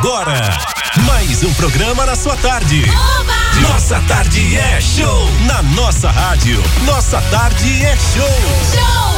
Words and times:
agora, 0.00 0.40
mais 1.04 1.44
um 1.44 1.52
programa 1.52 2.06
na 2.06 2.16
sua 2.16 2.34
tarde. 2.36 2.82
Oba! 3.18 3.68
Nossa 3.68 4.00
tarde 4.08 4.56
é 4.56 4.80
show 4.80 5.28
na 5.46 5.62
nossa 5.62 6.10
rádio. 6.10 6.58
Nossa 6.86 7.20
tarde 7.30 7.84
é 7.84 7.94
show. 7.96 8.26
Show! 8.72 9.10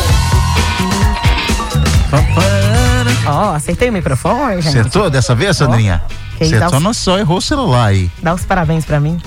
Ó, 3.27 3.51
oh, 3.53 3.55
acertei 3.55 3.91
o 3.91 3.93
microfone, 3.93 4.61
gente. 4.61 4.77
Acertou 4.77 5.09
dessa 5.09 5.37
vez, 5.37 5.57
Sandrinha? 5.57 6.03
Oh. 6.41 6.45
Você 6.45 6.59
só, 6.59 6.80
não 6.80 6.93
só 6.93 7.17
errou 7.17 7.39
o 7.39 7.43
celular 7.43 7.87
aí. 7.87 8.11
Dá 8.21 8.35
os 8.35 8.45
parabéns 8.45 8.85
pra 8.85 8.99
mim. 8.99 9.23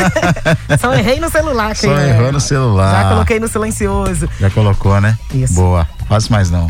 só 0.80 0.94
errei 0.94 1.20
no 1.20 1.28
celular, 1.28 1.76
Só 1.76 1.92
é. 1.92 2.08
errou 2.08 2.32
no 2.32 2.40
celular. 2.40 3.02
Já 3.02 3.08
coloquei 3.10 3.38
no 3.38 3.48
silencioso. 3.48 4.26
Já 4.40 4.48
colocou, 4.48 4.98
né? 4.98 5.18
Isso. 5.34 5.52
Boa. 5.52 5.86
Faz 6.08 6.30
mais 6.30 6.50
não. 6.50 6.68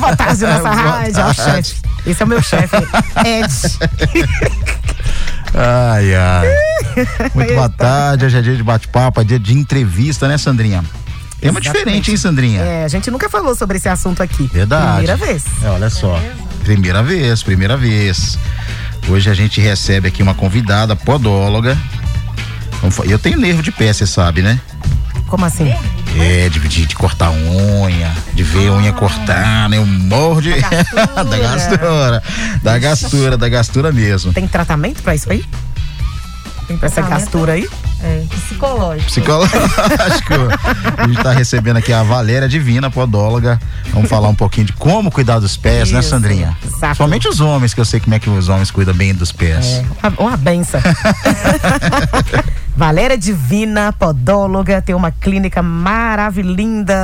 Boa 0.00 0.16
tarde, 0.16 0.44
nossa 0.44 0.62
Boa 0.68 0.74
rádio. 0.74 1.14
Tarde. 1.14 1.40
Ó, 1.40 1.44
chefe. 1.44 1.86
Esse 2.06 2.22
é 2.22 2.24
o 2.24 2.28
meu 2.28 2.42
chefe, 2.42 2.76
Ed. 3.24 4.26
Ai, 5.54 6.14
ai. 6.14 6.48
Muito 7.34 7.54
boa 7.54 7.68
tarde. 7.68 8.26
Hoje 8.26 8.38
é 8.38 8.42
dia 8.42 8.56
de 8.56 8.62
bate-papo, 8.62 9.20
é 9.20 9.24
dia 9.24 9.38
de 9.38 9.52
entrevista, 9.54 10.28
né, 10.28 10.38
Sandrinha? 10.38 10.84
Tema 11.40 11.58
Exatamente. 11.58 11.62
diferente, 11.62 12.10
hein, 12.10 12.16
Sandrinha? 12.16 12.60
É, 12.62 12.84
a 12.84 12.88
gente 12.88 13.10
nunca 13.10 13.28
falou 13.28 13.54
sobre 13.54 13.76
esse 13.76 13.88
assunto 13.88 14.22
aqui. 14.22 14.48
Verdade. 14.52 15.04
Primeira 15.04 15.16
vez. 15.16 15.44
É, 15.62 15.68
olha 15.68 15.90
só. 15.90 16.20
Primeira 16.62 17.02
vez, 17.02 17.42
primeira 17.42 17.76
vez. 17.76 18.38
Hoje 19.08 19.30
a 19.30 19.34
gente 19.34 19.60
recebe 19.60 20.08
aqui 20.08 20.22
uma 20.22 20.34
convidada 20.34 20.96
podóloga. 20.96 21.76
Eu 23.08 23.18
tenho 23.18 23.38
nervo 23.38 23.62
de 23.62 23.72
pé, 23.72 23.92
você 23.92 24.06
sabe, 24.06 24.42
né? 24.42 24.60
Como 25.26 25.44
assim? 25.44 25.72
É, 26.18 26.48
de, 26.48 26.60
de, 26.60 26.86
de 26.86 26.94
cortar 26.94 27.30
unha, 27.30 28.14
de 28.32 28.42
ver 28.42 28.68
ah. 28.68 28.72
unha 28.72 28.92
cortar, 28.92 29.68
né? 29.68 29.76
Eu 29.76 29.86
morro 29.86 30.40
de. 30.40 30.54
Da 30.60 31.24
gastura. 31.38 32.22
da 32.62 32.78
gastura, 32.78 33.36
da 33.36 33.48
gastura 33.48 33.92
mesmo. 33.92 34.32
Tem 34.32 34.46
tratamento 34.46 35.02
pra 35.02 35.14
isso 35.14 35.30
aí? 35.30 35.44
Tem 36.66 36.76
pra 36.78 36.86
essa 36.86 37.02
gastura 37.02 37.52
aí? 37.52 37.68
É, 38.02 38.24
psicológico. 38.28 39.06
Psicológico. 39.06 39.54
a 40.96 41.06
gente 41.06 41.22
tá 41.22 41.32
recebendo 41.32 41.78
aqui 41.78 41.92
a 41.92 42.02
Valéria 42.02 42.48
Divina, 42.48 42.90
podóloga. 42.90 43.60
Vamos 43.92 44.08
falar 44.08 44.28
um 44.28 44.34
pouquinho 44.34 44.66
de 44.66 44.72
como 44.72 45.10
cuidar 45.10 45.38
dos 45.38 45.56
pés, 45.56 45.90
né, 45.90 46.00
Isso, 46.00 46.14
né, 46.14 46.18
Sandrinha? 46.18 46.56
Exato. 46.64 46.96
Somente 46.96 47.28
os 47.28 47.40
homens, 47.40 47.74
que 47.74 47.80
eu 47.80 47.84
sei 47.84 48.00
como 48.00 48.14
é 48.14 48.18
que 48.18 48.28
os 48.28 48.48
homens 48.48 48.70
cuidam 48.70 48.94
bem 48.94 49.14
dos 49.14 49.32
pés. 49.32 49.66
É, 49.66 50.08
uma, 50.08 50.28
uma 50.28 50.36
benção. 50.36 50.80
Valéria 52.76 53.16
Divina, 53.16 53.90
podóloga, 53.90 54.82
tem 54.82 54.94
uma 54.94 55.10
clínica 55.10 55.62
maravilhosa 55.62 56.46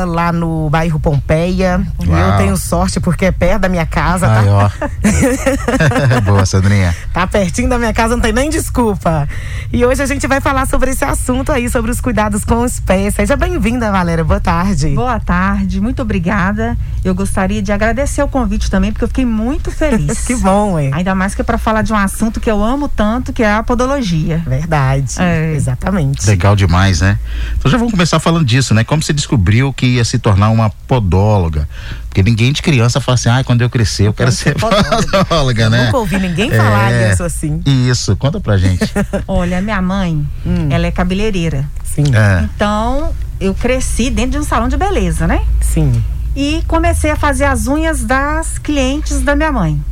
lá 0.07 0.33
no 0.33 0.69
bairro 0.69 1.01
Pompeia. 1.01 1.81
Uau. 2.07 2.19
Eu 2.19 2.37
tenho 2.37 2.57
sorte 2.57 3.01
porque 3.01 3.27
é 3.27 3.33
perto 3.33 3.63
da 3.63 3.69
minha 3.69 3.87
casa, 3.87 4.27
tá? 4.27 4.41
Ai, 4.41 4.49
ó. 4.49 6.21
Boa, 6.23 6.45
Sandrinha. 6.45 6.95
Tá 7.13 7.27
pertinho 7.27 7.69
da 7.69 7.79
minha 7.79 7.93
casa, 7.93 8.15
não 8.15 8.23
tem 8.23 8.33
nem 8.33 8.51
desculpa. 8.51 9.29
E 9.73 9.85
hoje 9.85 10.03
a 10.03 10.07
gente 10.07 10.27
vai 10.27 10.41
falar 10.41 10.67
sobre 10.67 10.82
esse 10.89 11.05
assunto 11.05 11.53
aí, 11.53 11.69
sobre 11.69 11.91
os 11.91 12.01
cuidados 12.01 12.45
com 12.45 12.63
os 12.63 12.81
pés. 12.81 13.15
Seja 13.15 13.37
bem-vinda, 13.37 13.91
Valéria. 13.91 14.25
Boa 14.25 14.41
tarde. 14.41 14.89
Boa 14.91 15.21
tarde, 15.21 15.81
muito 15.81 16.03
obrigada. 16.03 16.77
Eu 17.05 17.15
gostaria 17.15 17.63
de 17.63 17.73
agradecer 17.73 18.23
o 18.23 18.29
convite 18.29 18.71
também, 18.71 18.93
porque 18.93 19.05
eu 19.05 19.09
fiquei 19.09 19.25
muito 19.25 19.71
feliz. 19.71 20.21
que 20.27 20.35
bom, 20.37 20.79
hein? 20.79 20.91
Ainda 20.95 21.15
mais 21.15 21.35
que 21.35 21.41
é 21.41 21.45
para 21.45 21.59
falar 21.59 21.83
de 21.83 21.93
um 21.93 21.97
assunto 21.97 22.41
que 22.41 22.51
eu 22.51 22.63
amo 22.63 22.89
tanto, 22.89 23.33
que 23.33 23.43
é 23.43 23.53
a 23.53 23.63
podologia. 23.63 24.39
Verdade. 24.47 25.21
É. 25.21 25.55
Exatamente. 25.55 26.27
Legal 26.27 26.57
demais, 26.57 27.01
né? 27.01 27.19
Então 27.59 27.71
já 27.71 27.79
vamos 27.79 27.93
começar 27.93 28.19
falando 28.21 28.45
disso, 28.45 28.75
né? 28.75 28.85
Como 28.85 29.03
você 29.03 29.13
descobriu 29.13 29.73
que 29.73 29.87
ia 29.87 30.05
se 30.05 30.19
tornar 30.19 30.51
uma 30.51 30.71
podóloga? 30.87 31.69
Porque 32.13 32.23
ninguém 32.23 32.53
de 32.53 32.61
criança 32.61 33.01
fala 33.01 33.15
assim, 33.15 33.31
ah, 33.31 33.43
quando 33.43 33.63
eu 33.63 33.71
crescer 33.71 34.07
eu, 34.07 34.13
quero, 34.13 34.31
ser 34.31 34.55
podóloga, 34.61 35.25
podóloga 35.25 35.71
né? 35.71 35.87
Nunca 35.87 35.97
ouvi 35.97 36.19
ninguém 36.19 36.51
falar 36.51 36.93
é, 36.93 37.11
isso 37.11 37.23
assim. 37.23 37.63
Isso, 37.65 38.15
conta 38.17 38.39
pra 38.39 38.59
gente. 38.59 38.85
Olha, 39.27 39.63
minha 39.63 39.81
mãe, 39.81 40.29
hum. 40.45 40.69
ela 40.69 40.87
é 40.87 40.91
cabeleireira. 40.91 41.65
Sim. 41.83 42.05
É. 42.13 42.43
Então, 42.55 43.15
eu 43.41 43.55
cresci 43.55 44.11
dentro 44.11 44.33
de 44.33 44.39
um 44.39 44.45
salão 44.45 44.69
de 44.69 44.77
beleza, 44.77 45.27
né? 45.27 45.43
Sim. 45.63 46.05
E 46.37 46.63
comecei 46.69 47.11
a 47.11 47.17
fazer 47.17 47.47
as 47.47 47.67
unhas 47.67 48.05
das 48.05 48.59
clientes 48.59 49.23
da 49.23 49.35
minha 49.35 49.51
mãe. 49.51 49.83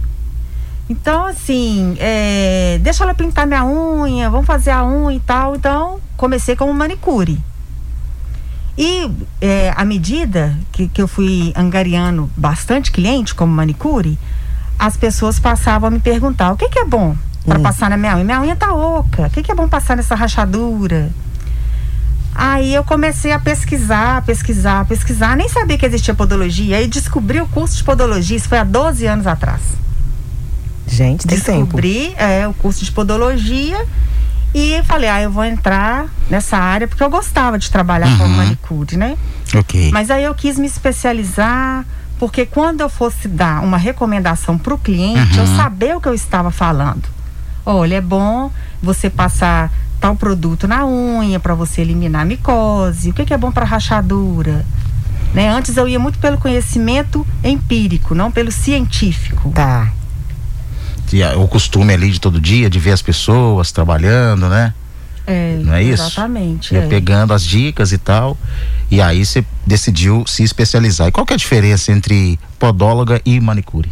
Então, 0.91 1.25
assim, 1.25 1.97
é, 1.99 2.79
deixa 2.83 3.03
ela 3.03 3.15
pintar 3.15 3.47
minha 3.47 3.65
unha, 3.65 4.29
vamos 4.29 4.47
fazer 4.47 4.73
a 4.73 4.85
unha 4.85 5.17
e 5.17 5.21
tal. 5.21 5.57
Então, 5.57 5.99
comecei 6.19 6.55
como 6.55 6.75
manicure. 6.75 7.41
E 8.81 9.11
é, 9.43 9.75
à 9.77 9.85
medida 9.85 10.59
que, 10.73 10.89
que 10.89 11.03
eu 11.03 11.07
fui 11.07 11.53
angariando 11.55 12.31
bastante 12.35 12.91
cliente 12.91 13.35
como 13.35 13.53
manicure, 13.53 14.19
as 14.79 14.97
pessoas 14.97 15.39
passavam 15.39 15.89
a 15.89 15.91
me 15.91 16.01
perguntar: 16.01 16.51
o 16.51 16.57
que, 16.57 16.67
que 16.71 16.79
é 16.79 16.85
bom 16.87 17.15
para 17.45 17.59
hum. 17.59 17.63
passar 17.63 17.91
na 17.91 17.99
minha 17.99 18.17
unha? 18.17 18.25
Minha 18.25 18.41
unha 18.41 18.57
tá 18.57 18.73
oca, 18.73 19.27
o 19.27 19.31
que, 19.31 19.43
que 19.43 19.53
é 19.53 19.55
bom 19.55 19.69
passar 19.69 19.99
nessa 19.99 20.15
rachadura? 20.15 21.11
Aí 22.35 22.73
eu 22.73 22.83
comecei 22.83 23.33
a 23.33 23.39
pesquisar, 23.39 24.23
pesquisar, 24.23 24.87
pesquisar, 24.87 25.37
nem 25.37 25.47
sabia 25.47 25.77
que 25.77 25.85
existia 25.85 26.15
podologia. 26.15 26.79
Aí 26.79 26.87
descobri 26.87 27.39
o 27.39 27.47
curso 27.49 27.77
de 27.77 27.85
podologia, 27.85 28.39
isso 28.39 28.49
foi 28.49 28.57
há 28.57 28.65
12 28.65 29.05
anos 29.05 29.27
atrás. 29.27 29.61
Gente, 30.87 31.27
tem 31.27 31.37
Descobri 31.37 32.07
tempo. 32.07 32.19
É, 32.19 32.49
o 32.49 32.55
curso 32.55 32.83
de 32.83 32.91
podologia 32.93 33.87
e 34.55 34.83
falei, 34.83 35.09
ah, 35.09 35.23
eu 35.23 35.31
vou 35.31 35.45
entrar 35.45 36.07
nessa 36.29 36.57
área 36.57 36.89
porque 36.89 37.03
eu 37.03 37.11
gostava 37.11 37.59
de 37.59 37.71
trabalhar 37.71 38.09
uhum. 38.09 38.19
como 38.19 38.37
manicure, 38.37 38.97
né? 38.97 39.17
Ok. 39.55 39.91
Mas 39.93 40.11
aí 40.11 40.25
eu 40.25 40.35
quis 40.35 40.59
me 40.59 40.67
especializar 40.67 41.85
porque 42.19 42.45
quando 42.45 42.81
eu 42.81 42.89
fosse 42.89 43.29
dar 43.29 43.63
uma 43.63 43.79
recomendação 43.79 44.59
para 44.59 44.75
o 44.75 44.79
cliente, 44.79 45.39
uhum. 45.39 45.47
eu 45.47 45.57
saber 45.57 45.97
o 45.97 46.01
que 46.01 46.09
eu 46.09 46.15
estava 46.15 46.51
falando. 46.51 47.05
Olha, 47.65 47.97
é 47.97 48.01
bom 48.01 48.51
você 48.83 49.09
passar 49.09 49.71
tal 50.01 50.17
produto 50.17 50.67
na 50.67 50.85
unha 50.85 51.39
para 51.39 51.55
você 51.55 51.83
eliminar 51.83 52.23
a 52.23 52.25
micose. 52.25 53.11
O 53.11 53.13
que, 53.13 53.25
que 53.25 53.35
é 53.35 53.39
bom 53.39 53.53
para 53.53 53.65
rachadura? 53.65 54.65
Né? 55.33 55.49
Antes 55.49 55.77
eu 55.77 55.87
ia 55.87 55.99
muito 55.99 56.19
pelo 56.19 56.39
conhecimento 56.39 57.25
empírico, 57.45 58.15
não 58.15 58.33
pelo 58.33 58.51
científico. 58.51 59.53
Tá 59.55 59.93
o 61.37 61.49
costume 61.49 61.93
ali 61.93 62.11
de 62.11 62.21
todo 62.21 62.41
dia, 62.41 62.71
de 62.71 62.79
ver 62.79 62.93
as 62.93 63.03
pessoas 63.03 63.73
trabalhando, 63.73 64.49
né? 64.49 64.75
É, 65.27 65.61
não 65.63 65.75
é 65.75 65.83
isso? 65.83 66.03
Exatamente. 66.03 66.75
Ia 66.75 66.83
é. 66.83 66.89
pegando 66.89 67.33
as 67.33 67.45
dicas 67.45 67.93
e 67.93 67.99
tal. 67.99 68.37
E 68.91 69.01
aí 69.01 69.25
você 69.25 69.45
decidiu 69.67 70.25
se 70.27 70.43
especializar. 70.43 71.09
E 71.09 71.13
qual 71.13 71.25
que 71.25 71.33
é 71.33 71.37
a 71.37 71.39
diferença 71.39 71.93
entre 71.93 72.39
podóloga 72.59 73.21
e 73.25 73.39
manicure? 73.39 73.91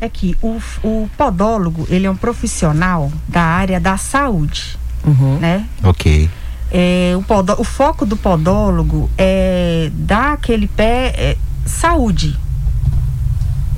É 0.00 0.08
que 0.08 0.36
o, 0.40 0.60
o 0.84 1.10
podólogo, 1.16 1.86
ele 1.90 2.06
é 2.06 2.10
um 2.10 2.16
profissional 2.16 3.10
da 3.26 3.42
área 3.42 3.80
da 3.80 3.96
saúde, 3.96 4.78
uhum. 5.04 5.38
né? 5.40 5.66
Ok. 5.82 6.30
É, 6.70 7.14
o, 7.16 7.22
podó, 7.22 7.56
o 7.58 7.64
foco 7.64 8.06
do 8.06 8.16
podólogo 8.16 9.10
é 9.18 9.90
dar 9.92 10.34
aquele 10.34 10.68
pé 10.68 11.14
é, 11.16 11.36
saúde. 11.66 12.38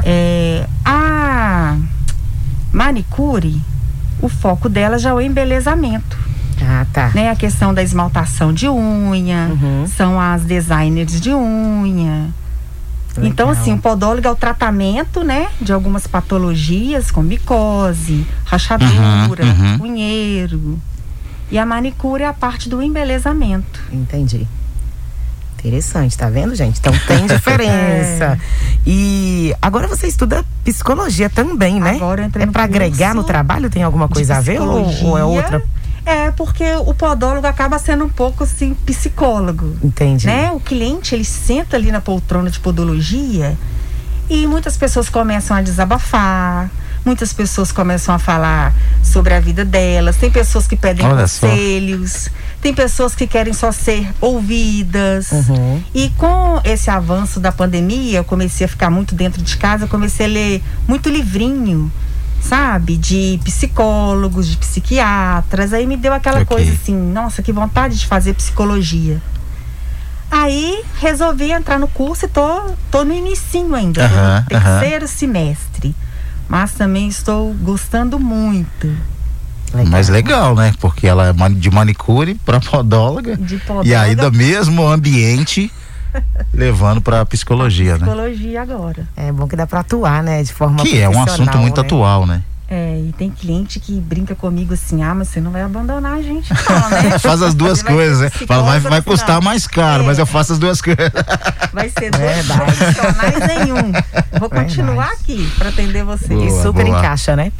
É, 0.04 0.66
a 0.84 1.78
manicure, 2.72 3.60
o 4.20 4.28
foco 4.28 4.68
dela 4.68 4.98
já 4.98 5.10
é 5.10 5.14
o 5.14 5.20
embelezamento. 5.20 6.18
Ah, 6.62 6.86
tá. 6.92 7.10
Né? 7.14 7.30
A 7.30 7.36
questão 7.36 7.72
da 7.72 7.82
esmaltação 7.82 8.52
de 8.52 8.68
unha, 8.68 9.50
uhum. 9.50 9.86
são 9.86 10.20
as 10.20 10.42
designers 10.42 11.20
de 11.20 11.32
unha. 11.32 12.28
Legal. 13.16 13.30
Então, 13.30 13.50
assim, 13.50 13.72
o 13.72 13.78
podólogo 13.78 14.26
é 14.26 14.30
o 14.30 14.36
tratamento, 14.36 15.24
né, 15.24 15.48
de 15.60 15.72
algumas 15.72 16.06
patologias, 16.06 17.10
como 17.10 17.26
micose, 17.26 18.24
rachadura, 18.44 19.44
uhum, 19.44 19.76
uhum. 19.80 19.82
unheiro. 19.82 20.78
E 21.50 21.58
a 21.58 21.66
manicure 21.66 22.22
é 22.22 22.26
a 22.26 22.32
parte 22.32 22.68
do 22.68 22.80
embelezamento. 22.80 23.80
Entendi. 23.92 24.46
Interessante, 25.60 26.16
tá 26.16 26.28
vendo, 26.30 26.54
gente? 26.54 26.78
Então 26.80 26.92
tem 27.06 27.26
diferença. 27.28 28.24
é. 28.24 28.38
E 28.86 29.54
agora 29.60 29.86
você 29.86 30.06
estuda 30.06 30.44
psicologia 30.64 31.28
também, 31.28 31.78
né? 31.78 31.92
Agora 31.92 32.22
eu 32.22 32.26
entrei 32.26 32.46
É 32.46 32.50
para 32.50 32.64
agregar 32.64 33.14
no 33.14 33.24
trabalho? 33.24 33.68
Tem 33.68 33.82
alguma 33.82 34.08
coisa 34.08 34.36
a 34.36 34.40
ver 34.40 34.60
ou, 34.60 34.86
ou 35.04 35.18
é 35.18 35.24
outra? 35.24 35.62
É, 36.04 36.30
porque 36.30 36.64
o 36.86 36.94
podólogo 36.94 37.46
acaba 37.46 37.78
sendo 37.78 38.04
um 38.04 38.08
pouco 38.08 38.44
assim 38.44 38.74
psicólogo. 38.86 39.76
Entendi. 39.82 40.26
Né? 40.26 40.50
O 40.50 40.58
cliente, 40.58 41.14
ele 41.14 41.24
senta 41.24 41.76
ali 41.76 41.92
na 41.92 42.00
poltrona 42.00 42.50
de 42.50 42.58
podologia 42.58 43.56
e 44.28 44.46
muitas 44.46 44.76
pessoas 44.76 45.10
começam 45.10 45.56
a 45.56 45.60
desabafar, 45.60 46.70
muitas 47.04 47.32
pessoas 47.32 47.70
começam 47.70 48.14
a 48.14 48.18
falar 48.18 48.72
sobre 49.02 49.34
a 49.34 49.40
vida 49.40 49.64
delas, 49.64 50.16
tem 50.16 50.30
pessoas 50.30 50.66
que 50.66 50.76
pedem 50.76 51.04
Olha 51.04 51.22
conselhos. 51.22 52.12
Só. 52.12 52.30
Tem 52.60 52.74
pessoas 52.74 53.14
que 53.14 53.26
querem 53.26 53.52
só 53.52 53.72
ser 53.72 54.12
ouvidas. 54.20 55.30
Uhum. 55.32 55.82
E 55.94 56.10
com 56.10 56.60
esse 56.62 56.90
avanço 56.90 57.40
da 57.40 57.50
pandemia, 57.50 58.18
eu 58.18 58.24
comecei 58.24 58.66
a 58.66 58.68
ficar 58.68 58.90
muito 58.90 59.14
dentro 59.14 59.42
de 59.42 59.56
casa, 59.56 59.86
comecei 59.86 60.26
a 60.26 60.28
ler 60.28 60.62
muito 60.86 61.08
livrinho, 61.08 61.90
sabe? 62.42 62.98
De 62.98 63.40
psicólogos, 63.44 64.46
de 64.46 64.58
psiquiatras. 64.58 65.72
Aí 65.72 65.86
me 65.86 65.96
deu 65.96 66.12
aquela 66.12 66.42
okay. 66.42 66.56
coisa 66.56 66.72
assim, 66.72 66.94
nossa, 66.94 67.42
que 67.42 67.52
vontade 67.52 67.98
de 67.98 68.06
fazer 68.06 68.34
psicologia. 68.34 69.22
Aí 70.30 70.84
resolvi 71.00 71.50
entrar 71.50 71.78
no 71.78 71.88
curso 71.88 72.26
e 72.26 72.28
tô, 72.28 72.70
tô 72.90 73.04
no 73.04 73.12
inicinho 73.12 73.74
ainda, 73.74 74.02
uhum, 74.02 74.36
no 74.36 74.46
terceiro 74.46 75.04
uhum. 75.04 75.10
semestre. 75.10 75.96
Mas 76.48 76.72
também 76.72 77.08
estou 77.08 77.54
gostando 77.54 78.18
muito. 78.18 78.94
Legal. 79.72 79.90
Mas 79.90 80.08
legal, 80.08 80.54
né? 80.54 80.74
Porque 80.80 81.06
ela 81.06 81.28
é 81.28 81.48
de 81.50 81.70
manicure 81.70 82.34
para 82.34 82.58
podóloga. 82.60 83.36
De 83.36 83.58
podóloga. 83.58 83.88
E 83.88 83.94
aí 83.94 84.14
do 84.14 84.32
mesmo 84.32 84.86
ambiente 84.86 85.72
levando 86.52 87.00
para 87.00 87.24
psicologia, 87.24 87.94
psicologia, 87.94 87.98
né? 87.98 88.06
Psicologia 88.06 88.62
agora. 88.62 89.08
É 89.16 89.32
bom 89.32 89.46
que 89.46 89.56
dá 89.56 89.66
para 89.66 89.80
atuar, 89.80 90.22
né, 90.22 90.42
de 90.42 90.52
forma 90.52 90.82
Que 90.82 90.98
é 90.98 91.08
um 91.08 91.22
assunto 91.22 91.56
muito 91.58 91.80
né? 91.80 91.86
atual, 91.86 92.26
né? 92.26 92.42
É, 92.72 93.00
e 93.00 93.12
tem 93.18 93.28
cliente 93.28 93.80
que 93.80 94.00
brinca 94.00 94.32
comigo 94.36 94.72
assim, 94.74 95.02
ah, 95.02 95.12
mas 95.12 95.26
você 95.26 95.40
não 95.40 95.50
vai 95.50 95.62
abandonar 95.62 96.12
a 96.12 96.22
gente, 96.22 96.48
não, 96.52 96.90
né? 96.90 97.18
Faz 97.18 97.42
as 97.42 97.52
duas 97.52 97.82
coisas, 97.82 98.20
né? 98.20 98.30
Fala, 98.30 98.62
vai, 98.62 98.78
vai 98.78 99.02
custar 99.02 99.42
mais 99.42 99.66
caro, 99.66 100.04
é. 100.04 100.06
mas 100.06 100.20
eu 100.20 100.26
faço 100.26 100.52
as 100.52 100.58
duas 100.60 100.80
coisas. 100.80 101.10
Vai 101.72 101.88
ser 101.90 102.12
dois 102.12 102.46
profissionais 102.46 103.66
em 103.66 103.72
um. 103.72 104.38
Vou 104.38 104.48
continuar 104.48 105.10
aqui 105.10 105.50
para 105.58 105.70
atender 105.70 106.04
você. 106.04 106.28
Boa, 106.28 106.46
e 106.46 106.62
super 106.62 106.84
boa. 106.84 106.96
encaixa, 106.96 107.34
né? 107.34 107.50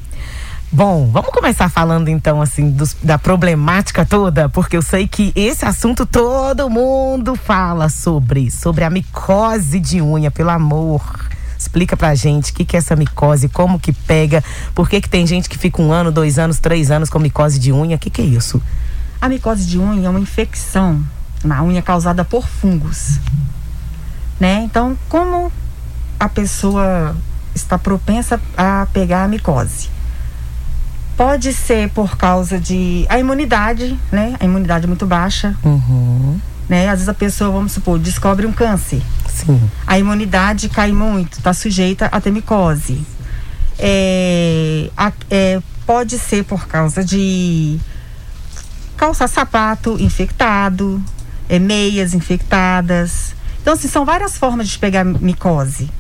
Bom, 0.73 1.11
vamos 1.11 1.31
começar 1.31 1.69
falando 1.69 2.07
então 2.07 2.41
assim 2.41 2.71
dos, 2.71 2.97
da 3.03 3.19
problemática 3.19 4.07
toda, 4.07 4.49
porque 4.49 4.77
eu 4.77 4.83
sei 4.83 5.09
que 5.09 5.33
esse 5.35 5.65
assunto 5.65 6.07
todo 6.07 6.71
mundo 6.71 7.35
fala 7.35 7.89
sobre, 7.89 8.53
sobre 8.53 8.85
a 8.85 8.89
micose 8.89 9.81
de 9.81 10.01
unha, 10.01 10.31
pelo 10.31 10.51
amor. 10.51 11.03
Explica 11.59 11.97
pra 11.97 12.15
gente 12.15 12.53
o 12.53 12.55
que, 12.55 12.65
que 12.65 12.77
é 12.77 12.79
essa 12.79 12.95
micose, 12.95 13.49
como 13.49 13.81
que 13.81 13.93
pega, 13.93 14.45
por 14.73 14.89
que, 14.89 15.01
que 15.01 15.09
tem 15.09 15.27
gente 15.27 15.49
que 15.49 15.59
fica 15.59 15.83
um 15.83 15.93
ano, 15.93 16.13
dois 16.13 16.39
anos, 16.39 16.61
três 16.61 16.93
anos 16.93 17.11
com 17.11 17.19
micose 17.19 17.59
de 17.59 17.73
unha, 17.73 17.97
o 17.97 17.99
que, 17.99 18.09
que 18.09 18.23
é 18.23 18.25
isso? 18.25 18.63
A 19.21 19.29
micose 19.29 19.67
de 19.67 19.77
unha 19.77 20.07
é 20.07 20.09
uma 20.09 20.21
infecção 20.21 21.05
na 21.43 21.65
unha 21.65 21.83
causada 21.83 22.25
por 22.25 22.47
fungos. 22.47 23.19
Né? 24.39 24.63
Então, 24.63 24.97
como 25.09 25.51
a 26.21 26.29
pessoa 26.29 27.17
está 27.57 27.77
propensa 27.77 28.41
a 28.57 28.87
pegar 28.93 29.25
a 29.25 29.29
micose? 29.29 29.99
Pode 31.21 31.53
ser 31.53 31.91
por 31.91 32.17
causa 32.17 32.59
de 32.59 33.05
a 33.07 33.19
imunidade, 33.19 33.95
né? 34.11 34.35
A 34.41 34.45
imunidade 34.47 34.85
é 34.85 34.89
muito 34.89 35.05
baixa. 35.05 35.55
Uhum. 35.63 36.41
Né? 36.67 36.89
Às 36.89 36.93
vezes 36.93 37.09
a 37.11 37.13
pessoa, 37.13 37.51
vamos 37.51 37.73
supor, 37.73 37.99
descobre 37.99 38.47
um 38.47 38.53
câncer. 38.53 39.03
Sim. 39.29 39.61
A 39.87 39.99
imunidade 39.99 40.71
cai 40.71 40.93
muito, 40.93 41.35
está 41.37 41.53
sujeita 41.53 42.07
a 42.07 42.19
ter 42.23 42.31
micose. 42.31 43.05
É, 43.79 44.89
a, 44.97 45.13
é, 45.31 45.61
pode 45.85 46.19
ser 46.19 46.43
por 46.43 46.67
causa 46.67 47.05
de 47.05 47.79
calçar 48.97 49.29
sapato 49.29 49.99
infectado, 50.01 51.05
é, 51.51 51.59
meias 51.59 52.15
infectadas. 52.15 53.35
Então, 53.61 53.75
assim, 53.75 53.89
são 53.89 54.07
várias 54.07 54.39
formas 54.39 54.71
de 54.71 54.79
pegar 54.79 55.05
micose. 55.05 55.91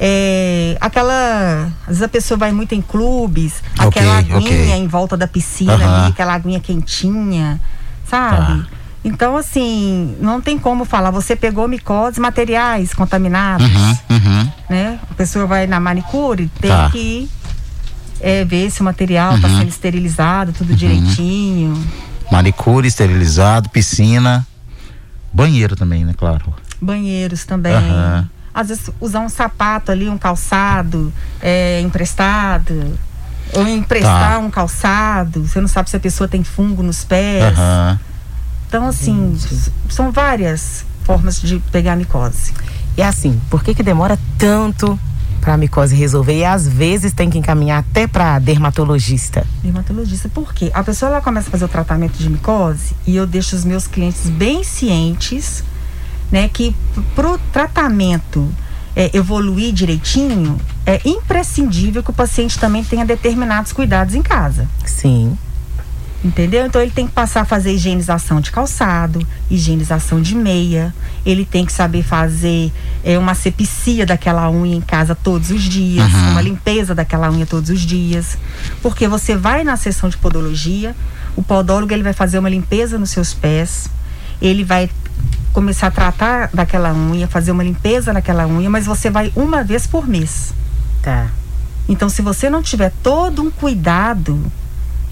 É, 0.00 0.76
aquela. 0.80 1.72
Às 1.82 1.88
vezes 1.88 2.02
a 2.02 2.08
pessoa 2.08 2.38
vai 2.38 2.52
muito 2.52 2.72
em 2.74 2.80
clubes, 2.80 3.62
okay, 3.74 3.88
aquela 3.88 4.18
aguinha 4.18 4.38
okay. 4.38 4.72
em 4.72 4.86
volta 4.86 5.16
da 5.16 5.26
piscina 5.26 5.74
uh 5.74 5.80
-huh. 5.80 6.02
ali, 6.02 6.12
aquela 6.12 6.34
aguinha 6.34 6.60
quentinha, 6.60 7.60
sabe? 8.08 8.62
Tá. 8.62 8.78
Então, 9.04 9.36
assim, 9.36 10.16
não 10.20 10.40
tem 10.40 10.58
como 10.58 10.84
falar, 10.84 11.10
você 11.10 11.34
pegou 11.34 11.66
micoses 11.66 12.18
materiais 12.18 12.92
contaminados, 12.92 13.66
uhum, 13.66 13.96
uhum. 14.10 14.52
né? 14.68 14.98
A 15.10 15.14
pessoa 15.14 15.46
vai 15.46 15.66
na 15.66 15.80
manicure, 15.80 16.48
tem 16.60 16.70
tá. 16.70 16.90
que 16.90 17.28
é, 18.20 18.44
ver 18.44 18.70
se 18.70 18.80
o 18.80 18.84
material 18.84 19.36
está 19.36 19.48
uhum. 19.48 19.58
sendo 19.58 19.68
esterilizado, 19.68 20.52
tudo 20.52 20.70
uhum. 20.70 20.76
direitinho. 20.76 21.86
Manicure, 22.30 22.86
esterilizado, 22.86 23.68
piscina, 23.70 24.46
banheiro 25.32 25.74
também, 25.74 26.04
né? 26.04 26.14
Claro. 26.16 26.54
Banheiros 26.80 27.44
também. 27.44 27.72
Às 28.52 28.68
vezes 28.68 28.90
usar 29.00 29.20
um 29.20 29.28
sapato 29.28 29.92
ali, 29.92 30.08
um 30.08 30.18
calçado 30.18 31.12
é, 31.40 31.80
emprestado. 31.80 32.98
Ou 33.52 33.66
emprestar 33.66 34.32
tá. 34.32 34.38
um 34.38 34.50
calçado, 34.50 35.46
você 35.46 35.60
não 35.60 35.68
sabe 35.68 35.88
se 35.88 35.96
a 35.96 36.00
pessoa 36.00 36.28
tem 36.28 36.44
fungo 36.44 36.82
nos 36.82 37.04
pés. 37.04 37.56
Uhum. 37.56 37.98
Então, 38.68 38.86
assim, 38.86 39.34
Gente. 39.38 39.72
são 39.88 40.12
várias 40.12 40.84
formas 41.02 41.40
de 41.40 41.58
pegar 41.72 41.94
a 41.94 41.96
micose. 41.96 42.52
E 42.96 43.02
assim, 43.02 43.40
por 43.48 43.62
que 43.62 43.74
que 43.74 43.82
demora 43.82 44.18
tanto 44.36 44.98
para 45.40 45.54
a 45.54 45.56
micose 45.56 45.94
resolver 45.94 46.36
e 46.36 46.44
às 46.44 46.68
vezes 46.68 47.12
tem 47.12 47.30
que 47.30 47.38
encaminhar 47.38 47.78
até 47.78 48.06
para 48.06 48.38
dermatologista? 48.38 49.46
Dermatologista, 49.62 50.28
por 50.28 50.52
quê? 50.52 50.70
A 50.74 50.82
pessoa 50.82 51.10
ela 51.10 51.20
começa 51.22 51.48
a 51.48 51.50
fazer 51.50 51.64
o 51.64 51.68
tratamento 51.68 52.18
de 52.18 52.28
micose 52.28 52.94
e 53.06 53.16
eu 53.16 53.26
deixo 53.26 53.56
os 53.56 53.64
meus 53.64 53.86
clientes 53.86 54.28
bem 54.28 54.62
cientes, 54.62 55.64
né, 56.30 56.48
que 56.48 56.74
pro 57.14 57.38
tratamento 57.52 58.48
é, 58.98 59.16
evoluir 59.16 59.72
direitinho, 59.72 60.60
é 60.84 61.00
imprescindível 61.04 62.02
que 62.02 62.10
o 62.10 62.12
paciente 62.12 62.58
também 62.58 62.82
tenha 62.82 63.04
determinados 63.04 63.72
cuidados 63.72 64.14
em 64.14 64.22
casa. 64.22 64.68
Sim. 64.84 65.38
Entendeu? 66.24 66.66
Então 66.66 66.82
ele 66.82 66.90
tem 66.90 67.06
que 67.06 67.12
passar 67.12 67.42
a 67.42 67.44
fazer 67.44 67.72
higienização 67.72 68.40
de 68.40 68.50
calçado, 68.50 69.24
higienização 69.48 70.20
de 70.20 70.34
meia. 70.34 70.92
Ele 71.24 71.44
tem 71.44 71.64
que 71.64 71.72
saber 71.72 72.02
fazer 72.02 72.72
é, 73.04 73.16
uma 73.16 73.36
sepsia 73.36 74.04
daquela 74.04 74.50
unha 74.50 74.74
em 74.74 74.80
casa 74.80 75.14
todos 75.14 75.50
os 75.50 75.62
dias, 75.62 76.12
uhum. 76.12 76.30
uma 76.32 76.42
limpeza 76.42 76.92
daquela 76.92 77.30
unha 77.30 77.46
todos 77.46 77.70
os 77.70 77.82
dias. 77.82 78.36
Porque 78.82 79.06
você 79.06 79.36
vai 79.36 79.62
na 79.62 79.76
sessão 79.76 80.08
de 80.08 80.16
podologia, 80.16 80.96
o 81.36 81.42
podólogo 81.42 81.92
ele 81.92 82.02
vai 82.02 82.12
fazer 82.12 82.40
uma 82.40 82.50
limpeza 82.50 82.98
nos 82.98 83.10
seus 83.10 83.32
pés, 83.32 83.88
ele 84.42 84.64
vai 84.64 84.90
começar 85.52 85.88
a 85.88 85.90
tratar 85.90 86.50
daquela 86.52 86.92
unha, 86.92 87.26
fazer 87.26 87.50
uma 87.50 87.62
limpeza 87.62 88.12
naquela 88.12 88.46
unha, 88.46 88.70
mas 88.70 88.86
você 88.86 89.10
vai 89.10 89.32
uma 89.34 89.62
vez 89.64 89.86
por 89.86 90.06
mês. 90.06 90.52
Tá. 91.02 91.28
Então, 91.88 92.08
se 92.08 92.20
você 92.20 92.50
não 92.50 92.62
tiver 92.62 92.92
todo 93.02 93.42
um 93.42 93.50
cuidado 93.50 94.40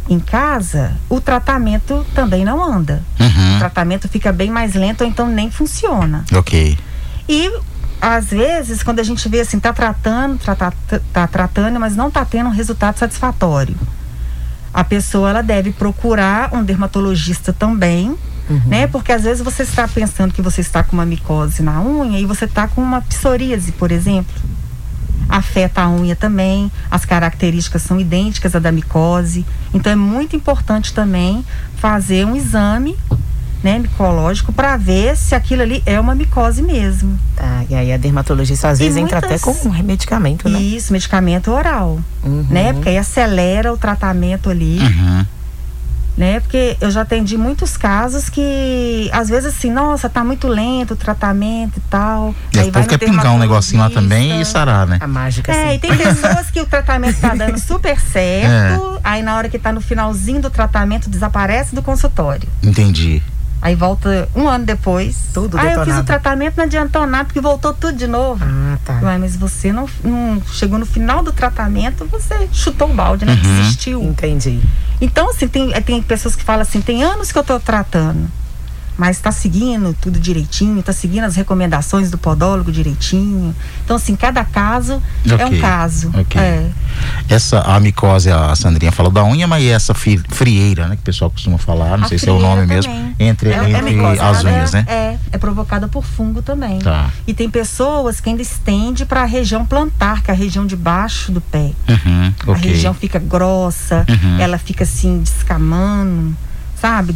em 0.08 0.20
casa, 0.20 0.92
o 1.08 1.20
tratamento 1.20 2.06
também 2.14 2.44
não 2.44 2.62
anda. 2.62 3.02
Uhum. 3.18 3.56
O 3.56 3.58
tratamento 3.58 4.08
fica 4.08 4.32
bem 4.32 4.50
mais 4.50 4.74
lento 4.74 5.02
ou 5.02 5.06
então 5.06 5.26
nem 5.26 5.50
funciona. 5.50 6.24
Ok. 6.32 6.78
E 7.28 7.50
às 8.00 8.26
vezes, 8.26 8.82
quando 8.82 9.00
a 9.00 9.02
gente 9.02 9.28
vê 9.28 9.40
assim, 9.40 9.58
tá 9.58 9.72
tratando, 9.72 10.38
tá, 10.38 10.54
tá, 10.54 10.72
tá 11.12 11.26
tratando, 11.26 11.80
mas 11.80 11.96
não 11.96 12.10
tá 12.10 12.24
tendo 12.24 12.48
um 12.48 12.52
resultado 12.52 12.98
satisfatório. 12.98 13.76
A 14.72 14.84
pessoa 14.84 15.30
ela 15.30 15.42
deve 15.42 15.72
procurar 15.72 16.54
um 16.54 16.62
dermatologista 16.62 17.52
também, 17.52 18.14
uhum. 18.48 18.60
né? 18.66 18.86
Porque 18.86 19.12
às 19.12 19.24
vezes 19.24 19.42
você 19.42 19.62
está 19.62 19.86
pensando 19.86 20.32
que 20.32 20.42
você 20.42 20.60
está 20.60 20.82
com 20.82 20.92
uma 20.92 21.06
micose 21.06 21.62
na 21.62 21.82
unha 21.82 22.18
e 22.18 22.26
você 22.26 22.44
está 22.44 22.66
com 22.68 22.80
uma 22.80 23.00
psoríase, 23.00 23.72
por 23.72 23.90
exemplo 23.90 24.34
afeta 25.28 25.82
a 25.82 25.90
unha 25.90 26.14
também, 26.14 26.70
as 26.90 27.04
características 27.04 27.82
são 27.82 27.98
idênticas 27.98 28.54
à 28.54 28.58
da 28.58 28.70
micose. 28.70 29.44
Então 29.74 29.92
é 29.92 29.96
muito 29.96 30.36
importante 30.36 30.92
também 30.92 31.44
fazer 31.76 32.24
um 32.24 32.36
exame 32.36 32.96
né, 33.62 33.78
micológico 33.78 34.52
para 34.52 34.76
ver 34.76 35.16
se 35.16 35.34
aquilo 35.34 35.62
ali 35.62 35.82
é 35.84 35.98
uma 35.98 36.14
micose 36.14 36.62
mesmo. 36.62 37.18
Tá, 37.34 37.64
e 37.68 37.74
aí 37.74 37.92
a 37.92 37.96
dermatologista 37.96 38.68
às 38.68 38.78
e 38.78 38.84
vezes 38.84 38.98
muitas... 38.98 39.24
entra 39.24 39.34
até 39.34 39.38
com 39.38 39.68
um 39.68 39.82
medicamento, 39.82 40.48
né? 40.48 40.60
Isso, 40.60 40.92
medicamento 40.92 41.50
oral, 41.50 41.98
uhum. 42.22 42.46
né? 42.48 42.72
Porque 42.72 42.90
aí 42.90 42.98
acelera 42.98 43.72
o 43.72 43.76
tratamento 43.76 44.48
ali. 44.48 44.78
Uhum 44.78 45.26
né? 46.16 46.40
Porque 46.40 46.76
eu 46.80 46.90
já 46.90 47.02
atendi 47.02 47.36
muitos 47.36 47.76
casos 47.76 48.28
que 48.28 49.10
às 49.12 49.28
vezes 49.28 49.54
assim, 49.54 49.70
nossa, 49.70 50.08
tá 50.08 50.24
muito 50.24 50.48
lento 50.48 50.94
o 50.94 50.96
tratamento 50.96 51.76
e 51.76 51.82
tal. 51.90 52.34
E 52.52 52.58
aí 52.58 52.70
vai 52.70 52.84
quer 52.84 52.98
pingar 52.98 53.32
um 53.32 53.38
negocinho 53.38 53.82
lá 53.82 53.90
também 53.90 54.40
e 54.40 54.44
sarar, 54.44 54.86
né? 54.86 54.98
A 55.00 55.06
mágica. 55.06 55.52
É, 55.52 55.66
assim. 55.66 55.74
e 55.74 55.78
tem 55.78 55.94
pessoas 55.96 56.50
que 56.50 56.60
o 56.60 56.66
tratamento 56.66 57.20
tá 57.20 57.34
dando 57.34 57.58
super 57.58 58.00
certo, 58.00 58.96
é. 58.96 59.00
aí 59.04 59.22
na 59.22 59.36
hora 59.36 59.48
que 59.48 59.58
tá 59.58 59.72
no 59.72 59.80
finalzinho 59.80 60.40
do 60.40 60.50
tratamento 60.50 61.10
desaparece 61.10 61.74
do 61.74 61.82
consultório. 61.82 62.48
Entendi. 62.62 63.22
Aí 63.66 63.74
volta 63.74 64.28
um 64.32 64.48
ano 64.48 64.64
depois. 64.64 65.16
Tudo 65.34 65.58
Aí 65.58 65.72
eu 65.72 65.84
fiz 65.84 65.98
o 65.98 66.04
tratamento, 66.04 66.56
não 66.56 66.62
adiantou 66.62 67.04
nada, 67.04 67.24
porque 67.24 67.40
voltou 67.40 67.74
tudo 67.74 67.98
de 67.98 68.06
novo. 68.06 68.44
Ah, 68.44 68.78
tá. 68.84 69.00
Ué, 69.02 69.18
mas 69.18 69.34
você 69.34 69.72
não, 69.72 69.88
não, 70.04 70.40
chegou 70.52 70.78
no 70.78 70.86
final 70.86 71.20
do 71.20 71.32
tratamento, 71.32 72.06
você 72.06 72.48
chutou 72.52 72.88
o 72.88 72.94
balde, 72.94 73.24
né? 73.24 73.32
Uhum. 73.32 73.56
Desistiu. 73.56 74.00
Entendi. 74.04 74.62
Então, 75.00 75.30
assim, 75.30 75.48
tem, 75.48 75.72
tem 75.82 76.00
pessoas 76.00 76.36
que 76.36 76.44
falam 76.44 76.62
assim, 76.62 76.80
tem 76.80 77.02
anos 77.02 77.32
que 77.32 77.38
eu 77.40 77.42
tô 77.42 77.58
tratando 77.58 78.30
mas 78.96 79.16
está 79.16 79.30
seguindo 79.30 79.94
tudo 80.00 80.18
direitinho, 80.18 80.80
está 80.80 80.92
seguindo 80.92 81.24
as 81.24 81.36
recomendações 81.36 82.10
do 82.10 82.16
podólogo 82.16 82.72
direitinho. 82.72 83.54
Então, 83.84 83.96
assim, 83.96 84.16
cada 84.16 84.44
caso 84.44 85.02
okay. 85.24 85.38
é 85.38 85.46
um 85.46 85.60
caso. 85.60 86.08
Okay. 86.20 86.40
É. 86.40 86.70
Essa 87.28 87.60
a 87.60 87.78
micose, 87.78 88.30
a 88.30 88.54
Sandrinha 88.54 88.92
falou 88.92 89.12
da 89.12 89.24
unha, 89.24 89.46
mas 89.46 89.64
essa 89.64 89.92
frieira, 89.94 90.88
né, 90.88 90.96
que 90.96 91.02
o 91.02 91.04
pessoal 91.04 91.30
costuma 91.30 91.58
falar, 91.58 91.98
não 91.98 92.06
a 92.06 92.08
sei 92.08 92.18
se 92.18 92.28
é 92.28 92.32
o 92.32 92.38
nome 92.38 92.62
também. 92.62 92.76
mesmo, 92.76 93.14
entre, 93.18 93.50
é, 93.50 93.56
entre 93.56 93.76
é 93.76 93.82
micose, 93.82 94.20
as 94.20 94.44
unhas, 94.44 94.74
é, 94.74 94.78
né? 94.78 94.84
É, 94.88 95.18
é 95.32 95.38
provocada 95.38 95.88
por 95.88 96.04
fungo 96.04 96.40
também. 96.40 96.78
Tá. 96.78 97.10
E 97.26 97.34
tem 97.34 97.50
pessoas 97.50 98.20
que 98.20 98.30
ainda 98.30 98.42
estende 98.42 99.04
para 99.04 99.22
a 99.22 99.26
região 99.26 99.66
plantar, 99.66 100.22
que 100.22 100.30
é 100.30 100.34
a 100.34 100.36
região 100.36 100.66
de 100.66 100.76
baixo 100.76 101.30
do 101.32 101.40
pé. 101.40 101.72
Uhum, 101.88 102.32
okay. 102.46 102.54
A 102.54 102.56
região 102.56 102.94
fica 102.94 103.18
grossa, 103.18 104.06
uhum. 104.08 104.38
ela 104.38 104.56
fica 104.56 104.84
assim 104.84 105.18
descamando, 105.20 106.34
sabe? 106.80 107.14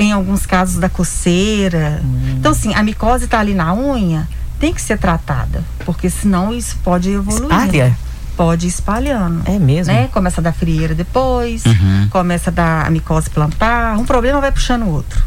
Em 0.00 0.12
alguns 0.12 0.46
casos 0.46 0.76
da 0.76 0.88
coceira. 0.88 2.00
Hum. 2.04 2.36
Então, 2.38 2.52
assim, 2.52 2.74
a 2.74 2.82
micose 2.82 3.24
está 3.24 3.40
ali 3.40 3.54
na 3.54 3.74
unha, 3.74 4.28
tem 4.58 4.72
que 4.72 4.80
ser 4.80 4.98
tratada, 4.98 5.62
porque 5.84 6.08
senão 6.10 6.52
isso 6.52 6.76
pode 6.82 7.10
evoluir. 7.10 7.44
Espalha? 7.44 7.96
pode 8.40 8.64
ir 8.64 8.70
espalhando. 8.70 9.42
É 9.44 9.58
mesmo? 9.58 9.92
Né? 9.92 10.08
Começa 10.08 10.40
a 10.40 10.44
dar 10.44 10.52
frieira 10.54 10.94
depois, 10.94 11.62
uhum. 11.66 12.08
começa 12.08 12.48
a 12.48 12.52
dar 12.52 12.86
a 12.86 12.90
micose 12.90 13.28
plantar, 13.28 13.98
um 13.98 14.04
problema 14.06 14.40
vai 14.40 14.50
puxando 14.50 14.84
o 14.84 14.88
outro. 14.88 15.22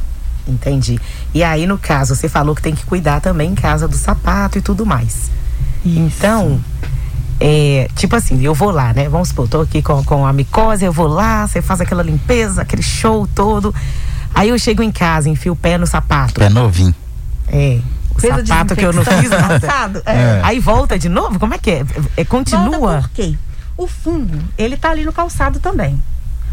Entendi. 0.47 0.99
E 1.31 1.43
aí, 1.43 1.67
no 1.67 1.77
caso, 1.77 2.15
você 2.15 2.27
falou 2.27 2.55
que 2.55 2.61
tem 2.63 2.73
que 2.73 2.83
cuidar 2.85 3.21
também 3.21 3.51
em 3.51 3.55
casa 3.55 3.87
do 3.87 3.95
sapato 3.95 4.57
e 4.57 4.61
tudo 4.61 4.83
mais. 4.83 5.29
Isso. 5.85 5.99
Então, 5.99 6.59
é, 7.39 7.87
tipo 7.95 8.15
assim, 8.15 8.41
eu 8.41 8.53
vou 8.55 8.71
lá, 8.71 8.93
né? 8.93 9.07
Vamos 9.07 9.29
supor, 9.29 9.47
tô 9.47 9.61
aqui 9.61 9.81
com, 9.83 10.03
com 10.03 10.25
a 10.25 10.33
micose, 10.33 10.83
eu 10.83 10.91
vou 10.91 11.07
lá, 11.07 11.47
você 11.47 11.61
faz 11.61 11.81
aquela 11.81 12.01
limpeza, 12.01 12.63
aquele 12.63 12.81
show 12.81 13.27
todo. 13.27 13.73
Aí 14.33 14.49
eu 14.49 14.57
chego 14.57 14.81
em 14.81 14.91
casa, 14.91 15.29
enfio 15.29 15.53
o 15.53 15.55
pé 15.55 15.77
no 15.77 15.85
sapato. 15.85 16.35
Pé 16.35 16.49
novinho. 16.49 16.93
É. 17.47 17.79
O 18.15 18.19
Fez 18.19 18.47
sapato 18.47 18.75
que 18.75 18.85
eu 18.85 18.93
não 18.93 19.03
fiz 19.03 19.29
nada. 19.29 20.03
É. 20.05 20.13
é. 20.13 20.41
Aí 20.43 20.59
volta 20.59 20.97
de 20.97 21.09
novo? 21.09 21.39
Como 21.39 21.53
é 21.53 21.57
que 21.57 21.71
é? 21.71 21.85
é 22.17 22.25
continua? 22.25 22.69
Volta 22.77 23.01
por 23.01 23.09
quê? 23.11 23.35
O 23.75 23.87
fungo, 23.87 24.37
ele 24.57 24.77
tá 24.77 24.91
ali 24.91 25.03
no 25.03 25.11
calçado 25.11 25.59
também. 25.59 26.01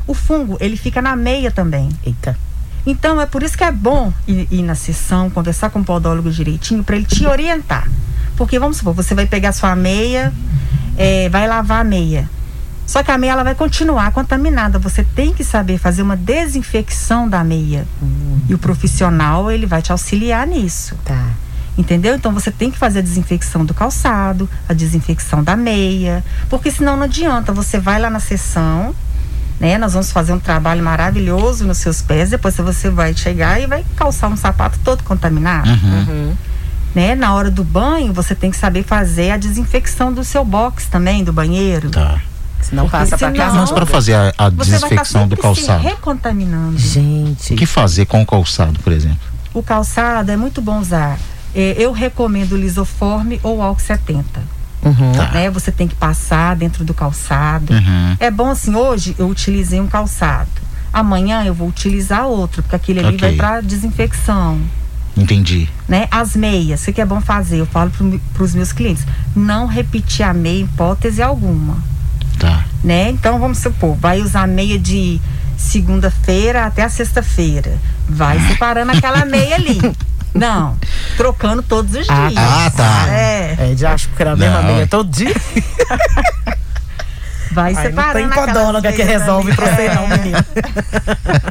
O 0.07 0.15
fungo, 0.15 0.57
ele 0.61 0.77
fica 0.77 1.03
na 1.03 1.15
meia 1.15 1.51
também. 1.51 1.89
Eita. 2.05 2.37
Então 2.87 3.21
é 3.21 3.27
por 3.27 3.43
isso 3.43 3.57
que 3.57 3.65
é 3.65 3.71
bom 3.71 4.13
ir, 4.27 4.49
ir 4.51 4.63
na 4.63 4.75
sessão, 4.75 5.29
conversar 5.29 5.71
com 5.71 5.81
o 5.81 5.85
podólogo 5.85 6.31
direitinho, 6.31 6.83
para 6.83 6.97
ele 6.97 7.05
te 7.05 7.27
orientar. 7.27 7.89
Porque 8.37 8.59
vamos 8.59 8.79
supor, 8.79 8.95
você 8.95 9.15
vai 9.15 9.27
pegar 9.27 9.53
sua 9.53 9.77
meia, 9.77 10.33
é, 10.97 11.29
vai 11.29 11.47
lavar 11.47 11.83
a 11.83 11.85
meia. 11.85 12.29
Só 12.91 13.05
que 13.05 13.11
a 13.13 13.17
meia 13.17 13.31
ela 13.31 13.45
vai 13.45 13.55
continuar 13.55 14.11
contaminada. 14.11 14.77
Você 14.81 15.05
tem 15.05 15.33
que 15.33 15.45
saber 15.45 15.79
fazer 15.79 16.03
uma 16.03 16.17
desinfecção 16.17 17.29
da 17.29 17.45
meia. 17.45 17.87
Hum. 18.03 18.41
E 18.49 18.53
o 18.53 18.59
profissional 18.59 19.49
ele 19.49 19.65
vai 19.65 19.81
te 19.81 19.93
auxiliar 19.93 20.45
nisso. 20.45 20.97
Tá. 21.05 21.29
Entendeu? 21.79 22.17
Então 22.17 22.33
você 22.33 22.51
tem 22.51 22.69
que 22.69 22.77
fazer 22.77 22.99
a 22.99 23.03
desinfecção 23.03 23.65
do 23.65 23.73
calçado, 23.73 24.51
a 24.69 24.73
desinfecção 24.73 25.45
da 25.45 25.55
meia, 25.55 26.25
porque 26.49 26.69
senão 26.69 26.97
não 26.97 27.05
adianta. 27.05 27.53
Você 27.53 27.79
vai 27.79 28.01
lá 28.01 28.11
na 28.11 28.19
sessão, 28.19 28.93
né? 29.61 29.79
Nós 29.79 29.93
vamos 29.93 30.11
fazer 30.11 30.33
um 30.33 30.41
trabalho 30.41 30.83
maravilhoso 30.83 31.65
nos 31.65 31.79
seus 31.79 32.03
pés, 32.03 32.31
depois 32.31 32.57
você 32.57 32.91
vai 32.91 33.15
chegar 33.15 33.61
e 33.61 33.69
vai 33.69 33.85
calçar 33.95 34.27
um 34.27 34.37
sapato 34.37 34.81
todo 34.83 35.05
contaminado. 35.05 35.71
Uhum. 35.71 36.07
Uhum. 36.09 36.37
Né? 36.93 37.15
Na 37.15 37.35
hora 37.35 37.53
do 37.53 37.63
banho, 37.63 38.13
você 38.13 38.35
tem 38.35 38.51
que 38.51 38.57
saber 38.57 38.83
fazer 38.83 39.31
a 39.31 39.37
desinfecção 39.37 40.13
do 40.13 40.25
seu 40.25 40.45
box 40.45 40.87
também, 40.87 41.23
do 41.23 41.33
banheiro. 41.33 41.89
Tá. 41.89 42.21
Senão 42.63 42.85
Porque 42.85 42.99
passa 42.99 43.19
para 43.19 43.33
casa. 43.33 43.57
Mas 43.57 43.71
para 43.71 43.87
fazer 43.87 44.15
a, 44.15 44.33
a 44.37 44.51
desinfecção 44.51 45.27
do 45.27 45.37
calçado. 45.37 45.83
Se 45.83 45.89
recontaminando. 45.89 46.79
Gente. 46.79 47.55
O 47.55 47.57
que 47.57 47.67
fazer 47.67 48.07
com 48.07 48.23
o 48.23 48.27
calçado, 48.27 48.79
por 48.81 48.93
exemplo? 48.93 49.19
O 49.53 49.63
calçado 49.63 50.31
é 50.31 50.37
muito 50.37 50.61
bom 50.63 50.79
usar 50.79 51.19
é, 51.55 51.75
eu 51.79 51.93
recomendo 51.93 52.53
o 52.53 52.57
lisoforme 52.57 53.41
ou 53.43 53.63
álcool 53.63 53.81
70. 53.81 54.41
Uhum. 54.83 55.13
Tá. 55.13 55.31
Né? 55.33 55.51
Você 55.51 55.71
tem 55.71 55.87
que 55.87 55.95
passar 55.95 56.57
dentro 56.57 56.85
do 56.85 56.95
calçado. 56.95 57.73
Uhum. 57.73 58.17
É 58.19 58.31
bom 58.31 58.51
assim, 58.51 58.75
hoje 58.75 59.15
eu 59.19 59.29
utilizei 59.29 59.81
um 59.81 59.87
calçado. 59.87 60.49
Amanhã 60.93 61.45
eu 61.45 61.55
vou 61.55 61.69
utilizar 61.69 62.27
outro, 62.27 62.63
porque 62.63 62.77
aquele 62.77 63.01
ali 63.01 63.17
okay. 63.17 63.29
vai 63.29 63.37
para 63.37 63.61
desinfecção. 63.61 64.61
Entendi. 65.17 65.69
Né? 65.89 66.09
As 66.11 66.35
meias, 66.35 66.87
o 66.87 66.93
que 66.93 67.01
é 67.01 67.05
bom 67.05 67.21
fazer? 67.21 67.59
Eu 67.59 67.67
falo 67.67 67.91
para 68.33 68.43
os 68.43 68.55
meus 68.55 68.73
clientes, 68.73 69.05
não 69.35 69.67
repetir 69.67 70.25
a 70.25 70.33
meia 70.33 70.63
hipótese 70.65 71.21
alguma. 71.21 71.77
Tá. 72.41 72.65
Né? 72.83 73.11
Então 73.11 73.39
vamos 73.39 73.59
supor, 73.59 73.95
vai 73.97 74.23
usar 74.23 74.49
meia 74.49 74.79
de 74.79 75.21
segunda-feira 75.59 76.65
até 76.65 76.83
a 76.83 76.89
sexta-feira. 76.89 77.79
Vai 78.09 78.41
separando 78.49 78.93
aquela 78.93 79.25
meia 79.27 79.55
ali. 79.55 79.79
Não, 80.33 80.77
trocando 81.17 81.63
todos 81.63 81.93
os 81.95 82.09
ah, 82.09 82.29
dias. 82.29 82.43
Ah, 82.43 82.73
tá. 82.75 83.09
É. 83.11 83.57
É, 83.59 83.75
de 83.75 83.85
acho 83.85 84.09
que 84.09 84.23
era 84.23 84.33
a 84.33 84.37
mesma 84.37 84.63
meia 84.63 84.87
todo 84.87 85.09
dia. 85.11 85.35
Vai 87.53 87.75
Ai, 87.75 87.83
separando. 87.83 88.29
Não 88.29 88.35
tem 88.35 88.47
podóloga 88.47 88.93
que 88.93 89.03
resolve 89.03 89.55
pra 89.57 89.75
você, 89.75 89.93
não, 89.93 90.07
menino. 90.07 90.39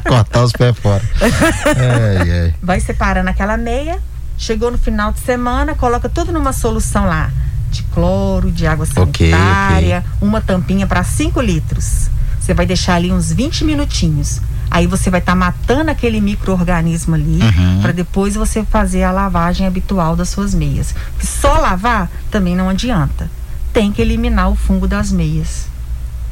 Cortar 0.08 0.44
os 0.44 0.52
pés 0.52 0.74
fora. 0.78 1.02
ai, 1.20 2.30
ai. 2.30 2.54
Vai 2.62 2.80
separando 2.80 3.28
aquela 3.28 3.58
meia. 3.58 3.98
Chegou 4.38 4.70
no 4.70 4.78
final 4.78 5.12
de 5.12 5.20
semana, 5.20 5.74
coloca 5.74 6.08
tudo 6.08 6.32
numa 6.32 6.54
solução 6.54 7.04
lá. 7.04 7.30
De 7.70 7.82
cloro, 7.84 8.50
de 8.50 8.66
água 8.66 8.84
sanitária, 8.84 9.98
okay, 9.98 9.98
okay. 9.98 10.02
uma 10.20 10.40
tampinha 10.40 10.86
para 10.86 11.04
5 11.04 11.40
litros. 11.40 12.10
Você 12.40 12.52
vai 12.52 12.66
deixar 12.66 12.94
ali 12.94 13.12
uns 13.12 13.32
20 13.32 13.64
minutinhos. 13.64 14.40
Aí 14.70 14.86
você 14.86 15.10
vai 15.10 15.20
estar 15.20 15.32
tá 15.32 15.36
matando 15.36 15.90
aquele 15.90 16.20
microorganismo 16.20 17.14
ali 17.14 17.40
uhum. 17.42 17.82
para 17.82 17.92
depois 17.92 18.34
você 18.34 18.64
fazer 18.64 19.02
a 19.02 19.10
lavagem 19.10 19.66
habitual 19.66 20.16
das 20.16 20.28
suas 20.28 20.54
meias. 20.54 20.92
Porque 21.12 21.26
só 21.26 21.58
lavar 21.58 22.10
também 22.30 22.56
não 22.56 22.68
adianta. 22.68 23.30
Tem 23.72 23.92
que 23.92 24.02
eliminar 24.02 24.50
o 24.50 24.56
fungo 24.56 24.86
das 24.88 25.12
meias. 25.12 25.69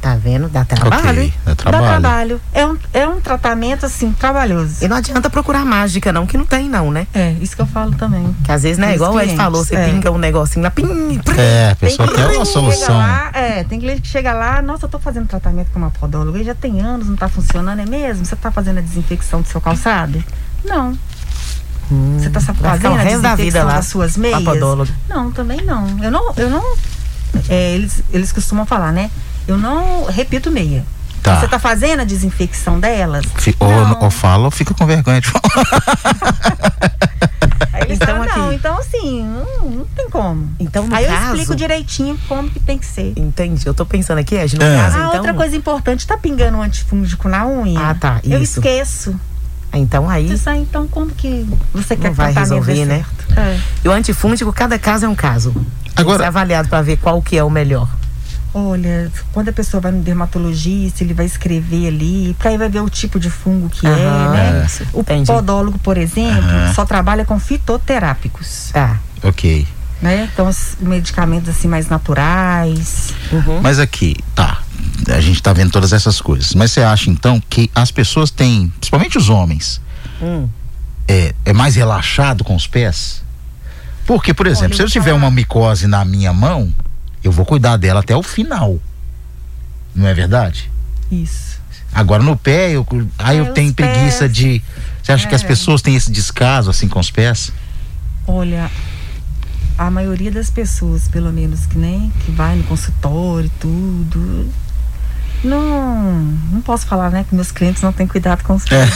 Tá 0.01 0.15
vendo? 0.15 0.47
Dá 0.47 0.63
trabalho. 0.63 1.11
Okay, 1.11 1.33
dá 1.45 1.55
trabalho. 1.55 1.83
Dá 1.83 1.89
trabalho. 1.89 2.41
É 2.53 2.65
um, 2.65 2.77
é 2.93 3.07
um 3.07 3.19
tratamento, 3.19 3.85
assim, 3.85 4.13
trabalhoso. 4.13 4.83
E 4.83 4.87
não 4.87 4.95
adianta 4.95 5.29
procurar 5.29 5.65
mágica, 5.65 6.13
não, 6.13 6.25
que 6.25 6.37
não 6.37 6.45
tem, 6.45 6.69
não, 6.69 6.89
né? 6.89 7.05
É, 7.13 7.33
isso 7.41 7.53
que 7.53 7.61
eu 7.61 7.65
falo 7.65 7.93
também. 7.95 8.33
Que 8.45 8.51
às 8.51 8.63
vezes, 8.63 8.77
né, 8.77 8.95
igual 8.95 9.11
clientes, 9.11 9.33
ele 9.33 9.41
falou, 9.41 9.63
você 9.63 9.75
é. 9.75 9.89
pinga 9.89 10.09
um 10.09 10.17
negocinho 10.17 10.63
lá, 10.63 10.71
pim, 10.71 10.85
pim, 11.19 11.21
É, 11.37 11.71
a 11.71 11.75
pessoa 11.75 12.07
tem 12.07 12.15
quer 12.15 12.27
uma 12.27 12.45
solução. 12.45 12.97
Lá, 12.97 13.29
é, 13.33 13.63
tem 13.65 13.77
cliente 13.77 14.01
que 14.01 14.07
chega 14.07 14.31
lá, 14.33 14.61
nossa, 14.61 14.85
eu 14.85 14.89
tô 14.89 14.99
fazendo 14.99 15.27
tratamento 15.27 15.69
com 15.71 15.79
uma 15.79 15.91
podóloga 15.91 16.39
e 16.39 16.45
já 16.45 16.55
tem 16.55 16.79
anos, 16.79 17.07
não 17.07 17.17
tá 17.17 17.27
funcionando, 17.27 17.79
é 17.79 17.85
mesmo? 17.85 18.25
Você 18.25 18.37
tá 18.37 18.51
fazendo 18.51 18.77
a 18.77 18.81
desinfecção 18.81 19.41
do 19.41 19.47
seu 19.49 19.59
calçado? 19.59 20.23
Não. 20.63 20.97
Hum, 21.91 22.17
você 22.19 22.29
tá 22.29 22.39
fazendo 22.39 22.65
a 22.67 22.77
desinfecção 22.77 23.21
da 23.21 23.35
vida 23.35 23.63
lá, 23.63 23.73
das 23.73 23.87
suas 23.87 24.15
meias? 24.15 24.37
Não, 25.09 25.29
também 25.31 25.61
não. 25.61 26.01
Eu 26.01 26.11
não, 26.11 26.33
eu 26.37 26.49
não. 26.49 26.63
É, 27.49 27.73
eles, 27.73 28.01
eles 28.11 28.31
costumam 28.31 28.65
falar, 28.65 28.93
né? 28.93 29.11
Eu 29.49 29.57
não 29.57 30.05
repito 30.05 30.51
meia. 30.51 30.85
Tá. 31.23 31.39
Você 31.39 31.45
está 31.45 31.57
fazendo 31.57 32.01
a 32.01 32.03
desinfecção 32.03 32.79
delas? 32.79 33.25
F 33.35 33.55
ou, 33.59 34.03
ou 34.03 34.11
fala 34.11 34.45
ou 34.45 34.51
fica 34.51 34.75
com 34.75 34.85
vergonha 34.85 35.19
de 35.19 35.27
falar. 35.27 35.43
Aí 37.73 37.87
então, 37.89 38.21
aqui. 38.21 38.37
não, 38.37 38.53
então 38.53 38.77
assim, 38.77 39.23
não, 39.23 39.69
não 39.71 39.85
tem 39.85 40.07
como. 40.07 40.49
Então, 40.59 40.87
Aí 40.91 41.05
caso, 41.05 41.17
eu 41.17 41.27
explico 41.29 41.55
direitinho 41.55 42.19
como 42.27 42.47
que 42.49 42.59
tem 42.59 42.77
que 42.77 42.85
ser. 42.85 43.13
Entendi. 43.15 43.65
Eu 43.65 43.73
tô 43.73 43.87
pensando 43.87 44.19
aqui, 44.19 44.35
Ed, 44.35 44.55
no 44.55 44.63
é. 44.63 44.77
caso, 44.77 44.97
ah, 44.97 44.99
então... 45.07 45.15
outra 45.15 45.33
coisa 45.33 45.55
importante, 45.55 46.05
tá 46.05 46.15
pingando 46.15 46.57
um 46.57 46.61
antifúngico 46.61 47.27
na 47.27 47.47
unha? 47.47 47.79
Ah, 47.79 47.95
tá. 47.95 48.19
Isso. 48.23 48.33
Eu 48.33 48.41
esqueço. 48.43 49.19
Então 49.73 50.07
aí. 50.07 50.31
Isso 50.31 50.47
aí, 50.47 50.61
então 50.61 50.87
como 50.87 51.09
que 51.09 51.47
você 51.73 51.95
quer 51.95 52.11
vai 52.11 52.31
resolver, 52.31 52.85
né? 52.85 53.03
É. 53.35 53.59
E 53.83 53.87
o 53.87 53.91
antifúngico, 53.91 54.53
cada 54.53 54.77
caso 54.77 55.05
é 55.05 55.09
um 55.09 55.15
caso. 55.15 55.49
Agora. 55.95 55.95
Tem 55.95 56.05
que 56.05 56.17
ser 56.17 56.27
avaliado 56.27 56.69
para 56.69 56.81
ver 56.83 56.97
qual 56.97 57.19
que 57.21 57.35
é 57.35 57.43
o 57.43 57.49
melhor. 57.49 57.87
Olha, 58.53 59.11
quando 59.31 59.49
a 59.49 59.53
pessoa 59.53 59.79
vai 59.79 59.91
no 59.91 60.01
dermatologista, 60.01 61.03
ele 61.03 61.13
vai 61.13 61.25
escrever 61.25 61.87
ali, 61.87 62.33
porque 62.33 62.47
aí 62.47 62.57
vai 62.57 62.67
ver 62.67 62.81
o 62.81 62.89
tipo 62.89 63.19
de 63.19 63.29
fungo 63.29 63.69
que 63.69 63.85
uhum, 63.85 63.93
é, 63.93 64.29
né? 64.31 64.65
É, 64.65 64.83
o 64.91 65.01
entendi. 65.01 65.31
podólogo, 65.31 65.77
por 65.79 65.97
exemplo, 65.97 66.49
uhum. 66.49 66.73
só 66.73 66.83
trabalha 66.83 67.23
com 67.25 67.39
fitoterápicos. 67.39 68.71
Tá. 68.73 68.99
Ok. 69.23 69.67
Né? 70.01 70.29
Então, 70.33 70.47
os 70.47 70.77
medicamentos 70.79 71.49
assim 71.49 71.67
mais 71.67 71.87
naturais. 71.87 73.13
Uhum. 73.31 73.61
Mas 73.61 73.77
aqui, 73.77 74.15
tá. 74.33 74.63
A 75.09 75.19
gente 75.19 75.43
tá 75.43 75.53
vendo 75.53 75.71
todas 75.71 75.93
essas 75.93 76.19
coisas. 76.19 76.55
Mas 76.55 76.71
você 76.71 76.81
acha 76.81 77.09
então 77.09 77.41
que 77.49 77.69
as 77.75 77.91
pessoas 77.91 78.31
têm, 78.31 78.69
principalmente 78.79 79.17
os 79.17 79.29
homens, 79.29 79.79
hum. 80.21 80.47
é, 81.07 81.35
é 81.45 81.53
mais 81.53 81.75
relaxado 81.75 82.43
com 82.43 82.55
os 82.55 82.65
pés? 82.65 83.23
Porque, 84.07 84.33
por 84.33 84.47
exemplo, 84.47 84.69
Olha, 84.69 84.75
se 84.75 84.81
eu 84.81 84.87
tiver 84.87 85.13
uma 85.13 85.29
micose 85.29 85.85
na 85.85 86.03
minha 86.03 86.33
mão, 86.33 86.73
eu 87.23 87.31
vou 87.31 87.45
cuidar 87.45 87.77
dela 87.77 87.99
até 87.99 88.15
o 88.15 88.23
final. 88.23 88.79
Não 89.93 90.07
é 90.07 90.13
verdade? 90.13 90.71
Isso. 91.11 91.59
Agora 91.93 92.21
no 92.21 92.37
pé, 92.37 92.71
eu, 92.71 92.85
aí 93.17 93.37
eu 93.37 93.53
tenho 93.53 93.73
preguiça 93.73 94.25
pés. 94.25 94.33
de. 94.33 94.61
Você 95.01 95.11
acha 95.11 95.25
é. 95.25 95.29
que 95.29 95.35
as 95.35 95.43
é. 95.43 95.47
pessoas 95.47 95.81
têm 95.81 95.95
esse 95.95 96.11
descaso 96.11 96.69
assim 96.69 96.87
com 96.87 96.99
os 96.99 97.09
pés? 97.09 97.51
Olha, 98.27 98.69
a 99.77 99.89
maioria 99.89 100.31
das 100.31 100.49
pessoas, 100.49 101.07
pelo 101.07 101.31
menos 101.31 101.65
que 101.65 101.77
nem 101.77 102.11
que 102.25 102.31
vai 102.31 102.55
no 102.55 102.63
consultório 102.63 103.47
e 103.47 103.59
tudo, 103.59 104.49
não, 105.43 106.21
não 106.51 106.61
posso 106.61 106.85
falar, 106.85 107.09
né, 107.09 107.25
que 107.27 107.33
meus 107.33 107.51
clientes 107.51 107.81
não 107.81 107.93
têm 107.93 108.05
cuidado 108.05 108.43
com 108.43 108.55
os 108.55 108.65
pés. 108.65 108.89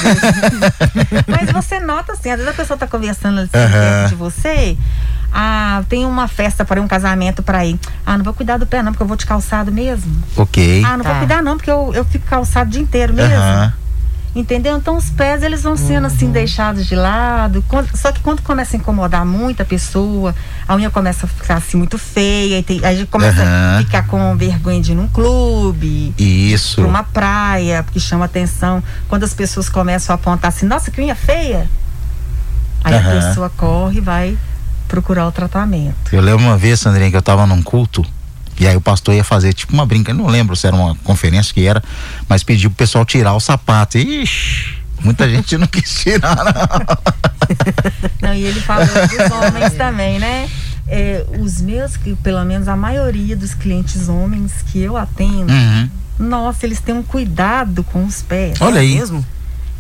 Mas 1.27 1.51
você 1.51 1.79
nota 1.79 2.13
assim, 2.13 2.29
às 2.29 2.37
vezes 2.37 2.51
a 2.51 2.55
pessoa 2.55 2.75
está 2.75 2.85
conversando 2.85 3.39
assim, 3.39 3.51
uhum. 3.55 4.09
de 4.09 4.15
você, 4.15 4.77
ah, 5.33 5.83
tem 5.89 6.05
uma 6.05 6.27
festa 6.27 6.63
para 6.63 6.79
um 6.79 6.87
casamento 6.87 7.41
para 7.41 7.65
ir. 7.65 7.79
Ah, 8.05 8.15
não 8.17 8.23
vou 8.23 8.35
cuidar 8.35 8.57
do 8.57 8.67
pé 8.67 8.83
não, 8.83 8.91
porque 8.91 9.01
eu 9.01 9.07
vou 9.07 9.17
de 9.17 9.25
calçado 9.25 9.71
mesmo. 9.71 10.15
Ok. 10.37 10.83
Ah, 10.85 10.95
não 10.95 11.03
tá. 11.03 11.09
vou 11.09 11.19
cuidar 11.19 11.41
não, 11.41 11.57
porque 11.57 11.71
eu, 11.71 11.91
eu 11.95 12.05
fico 12.05 12.27
calçado 12.27 12.69
o 12.69 12.71
dia 12.71 12.81
inteiro 12.81 13.13
mesmo. 13.13 13.35
Uhum. 13.35 13.71
Entendeu? 14.35 14.77
Então 14.77 14.95
os 14.95 15.09
pés 15.09 15.43
eles 15.43 15.63
vão 15.63 15.75
sendo 15.75 15.89
assim, 15.89 15.97
uhum. 15.97 16.05
assim 16.05 16.31
deixados 16.31 16.85
de 16.85 16.95
lado. 16.95 17.63
Só 17.95 18.11
que 18.11 18.19
quando 18.19 18.43
começa 18.43 18.75
a 18.75 18.79
incomodar 18.79 19.25
muito 19.25 19.61
a 19.61 19.65
pessoa, 19.65 20.35
a 20.67 20.75
unha 20.75 20.91
começa 20.91 21.25
a 21.25 21.29
ficar 21.29 21.55
assim 21.55 21.77
muito 21.77 21.97
feia, 21.97 22.59
e 22.59 22.63
tem, 22.63 22.83
aí 22.83 23.05
começa 23.07 23.41
uhum. 23.41 23.77
a 23.77 23.79
ficar 23.79 24.05
com 24.07 24.35
vergonha 24.37 24.81
de 24.81 24.91
ir 24.91 24.95
num 24.95 25.07
clube. 25.07 26.13
Isso. 26.17 26.75
Pra 26.75 26.87
uma 26.87 27.03
praia, 27.03 27.81
porque 27.81 27.99
chama 27.99 28.25
atenção. 28.25 28.83
Quando 29.07 29.23
as 29.23 29.33
pessoas 29.33 29.67
começam 29.67 30.13
a 30.13 30.15
apontar 30.15 30.49
assim, 30.49 30.67
nossa, 30.67 30.91
que 30.91 31.01
unha 31.01 31.15
feia. 31.15 31.67
Aí 32.83 32.93
uhum. 32.93 32.99
a 32.99 33.21
pessoa 33.21 33.49
corre 33.49 33.97
e 33.97 34.01
vai 34.01 34.37
procurar 34.93 35.27
o 35.27 35.31
tratamento. 35.31 35.95
Eu 36.11 36.21
lembro 36.21 36.45
uma 36.45 36.55
vez, 36.55 36.79
Sandrinha, 36.79 37.09
que 37.09 37.15
eu 37.15 37.19
estava 37.19 37.47
num 37.47 37.63
culto 37.63 38.05
E 38.59 38.67
aí 38.67 38.75
o 38.75 38.81
pastor 38.81 39.15
ia 39.15 39.23
fazer 39.23 39.51
tipo 39.51 39.73
uma 39.73 39.87
brinca, 39.87 40.13
não 40.13 40.27
lembro 40.27 40.55
se 40.55 40.67
era 40.67 40.75
uma 40.75 40.93
conferência 41.03 41.51
que 41.51 41.65
era, 41.65 41.81
mas 42.29 42.43
pediu 42.43 42.69
pro 42.69 42.77
pessoal 42.77 43.03
tirar 43.03 43.33
o 43.33 43.39
sapato. 43.39 43.97
Ixi, 43.97 44.77
muita 45.03 45.27
gente 45.27 45.57
não 45.57 45.65
quis 45.65 45.95
tirar, 45.95 46.35
não. 46.35 46.97
não 48.21 48.35
e 48.35 48.43
ele 48.43 48.61
falou 48.61 48.85
dos 48.85 49.31
homens 49.31 49.73
também, 49.73 50.19
né? 50.19 50.47
É, 50.87 51.25
os 51.39 51.59
meus, 51.59 51.97
que 51.97 52.13
pelo 52.17 52.45
menos 52.45 52.67
a 52.67 52.75
maioria 52.75 53.35
dos 53.35 53.55
clientes 53.55 54.07
homens 54.07 54.63
que 54.67 54.79
eu 54.79 54.95
atendo, 54.95 55.51
uhum. 55.51 55.89
nossa, 56.19 56.67
eles 56.67 56.79
têm 56.79 56.93
um 56.93 57.01
cuidado 57.01 57.83
com 57.83 58.05
os 58.05 58.21
pés. 58.21 58.61
Olha 58.61 58.81
aí. 58.81 58.93
mesmo? 58.93 59.25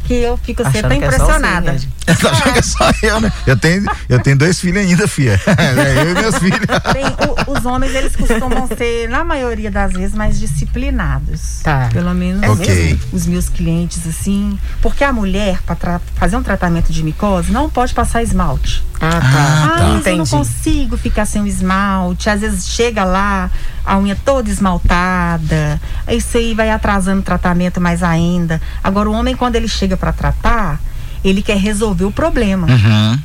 Que 0.05 0.13
eu 0.13 0.37
fico 0.37 0.63
sempre 0.71 0.95
impressionada. 0.95 1.75
É 2.05 2.13
você, 2.13 2.27
né? 2.27 2.51
que 2.51 2.59
é 2.59 2.61
só 2.61 2.91
eu, 3.01 3.21
né? 3.21 3.31
Eu 3.47 3.55
tenho, 3.55 3.85
eu 4.09 4.19
tenho 4.19 4.37
dois 4.37 4.59
filhos 4.59 4.83
ainda, 4.83 5.07
filha. 5.07 5.39
É, 5.57 6.01
eu 6.01 6.11
e 6.11 6.13
meus 6.13 6.37
filhos. 6.37 6.59
Tem, 6.91 7.05
o, 7.05 7.57
os 7.57 7.65
homens, 7.65 7.95
eles 7.95 8.13
costumam 8.13 8.67
ser, 8.67 9.07
na 9.07 9.23
maioria 9.23 9.71
das 9.71 9.93
vezes, 9.93 10.13
mais 10.13 10.37
disciplinados. 10.37 11.61
Tá. 11.63 11.89
Pelo 11.93 12.13
menos 12.13 12.45
okay. 12.49 12.99
os 13.13 13.25
meus 13.25 13.47
clientes, 13.47 14.05
assim. 14.05 14.59
Porque 14.81 15.01
a 15.01 15.13
mulher, 15.13 15.61
para 15.61 16.01
fazer 16.15 16.35
um 16.35 16.43
tratamento 16.43 16.91
de 16.91 17.01
micose, 17.03 17.53
não 17.53 17.69
pode 17.69 17.93
passar 17.93 18.21
esmalte. 18.21 18.83
Ah, 18.99 19.09
tá. 19.09 19.19
Ah, 19.21 19.77
tá. 19.77 19.83
Mas 19.85 20.05
eu 20.05 20.17
não 20.17 20.25
consigo 20.25 20.97
ficar 20.97 21.25
sem 21.25 21.41
o 21.41 21.47
esmalte. 21.47 22.29
Às 22.29 22.41
vezes 22.41 22.67
chega 22.67 23.03
lá, 23.03 23.49
a 23.85 23.97
unha 23.97 24.15
toda 24.15 24.49
esmaltada. 24.49 25.79
Isso 26.07 26.37
aí 26.37 26.53
vai 26.53 26.69
atrasando 26.69 27.19
o 27.19 27.23
tratamento 27.23 27.81
mais 27.81 28.01
ainda. 28.01 28.61
Agora, 28.83 29.09
o 29.09 29.13
homem, 29.13 29.35
quando 29.35 29.55
ele 29.55 29.67
chega 29.67 29.92
para 29.97 30.11
tratar, 30.11 30.79
ele 31.23 31.41
quer 31.41 31.57
resolver 31.57 32.05
o 32.05 32.11
problema. 32.11 32.67
Uhum. 32.67 33.19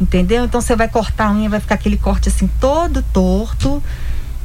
Entendeu? 0.00 0.44
Então 0.44 0.60
você 0.60 0.74
vai 0.74 0.88
cortar 0.88 1.28
a 1.28 1.32
unha, 1.32 1.48
vai 1.48 1.60
ficar 1.60 1.76
aquele 1.76 1.96
corte 1.96 2.28
assim 2.28 2.48
todo 2.60 3.02
torto 3.12 3.82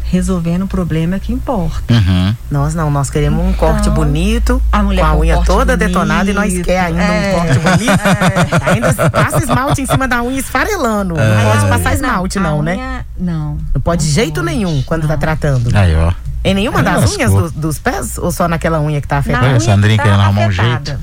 resolvendo 0.09 0.63
o 0.63 0.67
problema 0.67 1.19
que 1.19 1.31
importa. 1.31 1.93
Uhum. 1.93 2.36
Nós 2.50 2.74
não, 2.74 2.89
nós 2.89 3.09
queremos 3.09 3.45
um 3.45 3.53
corte 3.53 3.81
então, 3.81 3.93
bonito, 3.93 4.62
a 4.71 4.81
mulher 4.81 5.01
com 5.01 5.07
a 5.07 5.15
unha 5.17 5.38
toda 5.43 5.77
bonito, 5.77 5.88
detonada 5.88 6.31
e 6.31 6.33
nós 6.33 6.62
quer 6.62 6.79
ainda 6.79 7.03
é, 7.03 7.36
um 7.36 7.39
corte 7.39 7.59
bonito. 7.59 7.89
É. 8.09 8.71
Ainda 8.71 9.09
passa 9.09 9.43
esmalte 9.43 9.81
em 9.81 9.86
cima 9.86 10.07
da 10.07 10.21
unha 10.24 10.39
esfarelando. 10.39 11.17
É. 11.17 11.36
Não 11.36 11.51
pode 11.51 11.67
passar 11.67 11.93
esmalte 11.93 12.39
não, 12.39 12.62
né? 12.62 12.75
unha? 12.75 13.05
Não. 13.17 13.57
Não 13.74 13.81
pode 13.81 14.03
de 14.03 14.12
jeito 14.12 14.41
pode, 14.41 14.45
nenhum 14.45 14.81
quando 14.83 15.03
tá 15.03 15.07
não. 15.07 15.15
tá 15.15 15.17
tratando. 15.17 15.75
Aí, 15.75 15.95
ó. 15.95 16.12
Em 16.43 16.53
nenhuma 16.53 16.81
das 16.81 17.15
unhas 17.15 17.31
do, 17.31 17.51
dos 17.51 17.79
pés 17.79 18.17
ou 18.17 18.31
só 18.31 18.48
naquela 18.48 18.79
unha 18.79 19.01
que 19.01 19.07
tá 19.07 19.17
afetada? 19.17 19.50
Na 19.50 19.59
Sandrinha 19.59 19.98
tá 19.98 20.03
querendo 20.03 20.21
arrumar 20.21 20.48
um 20.48 20.51
jeito. 20.51 20.98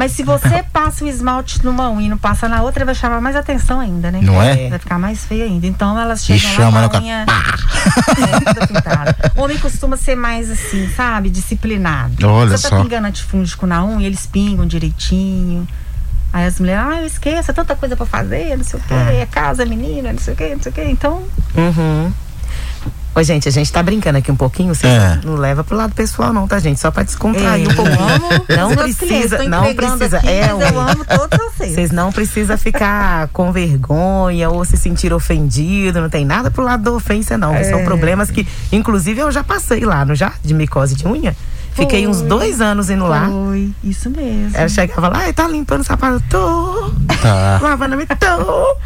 Mas 0.00 0.12
se 0.12 0.22
você 0.22 0.64
passa 0.72 1.04
o 1.04 1.08
esmalte 1.08 1.62
numa 1.62 1.90
unha 1.90 2.06
e 2.06 2.08
não 2.08 2.16
passa 2.16 2.48
na 2.48 2.62
outra, 2.62 2.86
vai 2.86 2.94
chamar 2.94 3.20
mais 3.20 3.36
atenção 3.36 3.78
ainda, 3.78 4.10
né? 4.10 4.20
Não 4.22 4.42
é? 4.42 4.70
Vai 4.70 4.78
ficar 4.78 4.98
mais 4.98 5.26
feio 5.26 5.44
ainda. 5.44 5.66
Então 5.66 6.00
elas 6.00 6.24
chegam 6.24 6.50
e 6.50 6.72
lá 6.72 6.88
com 6.88 6.96
a 6.96 7.00
unha 7.00 7.26
é, 9.36 9.38
homem 9.38 9.58
costuma 9.58 9.98
ser 9.98 10.16
mais 10.16 10.50
assim, 10.50 10.88
sabe? 10.96 11.28
Disciplinado. 11.28 12.26
Olha 12.26 12.56
você 12.56 12.62
tá 12.62 12.76
só. 12.76 12.82
pingando 12.82 13.08
antifúngico 13.08 13.66
na 13.66 13.84
unha, 13.84 14.06
eles 14.06 14.24
pingam 14.24 14.66
direitinho. 14.66 15.68
Aí 16.32 16.46
as 16.46 16.58
mulheres, 16.58 16.82
ah, 16.82 17.00
eu 17.02 17.06
esqueço, 17.06 17.50
é 17.50 17.54
tanta 17.54 17.76
coisa 17.76 17.94
pra 17.94 18.06
fazer, 18.06 18.56
não 18.56 18.64
sei 18.64 18.80
o 18.80 18.82
quê, 18.82 18.94
é, 18.94 19.20
é 19.20 19.26
casa, 19.26 19.66
menina, 19.66 20.14
não 20.14 20.18
sei 20.18 20.32
o 20.32 20.36
quê, 20.36 20.54
não 20.54 20.62
sei 20.62 20.72
o 20.72 20.74
quê. 20.74 20.84
Então. 20.84 21.24
Uhum. 21.54 22.10
Oi, 23.12 23.24
gente, 23.24 23.48
a 23.48 23.50
gente 23.50 23.72
tá 23.72 23.82
brincando 23.82 24.18
aqui 24.18 24.30
um 24.30 24.36
pouquinho, 24.36 24.72
você 24.72 24.86
é. 24.86 25.18
não 25.24 25.34
leva 25.34 25.64
pro 25.64 25.76
lado 25.76 25.92
pessoal 25.92 26.32
não, 26.32 26.46
tá, 26.46 26.60
gente? 26.60 26.78
Só 26.78 26.92
pra 26.92 27.02
descontrair 27.02 27.68
um 27.68 27.74
pouquinho. 27.74 27.98
não 28.56 28.76
precisa, 28.76 29.42
não 29.48 29.74
precisa. 29.74 30.18
Aqui, 30.18 30.28
é, 30.28 30.50
eu 30.52 30.80
amo 30.80 31.04
todos 31.04 31.38
vocês. 31.38 31.74
Vocês 31.74 31.90
não 31.90 32.12
precisa 32.12 32.56
ficar 32.56 33.26
com 33.32 33.50
vergonha 33.50 34.48
ou 34.48 34.64
se 34.64 34.76
sentir 34.76 35.12
ofendido, 35.12 36.00
não 36.00 36.08
tem 36.08 36.24
nada 36.24 36.52
pro 36.52 36.62
lado 36.62 36.84
da 36.84 36.92
ofensa 36.92 37.36
não. 37.36 37.52
É. 37.52 37.64
São 37.64 37.84
problemas 37.84 38.30
que, 38.30 38.46
inclusive, 38.70 39.20
eu 39.20 39.32
já 39.32 39.42
passei 39.42 39.80
lá, 39.80 40.04
não 40.04 40.14
já? 40.14 40.32
De 40.44 40.54
micose 40.54 40.94
de 40.94 41.06
unha. 41.06 41.34
Fiquei 41.72 42.06
uns 42.06 42.22
dois 42.22 42.60
anos 42.60 42.90
indo 42.90 43.06
lá. 43.06 43.28
Foi, 43.28 43.70
isso 43.82 44.10
mesmo. 44.10 44.50
Ela 44.54 44.68
chegava 44.68 45.08
lá, 45.08 45.28
e 45.28 45.32
tá 45.32 45.46
limpando 45.48 45.80
o 45.80 45.84
sapato. 45.84 46.22
Tô. 46.28 46.90
Tá. 47.22 47.58
Lavando 47.62 47.94
a 47.94 47.96
minha. 47.96 48.06
Tô. 48.06 48.76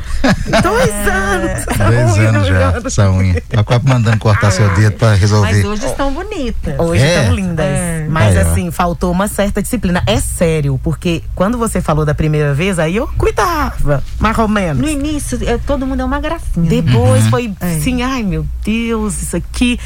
Dois 0.62 0.90
é. 0.90 1.10
anos. 1.10 1.64
Dois 1.76 2.18
anos 2.18 2.46
já, 2.46 2.82
essa 2.84 3.10
unha. 3.10 3.42
Tá 3.48 3.64
quase 3.64 3.84
mandando 3.86 4.18
cortar 4.18 4.48
ah, 4.48 4.50
seu 4.50 4.74
dedo 4.74 4.96
pra 4.96 5.14
resolver. 5.14 5.52
Mas 5.52 5.64
hoje 5.64 5.86
estão 5.86 6.12
bonitas. 6.12 6.78
Hoje 6.78 7.02
é. 7.02 7.20
estão 7.20 7.34
lindas. 7.34 7.66
É. 7.66 8.06
Mas 8.08 8.36
assim, 8.36 8.70
faltou 8.70 9.10
uma 9.10 9.28
certa 9.28 9.62
disciplina. 9.62 10.02
É 10.06 10.20
sério, 10.20 10.78
porque 10.82 11.22
quando 11.34 11.58
você 11.58 11.80
falou 11.80 12.04
da 12.04 12.14
primeira 12.14 12.54
vez, 12.54 12.78
aí 12.78 12.96
eu 12.96 13.08
cuidava, 13.18 14.02
mais 14.18 14.38
ou 14.38 14.48
menos. 14.48 14.80
No 14.80 14.88
início, 14.88 15.42
eu, 15.42 15.58
todo 15.58 15.86
mundo 15.86 16.00
é 16.00 16.04
uma 16.04 16.20
gracinha. 16.20 16.68
Depois 16.68 17.24
uhum. 17.24 17.30
foi 17.30 17.54
assim, 17.60 18.02
ai 18.02 18.22
meu 18.22 18.46
Deus, 18.64 19.22
isso 19.22 19.36
aqui. 19.36 19.78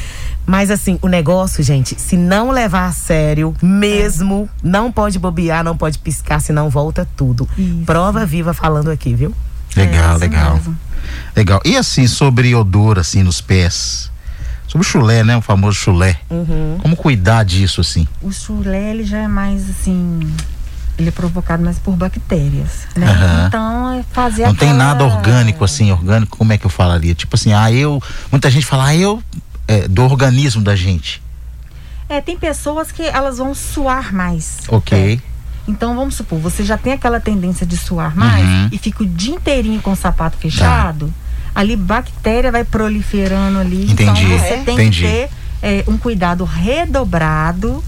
Mas 0.49 0.71
assim, 0.71 0.97
o 1.03 1.07
negócio, 1.07 1.63
gente, 1.63 1.93
se 2.01 2.17
não 2.17 2.49
levar 2.49 2.87
a 2.87 2.91
sério 2.91 3.55
mesmo, 3.61 4.49
é. 4.51 4.67
não 4.67 4.91
pode 4.91 5.19
bobear, 5.19 5.63
não 5.63 5.77
pode 5.77 5.99
piscar, 5.99 6.39
senão 6.39 6.71
volta 6.71 7.07
tudo. 7.15 7.47
Isso. 7.55 7.83
Prova 7.85 8.25
viva 8.25 8.51
falando 8.51 8.89
aqui, 8.89 9.13
viu? 9.13 9.31
Legal, 9.75 10.15
é, 10.15 10.17
legal. 10.17 10.55
Mesmo. 10.55 10.75
Legal. 11.35 11.61
E 11.63 11.77
assim, 11.77 12.07
sobre 12.07 12.55
odor, 12.55 12.97
assim, 12.97 13.21
nos 13.21 13.39
pés? 13.39 14.11
Sobre 14.67 14.87
o 14.87 14.89
chulé, 14.89 15.23
né? 15.23 15.37
O 15.37 15.41
famoso 15.41 15.77
chulé. 15.77 16.19
Uhum. 16.31 16.79
Como 16.81 16.95
cuidar 16.95 17.45
disso, 17.45 17.79
assim? 17.79 18.07
O 18.19 18.31
chulé, 18.31 18.89
ele 18.89 19.03
já 19.03 19.19
é 19.19 19.27
mais, 19.27 19.69
assim 19.69 20.19
ele 20.97 21.09
é 21.09 21.11
provocado 21.11 21.63
mais 21.63 21.79
por 21.79 21.95
bactérias, 21.95 22.87
né? 22.95 23.07
Uhum. 23.07 23.47
Então, 23.47 23.93
é 23.93 24.03
fazer 24.11 24.43
Não 24.43 24.51
aquela... 24.51 24.71
tem 24.71 24.77
nada 24.77 25.05
orgânico 25.05 25.63
assim, 25.63 25.91
orgânico, 25.91 26.35
como 26.37 26.51
é 26.51 26.57
que 26.57 26.65
eu 26.65 26.69
falaria? 26.69 27.15
Tipo 27.15 27.37
assim, 27.37 27.53
ah, 27.53 27.71
eu, 27.71 28.03
muita 28.29 28.49
gente 28.49 28.65
fala, 28.65 28.87
ah, 28.87 28.95
eu 28.95 29.23
é, 29.69 29.87
do 29.87 30.03
organismo 30.03 30.63
da 30.63 30.75
gente? 30.75 31.21
É, 32.09 32.19
tem 32.19 32.35
pessoas 32.35 32.91
que 32.91 33.03
elas 33.03 33.37
vão 33.37 33.53
suar 33.53 34.11
mais. 34.11 34.57
Ok. 34.67 35.21
É. 35.23 35.29
Então 35.69 35.95
vamos 35.95 36.15
supor, 36.15 36.39
você 36.39 36.63
já 36.63 36.75
tem 36.75 36.93
aquela 36.93 37.19
tendência 37.19 37.63
de 37.63 37.77
suar 37.77 38.17
mais 38.17 38.43
uhum. 38.43 38.69
e 38.71 38.77
fica 38.79 39.03
o 39.03 39.05
dia 39.05 39.35
inteirinho 39.35 39.79
com 39.79 39.91
o 39.91 39.95
sapato 39.95 40.35
fechado, 40.37 41.13
tá. 41.53 41.59
ali 41.61 41.75
bactéria 41.75 42.51
vai 42.51 42.63
proliferando 42.63 43.59
ali. 43.59 43.83
Entendi. 43.91 44.23
Então 44.23 44.39
você 44.39 44.57
tem 44.65 44.73
Entendi. 44.73 45.01
que 45.01 45.07
ter 45.07 45.29
é, 45.61 45.83
um 45.87 45.95
cuidado 45.95 46.43
redobrado 46.43 47.83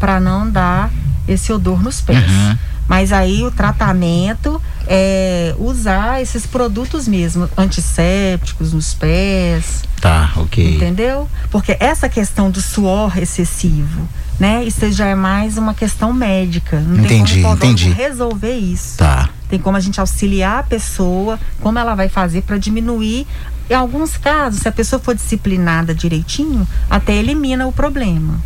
para 0.00 0.18
não 0.18 0.48
dar 0.48 0.90
esse 1.28 1.52
odor 1.52 1.82
nos 1.82 2.00
pés. 2.00 2.24
Uhum. 2.26 2.56
Mas 2.88 3.12
aí 3.12 3.44
o 3.44 3.50
tratamento 3.50 4.60
é 4.86 5.54
usar 5.58 6.22
esses 6.22 6.46
produtos 6.46 7.06
mesmo, 7.06 7.48
antissépticos 7.56 8.72
nos 8.72 8.94
pés. 8.94 9.84
Tá, 10.00 10.32
ok. 10.36 10.76
Entendeu? 10.76 11.28
Porque 11.50 11.76
essa 11.78 12.08
questão 12.08 12.50
do 12.50 12.62
suor 12.62 13.18
excessivo, 13.18 14.08
né? 14.40 14.64
Isso 14.64 14.90
já 14.90 15.06
é 15.06 15.14
mais 15.14 15.58
uma 15.58 15.74
questão 15.74 16.12
médica. 16.12 16.80
Não 16.80 17.04
entendi, 17.04 17.34
tem 17.34 17.42
como 17.42 17.56
entendi. 17.56 17.90
resolver 17.90 18.56
isso. 18.56 18.96
Tá. 18.96 19.28
Tem 19.48 19.58
como 19.58 19.76
a 19.76 19.80
gente 19.80 20.00
auxiliar 20.00 20.60
a 20.60 20.62
pessoa, 20.62 21.38
como 21.60 21.78
ela 21.78 21.94
vai 21.94 22.08
fazer 22.08 22.42
para 22.42 22.56
diminuir 22.58 23.26
em 23.70 23.74
alguns 23.74 24.16
casos, 24.16 24.60
se 24.60 24.68
a 24.68 24.72
pessoa 24.72 25.00
for 25.00 25.14
disciplinada 25.14 25.94
direitinho, 25.94 26.66
até 26.88 27.14
elimina 27.14 27.66
o 27.66 27.72
problema. 27.72 28.40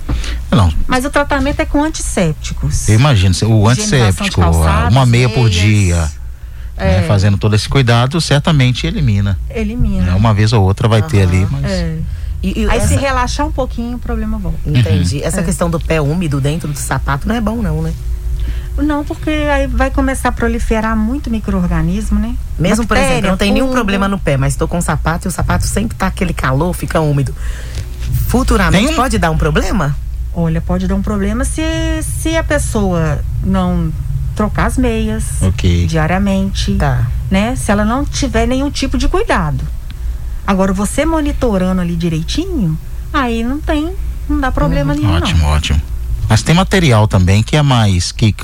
Não. 0.51 0.73
Mas 0.87 1.05
o 1.05 1.11
tratamento 1.11 1.61
é 1.61 1.65
com 1.65 1.83
antissépticos. 1.83 2.89
Eu 2.89 2.97
imagino, 2.97 3.35
o 3.49 3.69
antisséptico, 3.69 4.41
calçados, 4.41 4.95
uma 4.95 5.07
meia 5.07 5.29
meias, 5.29 5.41
por 5.41 5.49
dia. 5.49 5.97
Né, 5.97 6.11
é. 6.77 7.01
Né, 7.01 7.07
fazendo 7.07 7.39
todo 7.39 7.55
esse 7.55 7.69
cuidado, 7.69 8.21
certamente 8.21 8.87
elimina. 8.87 9.39
Elimina. 9.49 10.07
Né, 10.07 10.15
uma 10.15 10.35
vez 10.35 10.53
ou 10.53 10.63
outra 10.63 10.89
vai 10.89 11.03
uhum. 11.03 11.09
ter 11.09 11.23
ali, 11.23 11.47
mas. 11.51 11.65
É. 11.65 11.99
E, 12.43 12.63
e 12.63 12.69
Aí 12.69 12.79
essa... 12.79 12.89
se 12.89 12.97
relaxar 12.97 13.47
um 13.47 13.53
pouquinho, 13.53 13.97
o 13.97 14.01
problema 14.01 14.37
volta. 14.37 14.59
Entendi. 14.67 15.19
Uhum. 15.19 15.25
Essa 15.25 15.41
é. 15.41 15.45
questão 15.45 15.71
do 15.71 15.79
pé 15.79 16.01
úmido 16.01 16.41
dentro 16.41 16.69
do 16.69 16.79
sapato 16.79 17.29
não 17.29 17.37
é 17.37 17.41
bom, 17.41 17.63
não, 17.63 17.83
né? 17.83 17.93
Não, 18.77 19.05
porque 19.05 19.31
aí 19.31 19.67
vai 19.67 19.91
começar 19.91 20.31
a 20.31 20.33
proliferar 20.33 20.97
muito 20.97 21.31
microorganismo, 21.31 22.19
né? 22.19 22.35
Mesmo, 22.59 22.85
Bactéria, 22.85 22.87
por 22.87 23.13
exemplo, 23.13 23.31
não 23.31 23.37
tem 23.37 23.49
fungo. 23.49 23.61
nenhum 23.61 23.73
problema 23.73 24.09
no 24.09 24.19
pé, 24.19 24.37
mas 24.37 24.55
estou 24.55 24.67
com 24.67 24.79
um 24.79 24.83
sapato 24.83 25.27
e 25.27 25.29
o 25.29 25.31
sapato 25.31 25.67
sempre 25.67 25.97
tá 25.97 26.07
aquele 26.07 26.33
calor, 26.33 26.73
fica 26.73 27.01
úmido. 27.01 27.35
Futuramente 28.29 28.89
tem... 28.89 28.97
pode 28.97 29.19
dar 29.19 29.31
um 29.31 29.37
problema? 29.37 29.95
Olha, 30.35 30.61
pode 30.61 30.89
dar 30.89 30.95
um 30.95 31.03
problema 31.03 31.45
se, 31.45 31.63
se 32.03 32.35
a 32.35 32.43
pessoa 32.43 33.23
não 33.45 33.93
trocar 34.35 34.67
as 34.67 34.79
meias 34.79 35.43
okay. 35.43 35.87
diariamente, 35.87 36.75
tá. 36.75 37.07
né? 37.31 37.55
Se 37.55 37.71
ela 37.71 37.85
não 37.85 38.05
tiver 38.05 38.47
nenhum 38.47 38.71
tipo 38.71 38.97
de 38.97 39.09
cuidado. 39.09 39.63
Agora, 40.47 40.73
você 40.73 41.05
monitorando 41.05 41.83
ali 41.83 41.95
direitinho, 41.95 42.79
aí 43.13 43.45
não 43.45 43.61
tem, 43.61 43.95
não 44.29 44.41
dá 44.41 44.51
problema 44.51 44.95
hum, 44.95 44.97
nenhum. 44.97 45.13
Ótimo, 45.13 45.43
não. 45.43 45.49
ótimo. 45.49 45.81
Mas 46.29 46.43
tem 46.43 46.55
material 46.55 47.07
também 47.07 47.43
que 47.43 47.57
é 47.57 47.63
mais 47.63 48.11
que 48.11 48.35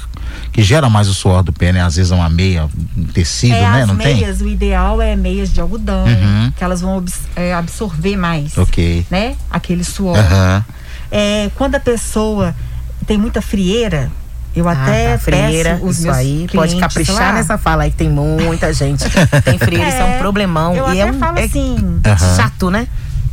que 0.53 0.63
gera 0.63 0.89
mais 0.89 1.09
o 1.09 1.15
suor 1.15 1.43
do 1.43 1.53
pé, 1.53 1.73
né? 1.73 1.83
Às 1.83 1.97
vezes 1.97 2.13
é 2.13 2.15
uma 2.15 2.29
meia, 2.29 2.69
um 2.97 3.05
tecido, 3.05 3.55
é, 3.55 3.71
né? 3.71 3.87
Não 3.87 3.95
meias, 3.95 4.39
tem? 4.39 4.47
o 4.47 4.51
ideal 4.51 5.01
é 5.01 5.15
meias 5.15 5.53
de 5.53 5.61
algodão, 5.61 6.05
uhum. 6.05 6.53
que 6.57 6.65
elas 6.65 6.81
vão 6.81 7.05
é, 7.37 7.55
absorver 7.55 8.17
mais, 8.17 8.57
ok, 8.57 9.07
né? 9.11 9.37
Aquele 9.51 9.85
suor. 9.85 10.17
Uhum. 10.17 10.63
É, 11.11 11.51
quando 11.55 11.75
a 11.75 11.81
pessoa 11.81 12.55
tem 13.07 13.17
muita 13.17 13.41
frieira, 13.41 14.11
eu 14.55 14.69
ah, 14.69 14.73
até 14.73 15.13
tá, 15.13 15.19
frieira, 15.19 15.79
os 15.83 16.01
isso 16.01 16.11
aí 16.11 16.47
pode 16.53 16.77
caprichar 16.77 17.17
lá. 17.17 17.33
nessa 17.33 17.57
fala 17.57 17.85
aí 17.85 17.91
que 17.91 17.97
tem 17.97 18.09
muita 18.09 18.73
gente 18.73 19.05
tem 19.45 19.59
frieira, 19.59 19.87
é, 19.87 19.89
isso 19.89 19.99
é 19.99 20.05
um 20.05 20.19
problemão 20.19 20.75
eu 20.75 20.89
e 20.89 21.01
até 21.01 21.01
é 21.01 21.13
um 21.13 21.19
falo 21.19 21.39
é 21.39 21.45
assim, 21.45 21.77
chato, 22.37 22.71
né? 22.71 22.89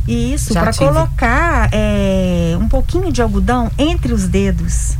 Isso, 0.06 0.52
para 0.52 0.72
colocar 0.72 1.68
é, 1.72 2.56
um 2.60 2.68
pouquinho 2.68 3.10
de 3.10 3.20
algodão 3.20 3.70
entre 3.76 4.12
os 4.12 4.28
dedos. 4.28 4.96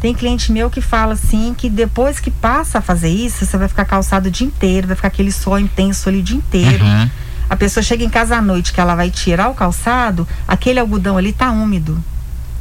Tem 0.00 0.14
cliente 0.14 0.50
meu 0.50 0.70
que 0.70 0.80
fala 0.80 1.12
assim 1.12 1.54
que 1.56 1.68
depois 1.68 2.18
que 2.18 2.30
passa 2.30 2.78
a 2.78 2.80
fazer 2.80 3.10
isso, 3.10 3.44
você 3.44 3.56
vai 3.56 3.68
ficar 3.68 3.84
calçado 3.84 4.28
o 4.28 4.30
dia 4.30 4.46
inteiro, 4.46 4.86
vai 4.86 4.96
ficar 4.96 5.08
aquele 5.08 5.30
sol 5.30 5.58
intenso 5.58 6.08
ali 6.08 6.18
o 6.18 6.22
dia 6.22 6.36
inteiro. 6.36 6.82
Uhum. 6.84 7.10
A 7.50 7.56
pessoa 7.56 7.82
chega 7.82 8.02
em 8.04 8.08
casa 8.08 8.36
à 8.36 8.40
noite 8.40 8.72
que 8.72 8.80
ela 8.80 8.94
vai 8.94 9.10
tirar 9.10 9.50
o 9.50 9.54
calçado, 9.54 10.26
aquele 10.48 10.78
algodão 10.78 11.18
ali 11.18 11.32
tá 11.32 11.50
úmido. 11.50 12.02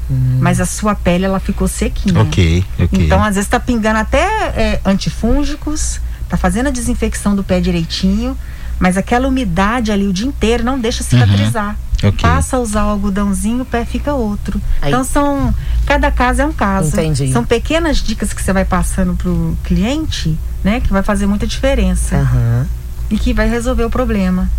Hum. 0.10 0.39
Mas 0.41 0.60
a 0.60 0.65
sua 0.65 0.95
pele 0.95 1.25
ela 1.25 1.39
ficou 1.39 1.67
sequinha. 1.67 2.19
Ok, 2.21 2.65
ok. 2.78 3.06
Então 3.06 3.23
às 3.23 3.36
vezes 3.36 3.49
tá 3.49 3.60
pingando 3.60 3.99
até 3.99 4.25
é, 4.56 4.82
antifúngicos, 4.84 6.02
tá 6.28 6.36
fazendo 6.36 6.67
a 6.67 6.71
desinfecção 6.71 7.36
do 7.36 7.43
pé 7.43 7.62
direitinho, 7.62 8.36
mas 8.80 8.97
aquela 8.97 9.28
umidade 9.28 9.91
ali 9.91 10.08
o 10.08 10.13
dia 10.13 10.28
inteiro 10.28 10.63
não 10.63 10.80
deixa 10.80 11.04
cicatrizar. 11.04 11.69
Uhum. 11.69 11.88
Okay. 12.00 12.22
Passa 12.22 12.58
a 12.58 12.60
usar 12.60 12.86
o 12.86 12.90
algodãozinho, 12.90 13.64
o 13.64 13.66
pé 13.66 13.84
fica 13.84 14.14
outro. 14.14 14.62
Aí. 14.82 14.90
Então 14.90 15.04
são. 15.04 15.54
Cada 15.86 16.10
caso 16.10 16.42
é 16.42 16.46
um 16.46 16.54
caso. 16.54 16.90
Entendi. 16.90 17.32
São 17.32 17.44
pequenas 17.44 17.98
dicas 17.98 18.32
que 18.32 18.42
você 18.42 18.54
vai 18.54 18.64
passando 18.64 19.16
pro 19.16 19.58
cliente, 19.64 20.38
né? 20.64 20.80
Que 20.80 20.90
vai 20.90 21.04
fazer 21.04 21.26
muita 21.26 21.46
diferença. 21.46 22.16
Uhum. 22.16 22.66
E 23.10 23.18
que 23.18 23.34
vai 23.34 23.50
resolver 23.50 23.84
o 23.84 23.90
problema. 23.90 24.50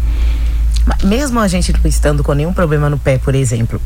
Mesmo 1.04 1.40
a 1.40 1.48
gente 1.48 1.72
não 1.72 1.80
estando 1.84 2.22
com 2.22 2.32
nenhum 2.32 2.52
problema 2.52 2.90
no 2.90 2.98
pé, 2.98 3.18
por 3.18 3.34
exemplo. 3.34 3.80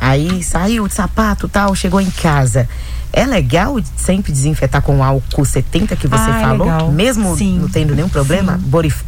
Aí 0.00 0.42
saiu 0.42 0.86
de 0.86 0.94
sapato 0.94 1.48
tal, 1.48 1.74
chegou 1.74 2.00
em 2.00 2.10
casa. 2.10 2.68
É 3.12 3.24
legal 3.24 3.76
sempre 3.96 4.32
desinfetar 4.32 4.82
com 4.82 5.02
álcool 5.02 5.44
70 5.44 5.96
que 5.96 6.06
você 6.06 6.30
ah, 6.30 6.38
é 6.38 6.42
falou? 6.42 6.70
É 6.70 6.92
mesmo 6.92 7.36
Sim. 7.36 7.58
não 7.60 7.68
tendo 7.68 7.94
nenhum 7.94 8.08
problema? 8.08 8.60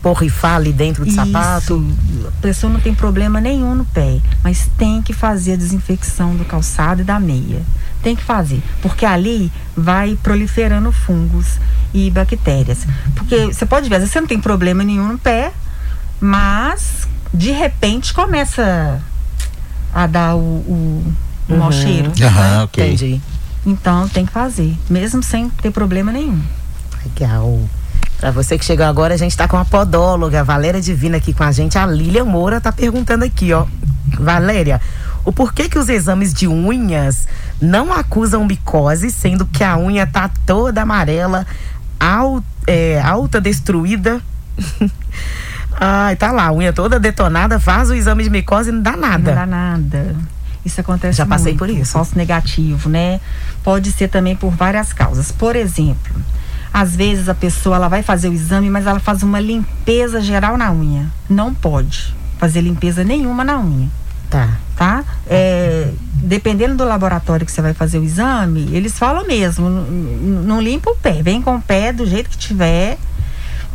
Borrifar 0.03 0.57
ali 0.57 0.73
dentro 0.73 1.05
do 1.05 1.09
Isso. 1.09 1.17
sapato? 1.17 1.85
A 2.27 2.41
pessoa 2.41 2.73
não 2.73 2.81
tem 2.81 2.95
problema 2.95 3.41
nenhum 3.41 3.75
no 3.75 3.85
pé, 3.85 4.21
mas 4.43 4.69
tem 4.79 5.03
que 5.03 5.13
fazer 5.13 5.53
a 5.53 5.57
desinfecção 5.57 6.35
do 6.35 6.45
calçado 6.45 7.03
e 7.03 7.05
da 7.05 7.21
meia. 7.21 7.63
Tem 8.03 8.17
que 8.17 8.23
fazer, 8.23 8.63
porque 8.81 9.05
ali 9.05 9.53
vai 9.77 10.19
proliferando 10.23 10.91
fungos 10.91 11.59
e 11.93 12.11
bactérias. 12.11 12.87
Porque 13.15 13.47
você 13.47 13.67
pode 13.67 13.89
ver, 13.89 13.97
às 13.97 14.01
vezes 14.01 14.13
você 14.13 14.21
não 14.21 14.29
tem 14.29 14.41
problema 14.41 14.83
nenhum 14.83 15.09
no 15.09 15.19
pé, 15.19 15.53
mas 16.19 17.07
de 17.33 17.51
repente 17.51 18.15
começa 18.15 19.01
a 19.93 20.07
dar 20.07 20.35
o, 20.35 20.39
o, 20.39 21.15
o 21.49 21.53
uhum. 21.53 21.59
mau 21.59 21.73
cheiro. 21.73 22.13
Aham, 22.23 22.65
ok. 22.65 22.85
Entendi. 22.85 23.21
Então 23.65 24.09
tem 24.09 24.25
que 24.25 24.33
fazer, 24.33 24.77
mesmo 24.89 25.23
sem 25.23 25.49
ter 25.51 25.71
problema 25.71 26.11
nenhum. 26.13 26.41
Legal. 27.05 27.61
Para 28.19 28.31
você 28.31 28.59
que 28.59 28.65
chegou 28.65 28.85
agora, 28.85 29.15
a 29.15 29.17
gente 29.17 29.31
está 29.31 29.49
com 29.49 29.57
a 29.57 29.65
podóloga 29.65 30.45
Valéria 30.45 30.81
Divina 30.81 31.17
aqui 31.17 31.33
com 31.33 31.43
a 31.43 31.53
gente. 31.53 31.79
A 31.79 31.87
Lília 31.87 32.25
Moura 32.25 32.61
tá 32.61 32.71
perguntando 32.71 33.25
aqui, 33.25 33.53
ó. 33.53 33.67
Valéria, 34.19 34.81
o 35.25 35.33
porquê 35.33 35.69
que 35.69 35.79
os 35.79 35.89
exames 35.89 36.35
de 36.35 36.47
unhas 36.47 37.27
não 37.61 37.93
acusam 37.93 38.45
micose, 38.45 39.11
sendo 39.11 39.47
que 39.47 39.63
a 39.63 39.77
unha 39.79 40.07
tá 40.07 40.31
toda 40.47 40.83
amarela, 40.83 41.47
al, 41.99 42.43
é, 42.67 43.01
alta, 43.01 43.41
destruída? 43.41 44.21
Ai, 45.81 46.17
tá 46.17 46.33
lá, 46.33 46.49
a 46.49 46.53
unha 46.53 46.73
toda 46.73 47.01
detonada, 47.01 47.59
faz 47.59 47.89
o 47.91 47.95
exame 47.95 48.25
de 48.25 48.31
micose 48.31 48.69
e 48.71 48.73
não 48.73 48.83
dá 48.83 48.97
nada. 48.97 49.31
Não 49.31 49.35
dá 49.35 49.47
nada. 49.47 50.17
Isso 50.65 50.81
acontece 50.81 51.19
Já 51.19 51.27
passei 51.27 51.53
muito, 51.53 51.59
por 51.59 51.71
isso. 51.71 51.93
Falso 51.93 52.17
negativo, 52.17 52.89
né? 52.89 53.21
Pode 53.63 53.91
ser 53.93 54.09
também 54.09 54.37
por 54.37 54.51
várias 54.51 54.93
causas. 54.93 55.33
Por 55.33 55.57
exemplo, 55.57 56.15
às 56.73 56.95
vezes 56.95 57.29
a 57.29 57.35
pessoa 57.35 57.77
ela 57.77 57.89
vai 57.89 58.03
fazer 58.03 58.29
o 58.29 58.33
exame, 58.33 58.69
mas 58.69 58.87
ela 58.87 59.01
faz 59.01 59.23
uma 59.23 59.41
limpeza 59.41 60.21
geral 60.21 60.57
na 60.57 60.73
unha. 60.73 61.11
Não 61.29 61.55
pode 61.55 62.15
fazer 62.39 62.61
limpeza 62.61 63.03
nenhuma 63.05 63.45
na 63.45 63.59
unha. 63.59 63.89
Tá. 64.29 64.59
Tá? 64.77 65.05
É, 65.27 65.91
dependendo 66.15 66.77
do 66.77 66.85
laboratório 66.85 67.45
que 67.45 67.53
você 67.53 67.61
vai 67.61 67.75
fazer 67.75 67.99
o 67.99 68.05
exame, 68.05 68.69
eles 68.73 68.99
falam 68.99 69.27
mesmo, 69.27 69.69
não 69.69 70.61
limpa 70.61 70.91
o 70.91 70.97
pé, 70.97 71.23
vem 71.23 71.43
com 71.43 71.57
o 71.57 71.61
pé 71.61 71.93
do 71.93 72.07
jeito 72.07 72.31
que 72.31 72.39
tiver 72.39 72.97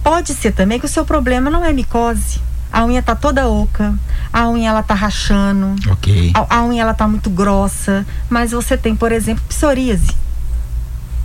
Pode 0.06 0.36
ser 0.36 0.52
também 0.52 0.80
que 0.80 0.86
o 0.86 0.88
seu 0.88 1.04
problema 1.04 1.50
não 1.50 1.66
é 1.66 1.74
micose. 1.74 2.40
A 2.76 2.84
unha 2.84 3.02
tá 3.02 3.16
toda 3.16 3.48
oca, 3.48 3.94
a 4.34 4.50
unha 4.50 4.68
ela 4.68 4.84
tá 4.84 4.94
rachando, 4.94 5.76
Ok. 5.90 6.34
a, 6.34 6.58
a 6.58 6.66
unha 6.66 6.82
ela 6.82 6.94
tá 6.94 7.08
muito 7.08 7.30
grossa, 7.30 8.06
mas 8.30 8.52
você 8.52 8.76
tem, 8.76 8.94
por 8.94 9.14
exemplo, 9.14 9.42
psoríase. 9.48 10.12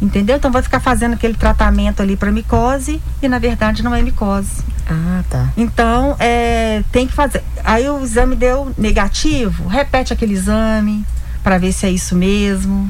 Entendeu? 0.01 0.37
Então 0.37 0.53
vai 0.53 0.63
ficar 0.63 0.79
fazendo 0.79 1.15
aquele 1.15 1.35
tratamento 1.35 2.01
ali 2.01 2.17
para 2.17 2.31
micose 2.31 3.03
e 3.21 3.27
na 3.27 3.41
verdade 3.41 3.83
não 3.83 3.93
é 3.93 4.01
micose. 4.01 4.63
Ah, 4.89 5.25
tá. 5.29 5.49
Então, 5.57 6.15
é, 6.21 6.85
tem 6.93 7.09
que 7.09 7.13
fazer. 7.13 7.43
Aí 7.65 7.91
o 7.91 8.01
exame 8.01 8.37
deu 8.37 8.73
negativo, 8.79 9.67
repete 9.67 10.13
aquele 10.13 10.35
exame 10.35 11.05
para 11.43 11.59
ver 11.59 11.73
se 11.73 11.85
é 11.85 11.91
isso 11.91 12.15
mesmo. 12.15 12.89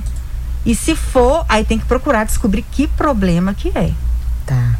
E 0.67 0.75
se 0.75 0.95
for, 0.95 1.47
aí 1.49 1.65
tem 1.65 1.79
que 1.79 1.87
procurar 1.87 2.25
descobrir 2.25 2.61
que 2.71 2.87
problema 2.87 3.55
que 3.55 3.71
é. 3.75 3.93
Tá. 4.45 4.75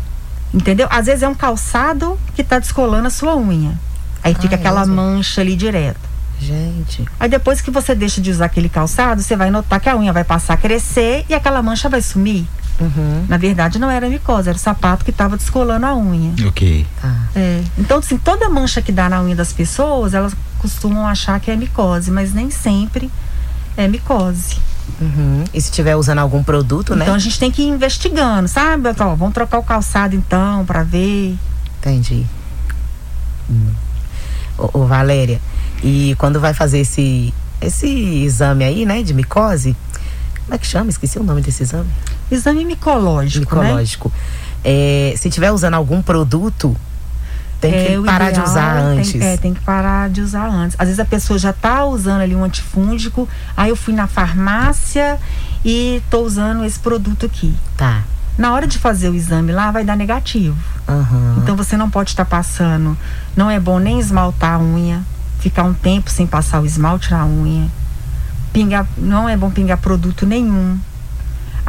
Entendeu? 0.53 0.89
Às 0.91 1.07
vezes 1.07 1.23
é 1.23 1.29
um 1.29 1.35
calçado 1.35 2.19
que 2.35 2.43
está 2.43 2.59
descolando 2.59 3.07
a 3.07 3.11
sua 3.11 3.37
unha. 3.37 3.79
Aí 4.23 4.35
fica 4.35 4.57
aquela 4.57 4.85
mancha 4.85 5.41
ali 5.41 5.57
direto. 5.57 6.11
Gente. 6.41 7.05
Aí 7.19 7.29
depois 7.29 7.61
que 7.61 7.71
você 7.71 7.95
deixa 7.95 8.21
de 8.21 8.31
usar 8.31 8.47
aquele 8.47 8.69
calçado, 8.69 9.23
você 9.23 9.37
vai 9.37 9.51
notar 9.51 9.79
que 9.79 9.89
a 9.89 9.97
unha 9.97 10.13
vai 10.13 10.25
passar 10.25 10.55
a 10.55 10.57
crescer 10.57 11.25
e 11.29 11.35
aquela 11.35 11.63
mancha 11.63 11.89
vai 11.89 12.01
sumir. 12.01 12.47
Uhum. 12.81 13.27
Na 13.29 13.37
verdade, 13.37 13.79
não 13.79 13.91
era 13.91 14.09
micose, 14.09 14.49
era 14.49 14.57
o 14.57 14.61
sapato 14.61 15.05
que 15.05 15.11
estava 15.11 15.37
descolando 15.37 15.85
a 15.85 15.95
unha. 15.95 16.33
Ok. 16.49 16.87
Ah. 17.03 17.27
É. 17.37 17.63
Então, 17.77 17.99
assim, 17.99 18.17
toda 18.17 18.49
mancha 18.49 18.81
que 18.81 18.91
dá 18.91 19.09
na 19.09 19.23
unha 19.23 19.37
das 19.37 19.53
pessoas, 19.53 20.15
elas 20.15 20.35
costumam 20.59 21.07
achar 21.07 21.39
que 21.41 21.51
é 21.51 21.57
micose, 21.57 22.11
mas 22.11 22.33
nem 22.33 22.51
sempre 22.51 23.11
é 23.77 23.87
micose. 23.87 24.57
Uhum. 25.01 25.45
E 25.53 25.61
se 25.61 25.71
estiver 25.71 25.97
usando 25.97 26.19
algum 26.19 26.43
produto, 26.43 26.95
né? 26.95 27.05
Então 27.05 27.15
a 27.15 27.19
gente 27.19 27.39
tem 27.39 27.51
que 27.51 27.63
ir 27.63 27.69
investigando, 27.69 28.49
sabe? 28.49 28.89
Então, 28.89 29.15
vamos 29.17 29.35
trocar 29.35 29.59
o 29.59 29.63
calçado 29.63 30.15
então, 30.15 30.65
para 30.65 30.83
ver. 30.83 31.37
Entendi. 31.79 32.27
Hum. 33.51 33.73
Ô, 34.59 34.81
ô, 34.81 34.87
Valéria, 34.87 35.41
e 35.83 36.15
quando 36.19 36.41
vai 36.41 36.55
fazer 36.55 36.81
esse, 36.81 37.33
esse 37.61 37.89
exame 38.25 38.65
aí, 38.65 38.85
né, 38.85 39.03
de 39.03 39.15
micose, 39.15 39.77
como 40.45 40.55
é 40.55 40.59
que 40.59 40.67
chama? 40.67 40.91
Esqueci 40.91 41.19
o 41.19 41.23
nome 41.23 41.43
desse 41.43 41.63
exame. 41.63 41.89
Exame 42.31 42.65
micológico. 42.65 43.57
Né? 43.57 43.63
Micológico. 43.63 44.09
Né? 44.09 44.21
É, 44.65 45.15
se 45.17 45.29
estiver 45.29 45.53
usando 45.53 45.75
algum 45.75 46.03
produto, 46.03 46.77
tem 47.61 47.71
que 47.71 47.93
é, 47.93 48.01
parar 48.01 48.31
de 48.33 48.41
usar 48.41 48.77
antes. 48.79 49.13
Tem, 49.13 49.23
é, 49.23 49.37
tem 49.37 49.55
que 49.55 49.61
parar 49.61 50.09
de 50.09 50.21
usar 50.23 50.47
antes. 50.47 50.77
Às 50.79 50.87
vezes 50.87 51.01
a 51.01 51.05
pessoa 51.05 51.39
já 51.39 51.51
está 51.51 51.85
usando 51.85 52.23
ali 52.23 52.35
um 52.35 52.43
antifúngico, 52.43 53.29
aí 53.57 53.69
eu 53.69 53.77
fui 53.77 53.93
na 53.93 54.07
farmácia 54.07 55.19
e 55.65 56.03
tô 56.09 56.21
usando 56.21 56.65
esse 56.65 56.79
produto 56.79 57.27
aqui. 57.27 57.55
Tá. 57.77 58.03
Na 58.39 58.53
hora 58.53 58.67
de 58.67 58.79
fazer 58.79 59.11
o 59.11 59.15
exame 59.15 59.53
lá, 59.53 59.71
vai 59.71 59.85
dar 59.85 59.97
negativo. 59.97 60.57
Uhum. 60.89 61.37
Então 61.39 61.55
você 61.55 61.77
não 61.77 61.91
pode 61.91 62.11
estar 62.11 62.25
tá 62.25 62.31
passando. 62.31 62.97
Não 63.37 63.51
é 63.51 63.61
bom 63.61 63.79
nem 63.79 64.01
esmaltar 64.01 64.55
a 64.55 64.59
unha, 64.59 65.03
ficar 65.39 65.65
um 65.65 65.75
tempo 65.75 66.11
sem 66.11 66.27
passar 66.27 66.61
o 66.61 66.67
esmalte 66.67 67.11
na 67.11 67.27
unha. 67.27 67.69
Pingar, 68.53 68.87
não 68.97 69.29
é 69.29 69.37
bom 69.37 69.51
pingar 69.51 69.79
produto 69.79 70.27
nenhum. 70.27 70.79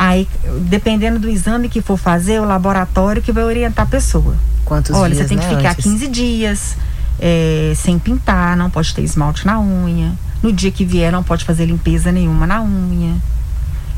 Aí, 0.03 0.27
dependendo 0.61 1.19
do 1.19 1.29
exame 1.29 1.69
que 1.69 1.79
for 1.79 1.95
fazer, 1.95 2.41
o 2.41 2.43
laboratório 2.43 3.21
que 3.21 3.31
vai 3.31 3.43
orientar 3.43 3.85
a 3.85 3.87
pessoa. 3.87 4.35
Quantos 4.65 4.95
Olha, 4.95 5.13
dias, 5.13 5.27
você 5.27 5.29
tem 5.29 5.37
né, 5.37 5.47
que 5.47 5.55
ficar 5.55 5.71
antes? 5.73 5.83
15 5.83 6.07
dias 6.07 6.75
é, 7.19 7.71
sem 7.75 7.99
pintar, 7.99 8.57
não 8.57 8.67
pode 8.67 8.95
ter 8.95 9.03
esmalte 9.03 9.45
na 9.45 9.59
unha. 9.59 10.11
No 10.41 10.51
dia 10.51 10.71
que 10.71 10.83
vier, 10.83 11.11
não 11.11 11.21
pode 11.21 11.45
fazer 11.45 11.67
limpeza 11.67 12.11
nenhuma 12.11 12.47
na 12.47 12.63
unha. 12.63 13.15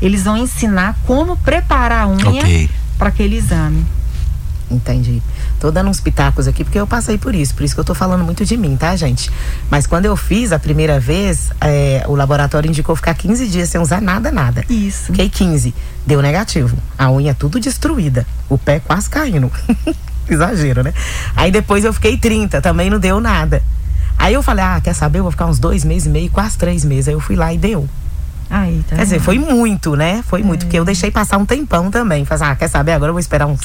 Eles 0.02 0.24
vão 0.24 0.36
ensinar 0.36 0.94
como 1.06 1.38
preparar 1.38 2.02
a 2.02 2.06
unha 2.06 2.28
okay. 2.28 2.68
para 2.98 3.08
aquele 3.08 3.36
exame. 3.36 3.82
Entendi. 4.70 5.22
Tô 5.60 5.70
dando 5.70 5.90
uns 5.90 6.00
pitacos 6.00 6.48
aqui 6.48 6.64
porque 6.64 6.78
eu 6.78 6.86
passei 6.86 7.18
por 7.18 7.34
isso, 7.34 7.54
por 7.54 7.64
isso 7.64 7.74
que 7.74 7.80
eu 7.80 7.84
tô 7.84 7.94
falando 7.94 8.24
muito 8.24 8.44
de 8.44 8.56
mim, 8.56 8.76
tá, 8.76 8.96
gente? 8.96 9.30
Mas 9.70 9.86
quando 9.86 10.06
eu 10.06 10.16
fiz 10.16 10.52
a 10.52 10.58
primeira 10.58 10.98
vez, 10.98 11.50
é, 11.60 12.04
o 12.06 12.14
laboratório 12.14 12.68
indicou 12.68 12.96
ficar 12.96 13.14
15 13.14 13.46
dias 13.48 13.68
sem 13.68 13.80
usar 13.80 14.00
nada, 14.00 14.32
nada. 14.32 14.64
Isso. 14.68 15.06
Fiquei 15.06 15.28
15. 15.28 15.74
Deu 16.06 16.20
negativo. 16.20 16.76
A 16.98 17.10
unha 17.10 17.34
tudo 17.34 17.60
destruída. 17.60 18.26
O 18.48 18.58
pé 18.58 18.80
quase 18.80 19.08
caindo. 19.08 19.50
Exagero, 20.28 20.82
né? 20.82 20.94
Aí 21.36 21.50
depois 21.50 21.84
eu 21.84 21.92
fiquei 21.92 22.16
30, 22.16 22.60
também 22.62 22.88
não 22.88 22.98
deu 22.98 23.20
nada. 23.20 23.62
Aí 24.16 24.32
eu 24.32 24.42
falei, 24.42 24.64
ah, 24.64 24.80
quer 24.82 24.94
saber? 24.94 25.18
Eu 25.18 25.24
vou 25.24 25.32
ficar 25.32 25.46
uns 25.46 25.58
dois 25.58 25.84
meses 25.84 26.06
e 26.06 26.08
meio, 26.08 26.30
quase 26.30 26.56
três 26.56 26.84
meses. 26.84 27.08
Aí 27.08 27.14
eu 27.14 27.20
fui 27.20 27.36
lá 27.36 27.52
e 27.52 27.58
deu. 27.58 27.88
Aí, 28.50 28.84
tá 28.88 28.96
quer 28.96 29.02
dizer, 29.02 29.20
foi 29.20 29.38
muito, 29.38 29.96
né? 29.96 30.22
Foi 30.26 30.42
muito, 30.42 30.66
porque 30.66 30.78
eu 30.78 30.84
deixei 30.84 31.10
passar 31.10 31.38
um 31.38 31.46
tempão 31.46 31.90
também. 31.90 32.24
Falei, 32.24 32.48
ah, 32.48 32.54
quer 32.56 32.68
saber? 32.68 32.92
Agora 32.92 33.10
eu 33.10 33.14
vou 33.14 33.20
esperar 33.20 33.46
uns. 33.46 33.60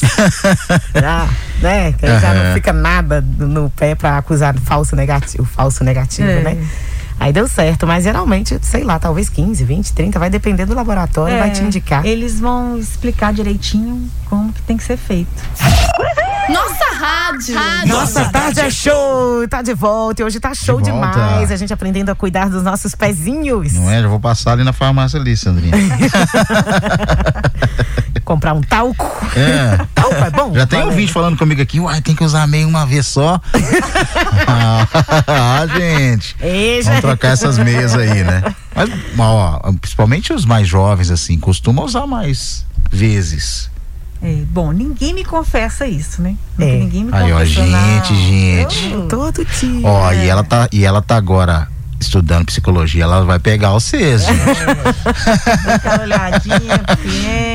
já, 0.95 1.27
né? 1.61 1.91
Que 1.93 2.05
aí 2.05 2.19
já 2.19 2.33
não 2.33 2.53
fica 2.53 2.73
nada 2.73 3.21
no 3.21 3.69
pé 3.71 3.95
pra 3.95 4.17
acusar 4.17 4.55
falso 4.59 4.95
negativo, 4.95 5.45
falso 5.45 5.83
negativo, 5.83 6.27
É. 6.29 6.41
né? 6.41 6.67
Aí 7.19 7.33
deu 7.33 7.47
certo, 7.47 7.85
mas 7.85 8.03
geralmente, 8.03 8.57
sei 8.61 8.83
lá, 8.83 8.97
talvez 8.97 9.29
15, 9.29 9.63
20, 9.63 9.93
30, 9.93 10.19
vai 10.19 10.29
depender 10.29 10.65
do 10.65 10.73
laboratório, 10.73 11.37
vai 11.37 11.51
te 11.51 11.61
indicar. 11.61 12.05
Eles 12.05 12.39
vão 12.39 12.77
explicar 12.77 13.33
direitinho 13.33 14.09
como 14.25 14.53
que 14.53 14.61
tem 14.61 14.77
que 14.77 14.83
ser 14.83 14.97
feito. 14.97 15.29
Nossa 16.49 16.85
rádio. 16.95 17.55
rádio. 17.55 17.87
Nossa, 17.87 18.19
Nossa 18.19 18.31
tarde 18.31 18.59
é 18.59 18.69
show. 18.69 19.47
Tá 19.47 19.61
de 19.61 19.73
volta. 19.73 20.21
E 20.21 20.25
hoje 20.25 20.39
tá 20.39 20.53
show 20.53 20.81
de 20.81 20.89
demais. 20.91 21.51
A 21.51 21.55
gente 21.55 21.71
aprendendo 21.73 22.09
a 22.09 22.15
cuidar 22.15 22.49
dos 22.49 22.63
nossos 22.63 22.95
pezinhos. 22.95 23.73
Não 23.73 23.89
é? 23.89 24.01
Já 24.01 24.07
vou 24.07 24.19
passar 24.19 24.53
ali 24.53 24.63
na 24.63 24.73
farmácia 24.73 25.19
ali, 25.19 25.35
Sandrinha. 25.37 25.73
Comprar 28.25 28.53
um 28.53 28.61
talco. 28.61 29.05
É. 29.35 29.77
Talco 29.95 30.15
é 30.15 30.29
bom? 30.29 30.53
Já 30.53 30.67
tem 30.67 30.83
um 30.83 30.91
vídeo 30.91 31.11
falando 31.11 31.35
comigo 31.35 31.61
aqui, 31.61 31.79
uai, 31.79 31.99
tem 31.99 32.15
que 32.15 32.23
usar 32.23 32.45
meio 32.45 32.67
uma 32.67 32.85
vez 32.85 33.07
só. 33.07 33.41
ah, 34.47 35.65
gente. 35.75 36.35
Ei, 36.39 36.83
Vamos 36.83 37.01
trocar 37.09 37.33
essas 37.33 37.57
meias 37.57 37.95
aí, 37.95 38.23
né? 38.23 38.43
Mas, 38.75 38.89
ó, 39.17 39.59
principalmente 39.79 40.33
os 40.33 40.45
mais 40.45 40.67
jovens, 40.67 41.11
assim, 41.11 41.39
costumam 41.39 41.85
usar 41.85 42.05
mais 42.07 42.65
vezes. 42.91 43.69
É, 44.21 44.43
bom, 44.49 44.71
ninguém 44.71 45.13
me 45.13 45.23
confessa 45.23 45.87
isso, 45.87 46.21
né? 46.21 46.35
É. 46.59 46.65
Ninguém 46.65 47.05
me 47.05 47.13
Aí, 47.13 47.31
ó, 47.31 47.43
gente, 47.45 48.15
gente. 48.15 48.91
Eu, 48.91 49.07
todo 49.07 49.45
dia. 49.45 49.87
Ó, 49.87 50.11
e 50.11 50.27
ela 50.27 50.43
tá, 50.43 50.67
e 50.71 50.83
ela 50.83 51.01
tá 51.01 51.15
agora 51.15 51.67
estudando 51.99 52.45
psicologia, 52.45 53.03
ela 53.03 53.23
vai 53.23 53.39
pegar 53.39 53.73
o 53.73 53.79
CES. 53.79 54.23
É, 54.27 55.73
aquela 55.73 56.03
olhadinha, 56.03 56.83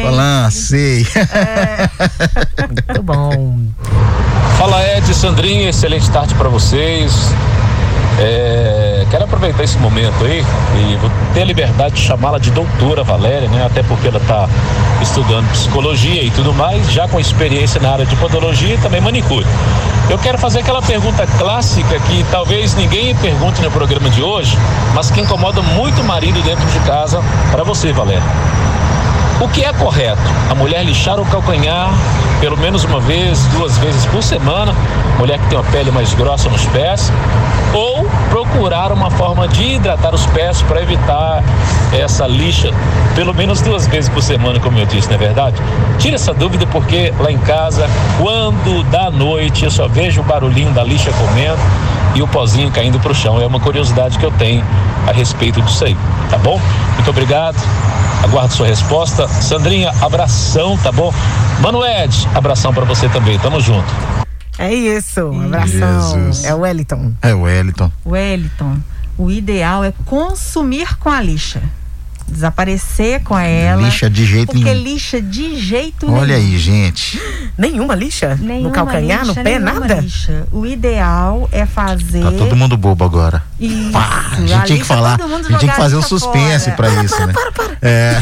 Falando, 0.02 0.50
sei. 0.50 1.06
É. 1.32 1.90
Muito 2.66 3.02
bom. 3.02 3.60
Fala 4.58 4.82
Ed, 4.96 5.14
Sandrinha, 5.14 5.70
excelente 5.70 6.10
tarde 6.10 6.34
para 6.34 6.48
vocês. 6.48 7.12
É, 8.18 9.06
quero 9.10 9.24
aproveitar 9.24 9.64
esse 9.64 9.76
momento 9.78 10.24
aí 10.24 10.44
e 10.78 10.96
vou 10.96 11.10
ter 11.32 11.42
a 11.42 11.44
liberdade 11.44 11.96
de 11.96 12.00
chamá-la 12.00 12.38
de 12.38 12.50
doutora 12.50 13.02
Valéria, 13.02 13.48
né? 13.48 13.64
Até 13.66 13.82
porque 13.82 14.08
ela 14.08 14.18
está 14.18 14.48
estudando 15.02 15.50
psicologia 15.50 16.22
e 16.22 16.30
tudo 16.30 16.52
mais, 16.52 16.90
já 16.92 17.08
com 17.08 17.18
experiência 17.18 17.80
na 17.80 17.90
área 17.92 18.06
de 18.06 18.14
podologia 18.16 18.74
e 18.74 18.78
também 18.78 19.00
manicure. 19.00 19.46
Eu 20.08 20.18
quero 20.18 20.38
fazer 20.38 20.60
aquela 20.60 20.82
pergunta 20.82 21.26
clássica 21.38 21.98
que 21.98 22.24
talvez 22.30 22.74
ninguém 22.74 23.14
pergunte 23.16 23.60
no 23.62 23.70
programa 23.70 24.08
de 24.10 24.22
hoje, 24.22 24.56
mas 24.94 25.10
que 25.10 25.20
incomoda 25.20 25.62
muito 25.62 26.00
o 26.00 26.04
marido 26.04 26.40
dentro 26.42 26.64
de 26.66 26.78
casa 26.80 27.22
para 27.50 27.64
você, 27.64 27.92
Valéria. 27.92 28.22
O 29.40 29.48
que 29.48 29.64
é 29.64 29.72
correto? 29.72 30.22
A 30.50 30.54
mulher 30.54 30.84
lixar 30.84 31.18
o 31.20 31.24
calcanhar 31.26 31.90
pelo 32.44 32.58
menos 32.58 32.84
uma 32.84 33.00
vez, 33.00 33.42
duas 33.46 33.78
vezes 33.78 34.04
por 34.04 34.22
semana, 34.22 34.74
mulher 35.18 35.38
que 35.38 35.46
tem 35.46 35.56
uma 35.56 35.64
pele 35.70 35.90
mais 35.90 36.12
grossa 36.12 36.46
nos 36.50 36.66
pés, 36.66 37.10
ou 37.72 38.06
procurar 38.28 38.92
uma 38.92 39.10
forma 39.10 39.48
de 39.48 39.62
hidratar 39.62 40.14
os 40.14 40.26
pés 40.26 40.60
para 40.60 40.82
evitar 40.82 41.42
essa 41.92 42.26
lixa 42.26 42.70
pelo 43.14 43.32
menos 43.32 43.62
duas 43.62 43.86
vezes 43.86 44.10
por 44.10 44.22
semana, 44.22 44.60
como 44.60 44.78
eu 44.78 44.84
disse, 44.84 45.08
não 45.08 45.14
é 45.14 45.18
verdade? 45.18 45.56
Tira 45.98 46.16
essa 46.16 46.34
dúvida 46.34 46.66
porque 46.66 47.14
lá 47.18 47.30
em 47.30 47.38
casa, 47.38 47.88
quando 48.20 48.84
dá 48.90 49.10
noite, 49.10 49.64
eu 49.64 49.70
só 49.70 49.88
vejo 49.88 50.20
o 50.20 50.24
barulhinho 50.24 50.72
da 50.72 50.84
lixa 50.84 51.10
comendo 51.12 51.58
e 52.14 52.22
o 52.22 52.28
pozinho 52.28 52.70
caindo 52.70 53.00
para 53.00 53.12
o 53.12 53.14
chão. 53.14 53.40
É 53.40 53.46
uma 53.46 53.60
curiosidade 53.60 54.18
que 54.18 54.24
eu 54.26 54.32
tenho 54.32 54.62
a 55.06 55.12
respeito 55.12 55.62
disso 55.62 55.84
aí, 55.84 55.96
tá 56.28 56.36
bom? 56.36 56.60
Muito 56.96 57.08
obrigado. 57.08 57.56
Aguardo 58.24 58.54
sua 58.54 58.66
resposta. 58.66 59.28
Sandrinha, 59.28 59.90
abração, 60.00 60.78
tá 60.78 60.90
bom? 60.90 61.12
Mano 61.60 61.84
Ed, 61.84 62.26
abração 62.34 62.72
para 62.72 62.86
você 62.86 63.06
também. 63.06 63.38
Tamo 63.38 63.60
junto. 63.60 63.86
É 64.58 64.72
isso, 64.72 65.26
um 65.26 65.44
abração. 65.44 66.22
Jesus. 66.24 66.44
É 66.44 66.54
o 66.54 66.60
Wellington. 66.60 67.12
É 67.20 67.34
o 67.34 67.42
Wellington. 67.42 67.92
Wellington. 68.06 68.78
O 69.18 69.30
ideal 69.30 69.84
é 69.84 69.92
consumir 70.06 70.96
com 70.96 71.10
a 71.10 71.20
lixa 71.20 71.62
desaparecer 72.28 73.20
com 73.22 73.38
ela. 73.38 73.82
Lixa 73.82 74.08
de 74.08 74.24
jeito 74.24 74.46
porque 74.46 74.64
nenhum. 74.64 74.76
Porque 74.76 74.90
lixa 74.90 75.22
de 75.22 75.56
jeito 75.60 76.10
Olha 76.10 76.36
nenhum. 76.36 76.52
aí, 76.52 76.58
gente. 76.58 77.20
Nenhuma 77.56 77.94
lixa? 77.94 78.36
Nenhuma 78.40 78.68
no 78.68 78.74
calcanhar, 78.74 79.20
lixa, 79.20 79.34
no 79.34 79.44
pé, 79.44 79.58
nada? 79.58 80.00
Lixa. 80.00 80.46
O 80.50 80.66
ideal 80.66 81.48
é 81.52 81.66
fazer. 81.66 82.22
Tá 82.22 82.32
todo 82.32 82.56
mundo 82.56 82.76
bobo 82.76 83.04
agora. 83.04 83.42
Isso. 83.58 83.92
Pá, 83.92 84.32
a 84.32 84.40
gente 84.40 84.66
tinha 84.66 84.78
que 84.78 84.84
falar, 84.84 85.20
a 85.20 85.26
gente 85.26 85.58
tinha 85.58 85.72
que 85.72 85.76
fazer 85.78 85.96
um 85.96 86.02
suspense 86.02 86.70
para 86.72 86.88
isso, 87.04 87.16
para, 87.16 87.26
né? 87.26 87.32
Para, 87.32 87.52
para, 87.52 87.68
para. 87.68 87.78
É. 87.82 88.20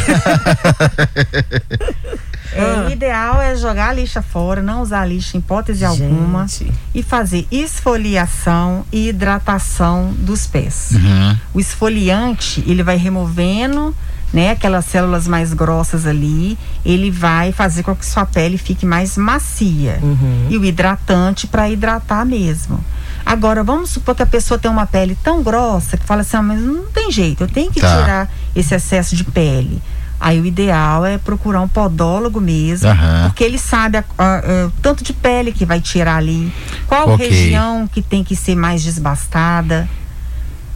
É, 2.54 2.86
o 2.86 2.90
ideal 2.90 3.40
é 3.40 3.56
jogar 3.56 3.88
a 3.88 3.92
lixa 3.92 4.20
fora, 4.22 4.62
não 4.62 4.82
usar 4.82 5.00
a 5.00 5.06
lixa 5.06 5.36
em 5.36 5.40
hipótese 5.40 5.80
Gente. 5.80 6.02
alguma 6.02 6.46
e 6.94 7.02
fazer 7.02 7.46
esfoliação 7.50 8.84
e 8.92 9.08
hidratação 9.08 10.12
dos 10.18 10.46
pés. 10.46 10.90
Uhum. 10.92 11.38
O 11.54 11.60
esfoliante, 11.60 12.62
ele 12.66 12.82
vai 12.82 12.96
removendo 12.96 13.94
né, 14.32 14.50
aquelas 14.50 14.86
células 14.86 15.28
mais 15.28 15.52
grossas 15.52 16.06
ali, 16.06 16.58
ele 16.84 17.10
vai 17.10 17.52
fazer 17.52 17.82
com 17.82 17.94
que 17.94 18.04
sua 18.06 18.24
pele 18.24 18.56
fique 18.56 18.86
mais 18.86 19.16
macia. 19.18 19.98
Uhum. 20.02 20.46
E 20.48 20.56
o 20.56 20.64
hidratante 20.64 21.46
para 21.46 21.68
hidratar 21.68 22.24
mesmo. 22.24 22.82
Agora, 23.24 23.62
vamos 23.62 23.90
supor 23.90 24.14
que 24.14 24.22
a 24.22 24.26
pessoa 24.26 24.58
tem 24.58 24.70
uma 24.70 24.86
pele 24.86 25.16
tão 25.22 25.42
grossa 25.42 25.96
que 25.96 26.04
fala 26.04 26.22
assim: 26.22 26.36
ah, 26.38 26.42
mas 26.42 26.60
não 26.60 26.84
tem 26.86 27.10
jeito, 27.12 27.44
eu 27.44 27.48
tenho 27.48 27.70
que 27.70 27.80
Tá. 27.80 28.00
tirar 28.00 28.30
esse 28.56 28.74
excesso 28.74 29.14
de 29.14 29.22
pele. 29.24 29.80
Aí 30.24 30.40
o 30.40 30.46
ideal 30.46 31.04
é 31.04 31.18
procurar 31.18 31.60
um 31.60 31.66
podólogo 31.68 32.40
mesmo, 32.40 32.88
Aham. 32.88 33.24
porque 33.24 33.42
ele 33.42 33.58
sabe 33.58 33.98
a- 33.98 34.04
a- 34.16 34.24
a- 34.38 34.66
o 34.68 34.70
tanto 34.80 35.02
de 35.02 35.12
pele 35.12 35.50
que 35.50 35.66
vai 35.66 35.80
tirar 35.80 36.16
ali, 36.18 36.52
qual 36.86 37.10
Ok. 37.10 37.28
região 37.28 37.88
que 37.88 38.00
tem 38.00 38.22
que 38.22 38.36
ser 38.36 38.54
mais 38.54 38.84
desbastada, 38.84 39.88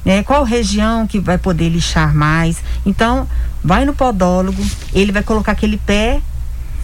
né? 0.04 0.24
Qual 0.24 0.42
região 0.42 1.06
que 1.06 1.20
vai 1.20 1.38
poder 1.38 1.68
lixar 1.68 2.12
mais. 2.12 2.56
Então, 2.84 3.28
vai 3.62 3.84
no 3.84 3.94
podólogo, 3.94 4.60
ele 4.92 5.12
vai 5.12 5.22
colocar 5.22 5.52
aquele 5.52 5.76
pé 5.76 6.20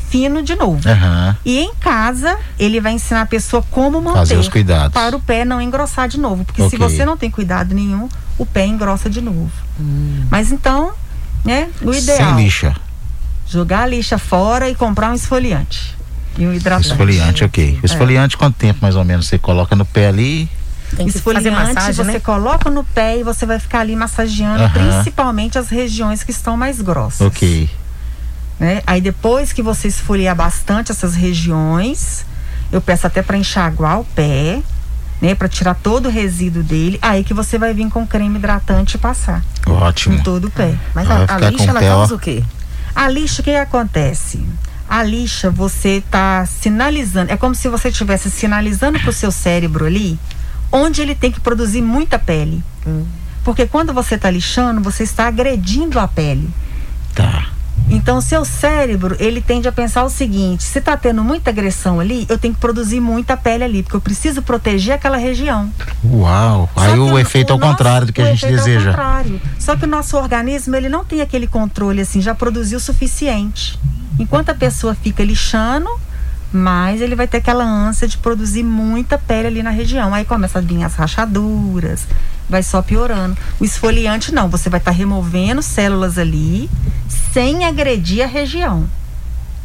fino 0.09 0.41
de 0.43 0.55
novo. 0.55 0.89
Aham. 0.89 1.37
E 1.45 1.59
em 1.59 1.75
casa, 1.81 2.37
ele 2.59 2.81
vai 2.81 2.93
ensinar 2.93 3.23
a 3.23 3.27
pessoa 3.27 3.65
como 3.73 4.01
manter 4.01 4.19
Fazer 4.19 4.37
os 4.37 4.49
cuidados. 4.49 4.93
para 4.93 5.17
o 5.17 5.21
pé 5.21 5.45
não 5.45 5.61
engrossar 5.61 6.07
de 6.07 6.21
novo. 6.21 6.45
Porque 6.45 6.61
se 6.69 6.77
Ok. 6.77 6.79
você 6.79 7.05
não 7.05 7.17
tem 7.17 7.29
cuidado 7.31 7.75
nenhum, 7.75 8.09
o 8.39 8.47
pé 8.47 8.67
engrossa 8.67 9.09
de 9.11 9.21
novo. 9.21 9.51
Mas 10.31 10.53
então, 10.53 10.93
né, 11.45 11.69
o 11.83 11.93
ideal 11.93 12.35
Sem 12.35 12.45
lixa. 12.45 12.77
jogar 13.49 13.83
a 13.83 13.87
lixa 13.87 14.19
fora 14.19 14.69
e 14.69 14.75
comprar 14.75 15.11
um 15.11 15.15
esfoliante. 15.15 15.97
E 16.39 16.47
um 16.47 16.55
hidratante. 16.55 16.89
Esfoliante, 16.89 17.45
ok. 17.45 17.79
O 17.83 17.87
esfoliante, 17.87 18.37
quanto 18.37 18.57
tempo 18.57 18.79
mais 18.81 18.97
ou 18.97 19.05
menos 19.05 19.27
você 19.27 19.39
coloca 19.39 19.77
no 19.77 19.85
pé 19.85 20.09
ali? 20.09 20.49
Tem 20.97 21.07
que 21.07 21.17
esfoliante 21.17 21.51
fazer 21.51 21.75
massagem, 21.75 21.93
você 21.93 22.13
né? 22.13 22.21
coloca 22.21 22.71
no 22.71 22.85
pé 22.85 23.19
e 23.19 23.23
você 23.23 23.45
vai 23.47 23.59
ficar 23.59 23.81
ali 23.81 23.97
massageando, 23.97 24.63
Aham. 24.63 24.73
principalmente 24.73 25.59
as 25.59 25.69
regiões 25.69 26.23
que 26.23 26.31
estão 26.31 26.57
mais 26.57 26.81
grossas. 26.81 27.27
Ok. 27.27 27.69
né? 28.59 28.83
Aí 28.87 29.01
depois 29.01 29.53
que 29.53 29.63
você 29.63 29.89
esfoliar 29.89 30.37
bastante 30.37 30.93
essas 30.93 31.15
regiões, 31.15 32.25
eu 32.71 32.81
peço 32.81 33.07
até 33.07 33.23
para 33.23 33.37
enxaguar 33.37 34.01
o 34.01 34.05
pé, 34.05 34.61
né, 35.23 35.37
para 35.37 35.49
tirar 35.49 35.75
todo 35.75 36.07
o 36.07 36.11
resíduo 36.11 36.65
dele, 36.65 36.99
aí 37.01 37.23
que 37.23 37.33
você 37.33 37.57
vai 37.57 37.73
vir 37.73 37.89
com 37.89 38.05
creme 38.05 38.41
hidratante 38.41 38.97
e 38.97 38.99
passar 38.99 39.41
Ótimo. 39.65 40.17
em 40.17 40.23
todo 40.23 40.47
o 40.47 40.51
pé. 40.51 40.75
Mas 40.93 41.07
Vai 41.07 41.25
a, 41.29 41.37
a 41.37 41.39
lixa, 41.49 41.65
o 41.65 41.69
ela 41.69 41.81
causa 41.81 42.15
o 42.17 42.19
quê? 42.19 42.43
A 42.93 43.09
lixa, 43.09 43.41
o 43.41 43.45
que 43.45 43.55
acontece? 43.55 44.45
A 44.89 45.01
lixa, 45.05 45.49
você 45.49 46.03
tá 46.11 46.45
sinalizando, 46.45 47.31
é 47.31 47.37
como 47.37 47.55
se 47.55 47.69
você 47.69 47.89
estivesse 47.89 48.33
sinalizando 48.33 48.99
pro 48.99 49.13
seu 49.13 49.31
cérebro 49.31 49.87
ali, 49.87 50.19
onde 50.73 51.01
ele 51.01 51.15
tem 51.15 51.31
que 51.31 51.41
produzir 51.41 51.83
muita 51.83 52.19
pele. 52.19 52.63
Porque 53.45 53.65
quando 53.65 53.95
você 53.95 54.19
tá 54.19 54.29
lixando, 54.29 54.81
você 54.81 55.05
está 55.05 55.29
agredindo 55.29 56.01
a 56.01 56.09
pele. 56.09 56.51
Tá. 57.15 57.52
Então, 57.95 58.17
o 58.19 58.23
seu 58.23 58.45
cérebro, 58.45 59.15
ele 59.21 59.41
tende 59.41 59.69
a 59.69 59.73
pensar 59.73 60.03
o 60.05 60.09
seguinte: 60.09 60.63
se 60.65 60.81
tá 60.81 60.97
tendo 60.97 61.23
muita 61.23 61.51
agressão 61.51 62.01
ali, 62.01 62.27
eu 62.29 62.39
tenho 62.39 62.55
que 62.55 62.61
produzir 62.61 63.01
muita 63.01 63.37
pele 63.37 63.65
ali, 63.65 63.83
porque 63.83 63.97
eu 63.97 64.01
preciso 64.01 64.41
proteger 64.43 64.95
aquela 64.95 65.17
região. 65.19 65.71
Uau. 66.05 66.69
Só 66.75 66.81
Aí 66.81 66.93
que 66.95 66.99
o, 66.99 67.19
efeito 67.19 67.53
ao 67.53 67.59
nosso- 67.59 67.71
contrário 67.73 68.07
do 68.07 68.13
que 68.13 68.21
o 68.21 68.25
a 68.25 68.29
gente 68.31 68.45
é 68.45 68.49
ao 68.49 68.55
deseja. 68.57 68.91
contrário. 68.91 69.41
Só 69.59 69.77
que 69.77 69.85
o 69.85 69.89
nosso 69.89 70.17
organismo, 70.17 70.75
ele 70.75 70.89
não 70.89 71.05
tem 71.05 71.21
aquele 71.21 71.47
controle 71.47 72.01
assim, 72.01 72.21
já 72.21 72.35
produziu 72.35 72.79
o 72.79 72.81
suficiente. 72.81 73.79
Enquanto 74.19 74.49
a 74.51 74.55
pessoa 74.55 74.95
fica 74.95 75.23
lixando, 75.23 75.89
mais 76.53 77.01
ele 77.01 77.15
vai 77.17 77.27
ter 77.27 77.39
aquela 77.39 77.65
ânsia 77.65 78.07
de 78.07 78.19
produzir 78.19 78.63
muita 78.63 79.17
pele 79.19 79.47
ali 79.49 79.63
na 79.63 79.71
região. 79.71 80.13
Aí 80.15 80.25
começa 80.25 80.59
a 80.59 80.63
vir 80.63 80.83
as 80.85 80.95
rachaduras, 80.95 82.07
vai 82.49 82.63
só 82.63 82.83
piorando. 82.83 83.37
O 83.59 83.65
esfoliante 83.65 84.33
não, 84.35 84.49
você 84.49 84.69
vai 84.69 84.79
estar 84.79 84.91
removendo 84.91 85.63
células 85.63 86.19
ali 86.19 86.69
sem 87.33 87.65
agredir 87.65 88.23
a 88.23 88.27
região. 88.27 88.85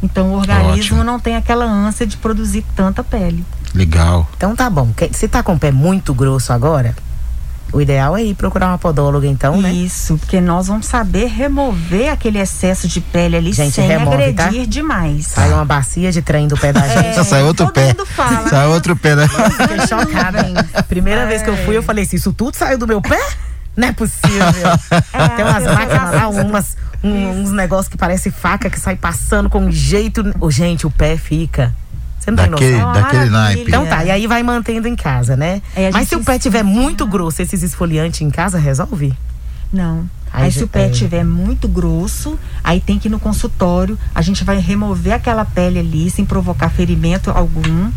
Então 0.01 0.31
o 0.33 0.37
organismo 0.37 0.73
Ótimo. 0.97 1.03
não 1.03 1.19
tem 1.19 1.35
aquela 1.35 1.65
ânsia 1.65 2.05
de 2.05 2.17
produzir 2.17 2.63
tanta 2.75 3.03
pele. 3.03 3.43
Legal. 3.73 4.29
Então 4.37 4.55
tá 4.55 4.69
bom. 4.69 4.91
Que- 4.95 5.09
Se 5.13 5.27
tá 5.27 5.41
com 5.43 5.55
o 5.55 5.59
pé 5.59 5.71
muito 5.71 6.13
grosso 6.13 6.53
agora, 6.53 6.95
o 7.73 7.81
ideal 7.81 8.15
é 8.17 8.23
ir 8.23 8.33
procurar 8.35 8.67
uma 8.67 8.77
podóloga 8.77 9.27
então, 9.27 9.61
né? 9.61 9.71
Isso, 9.71 10.17
porque 10.17 10.39
nós 10.39 10.67
vamos 10.67 10.85
saber 10.85 11.27
remover 11.27 12.11
aquele 12.11 12.39
excesso 12.39 12.87
de 12.87 13.01
pele 13.01 13.35
ali 13.35 13.51
Gente, 13.53 13.73
sem 13.75 13.87
remove, 13.87 14.33
tá? 14.33 14.45
agredir 14.45 14.67
demais. 14.67 15.27
Sai 15.27 15.51
uma 15.51 15.65
bacia 15.65 16.11
de 16.11 16.21
trem 16.21 16.47
do 16.47 16.57
pé 16.57 16.71
da 16.71 16.87
gente. 16.87 17.15
Já 17.15 17.23
sai 17.23 17.43
outro 17.43 17.71
pé. 17.71 17.93
fala, 18.15 18.47
Sai 18.49 18.67
né? 18.67 18.73
outro 18.73 18.95
pé, 18.95 19.15
né? 19.15 19.27
Fiquei 19.27 19.79
chocada. 19.87 20.83
Primeira 20.87 21.25
vez 21.27 21.41
que 21.41 21.49
eu 21.49 21.57
fui, 21.57 21.75
eu 21.77 21.83
falei 21.83 22.03
assim: 22.05 22.15
isso 22.15 22.31
tudo 22.33 22.55
saiu 22.55 22.77
do 22.77 22.87
meu 22.87 23.01
pé? 23.01 23.19
Não 23.75 23.87
é 23.89 23.91
possível. 23.91 24.41
Tem 25.35 25.45
umas 25.45 25.63
máquinas 25.63 26.11
lá, 26.13 26.27
umas, 26.29 26.77
um- 27.03 27.41
uns 27.41 27.51
negócios 27.51 27.87
que 27.87 27.95
parece 27.97 28.31
faca 28.31 28.69
que 28.71 28.79
sai 28.79 28.95
passando 28.95 29.49
com 29.49 29.69
jeito. 29.69 30.23
Ô, 30.39 30.49
gente, 30.49 30.87
o 30.87 30.89
pé 30.89 31.15
fica. 31.17 31.71
Você 32.27 32.31
não 32.31 32.35
daquele, 32.35 32.71
tem 32.71 32.81
noção? 32.81 33.01
Daquele 33.01 33.29
naipe. 33.29 33.63
Então 33.67 33.85
tá, 33.85 34.03
e 34.03 34.11
aí 34.11 34.27
vai 34.27 34.43
mantendo 34.43 34.87
em 34.87 34.95
casa, 34.95 35.37
né? 35.37 35.61
Mas 35.93 36.09
se 36.09 36.15
o 36.15 36.23
pé 36.23 36.37
tiver 36.37 36.63
muito 36.63 37.05
grosso, 37.05 37.41
esses 37.41 37.63
esfoliantes 37.63 38.21
em 38.21 38.29
casa 38.29 38.57
resolve? 38.57 39.13
Não. 39.71 40.09
Aí, 40.31 40.45
aí 40.45 40.51
se 40.51 40.63
o 40.63 40.67
pé 40.67 40.89
estiver 40.89 41.21
é... 41.21 41.23
muito 41.23 41.67
grosso, 41.67 42.37
aí 42.63 42.81
tem 42.81 42.99
que 42.99 43.07
ir 43.07 43.11
no 43.11 43.19
consultório, 43.19 43.97
a 44.13 44.21
gente 44.21 44.43
vai 44.43 44.59
remover 44.59 45.13
aquela 45.13 45.45
pele 45.45 45.79
ali 45.79 46.09
sem 46.09 46.25
provocar 46.25 46.69
ferimento 46.69 47.31
algum, 47.31 47.89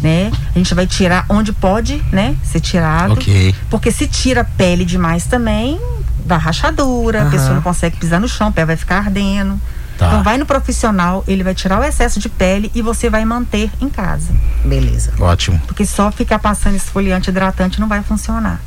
né? 0.00 0.32
A 0.54 0.58
gente 0.58 0.74
vai 0.74 0.86
tirar 0.86 1.26
onde 1.28 1.52
pode, 1.52 2.02
né, 2.10 2.36
ser 2.42 2.60
tirado. 2.60 3.12
Ok. 3.12 3.54
Porque 3.68 3.90
se 3.90 4.06
tira 4.06 4.44
pele 4.44 4.84
demais 4.84 5.26
também, 5.26 5.78
dá 6.24 6.38
rachadura, 6.38 7.20
uhum. 7.20 7.28
a 7.28 7.30
pessoa 7.30 7.54
não 7.54 7.62
consegue 7.62 7.98
pisar 7.98 8.18
no 8.18 8.28
chão, 8.28 8.48
o 8.48 8.52
pé 8.52 8.64
vai 8.64 8.76
ficar 8.76 8.98
ardendo. 8.98 9.60
Tá. 9.98 10.08
Então 10.08 10.22
vai 10.22 10.36
no 10.38 10.46
profissional, 10.46 11.22
ele 11.26 11.44
vai 11.44 11.54
tirar 11.54 11.80
o 11.80 11.84
excesso 11.84 12.18
de 12.18 12.28
pele 12.28 12.70
e 12.74 12.82
você 12.82 13.08
vai 13.08 13.24
manter 13.24 13.70
em 13.80 13.88
casa. 13.88 14.32
Beleza. 14.64 15.12
Ótimo. 15.20 15.60
Porque 15.66 15.86
só 15.86 16.10
ficar 16.10 16.38
passando 16.38 16.76
esfoliante 16.76 17.30
hidratante 17.30 17.80
não 17.80 17.88
vai 17.88 18.02
funcionar. 18.02 18.60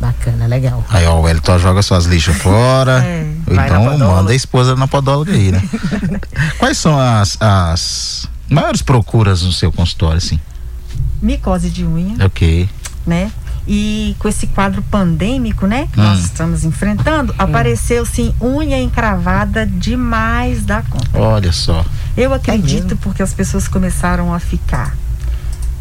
Bacana, 0.00 0.46
legal. 0.46 0.82
Aí, 0.88 1.04
ó, 1.06 1.18
o 1.18 1.22
Wellington 1.22 1.58
joga 1.58 1.82
suas 1.82 2.06
lixas 2.06 2.36
fora. 2.36 3.04
É. 3.04 3.26
Então 3.46 3.98
manda 3.98 4.32
a 4.32 4.34
esposa 4.34 4.74
na 4.74 4.88
podóloga 4.88 5.32
aí, 5.32 5.52
né? 5.52 5.62
Quais 6.58 6.78
são 6.78 6.98
as, 6.98 7.36
as 7.38 8.28
maiores 8.48 8.80
procuras 8.80 9.42
no 9.42 9.52
seu 9.52 9.70
consultório, 9.70 10.16
assim? 10.16 10.40
Micose 11.20 11.68
de 11.68 11.84
unha. 11.84 12.24
Ok. 12.24 12.66
Né? 13.06 13.30
E 13.72 14.16
com 14.18 14.28
esse 14.28 14.48
quadro 14.48 14.82
pandêmico, 14.82 15.64
né, 15.64 15.88
que 15.92 16.00
hum. 16.00 16.02
nós 16.02 16.18
estamos 16.24 16.64
enfrentando, 16.64 17.32
hum. 17.32 17.36
apareceu 17.38 18.04
sim 18.04 18.34
unha 18.42 18.80
encravada 18.80 19.64
demais 19.64 20.64
da 20.64 20.82
conta. 20.82 21.16
Olha 21.16 21.52
só. 21.52 21.84
Eu 22.16 22.34
acredito 22.34 22.94
é 22.94 22.96
porque 23.00 23.22
as 23.22 23.32
pessoas 23.32 23.68
começaram 23.68 24.34
a 24.34 24.40
ficar 24.40 24.96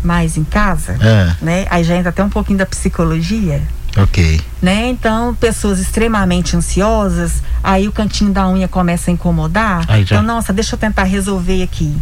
mais 0.03 0.37
em 0.37 0.43
casa, 0.43 0.97
é. 1.01 1.35
né? 1.43 1.65
Aí 1.67 1.83
já 1.83 1.95
entra 1.95 2.09
até 2.09 2.23
um 2.23 2.29
pouquinho 2.29 2.59
da 2.59 2.65
psicologia. 2.65 3.59
Ok. 3.97 4.39
Né? 4.61 4.89
Então, 4.89 5.33
pessoas 5.33 5.79
extremamente 5.79 6.55
ansiosas, 6.55 7.41
aí 7.63 7.87
o 7.87 7.91
cantinho 7.91 8.31
da 8.31 8.47
unha 8.47 8.67
começa 8.67 9.09
a 9.09 9.13
incomodar. 9.13 9.83
Aí 9.87 10.05
já... 10.05 10.17
Então, 10.17 10.23
nossa, 10.23 10.53
deixa 10.53 10.75
eu 10.75 10.79
tentar 10.79 11.05
resolver 11.05 11.63
aqui. 11.63 11.97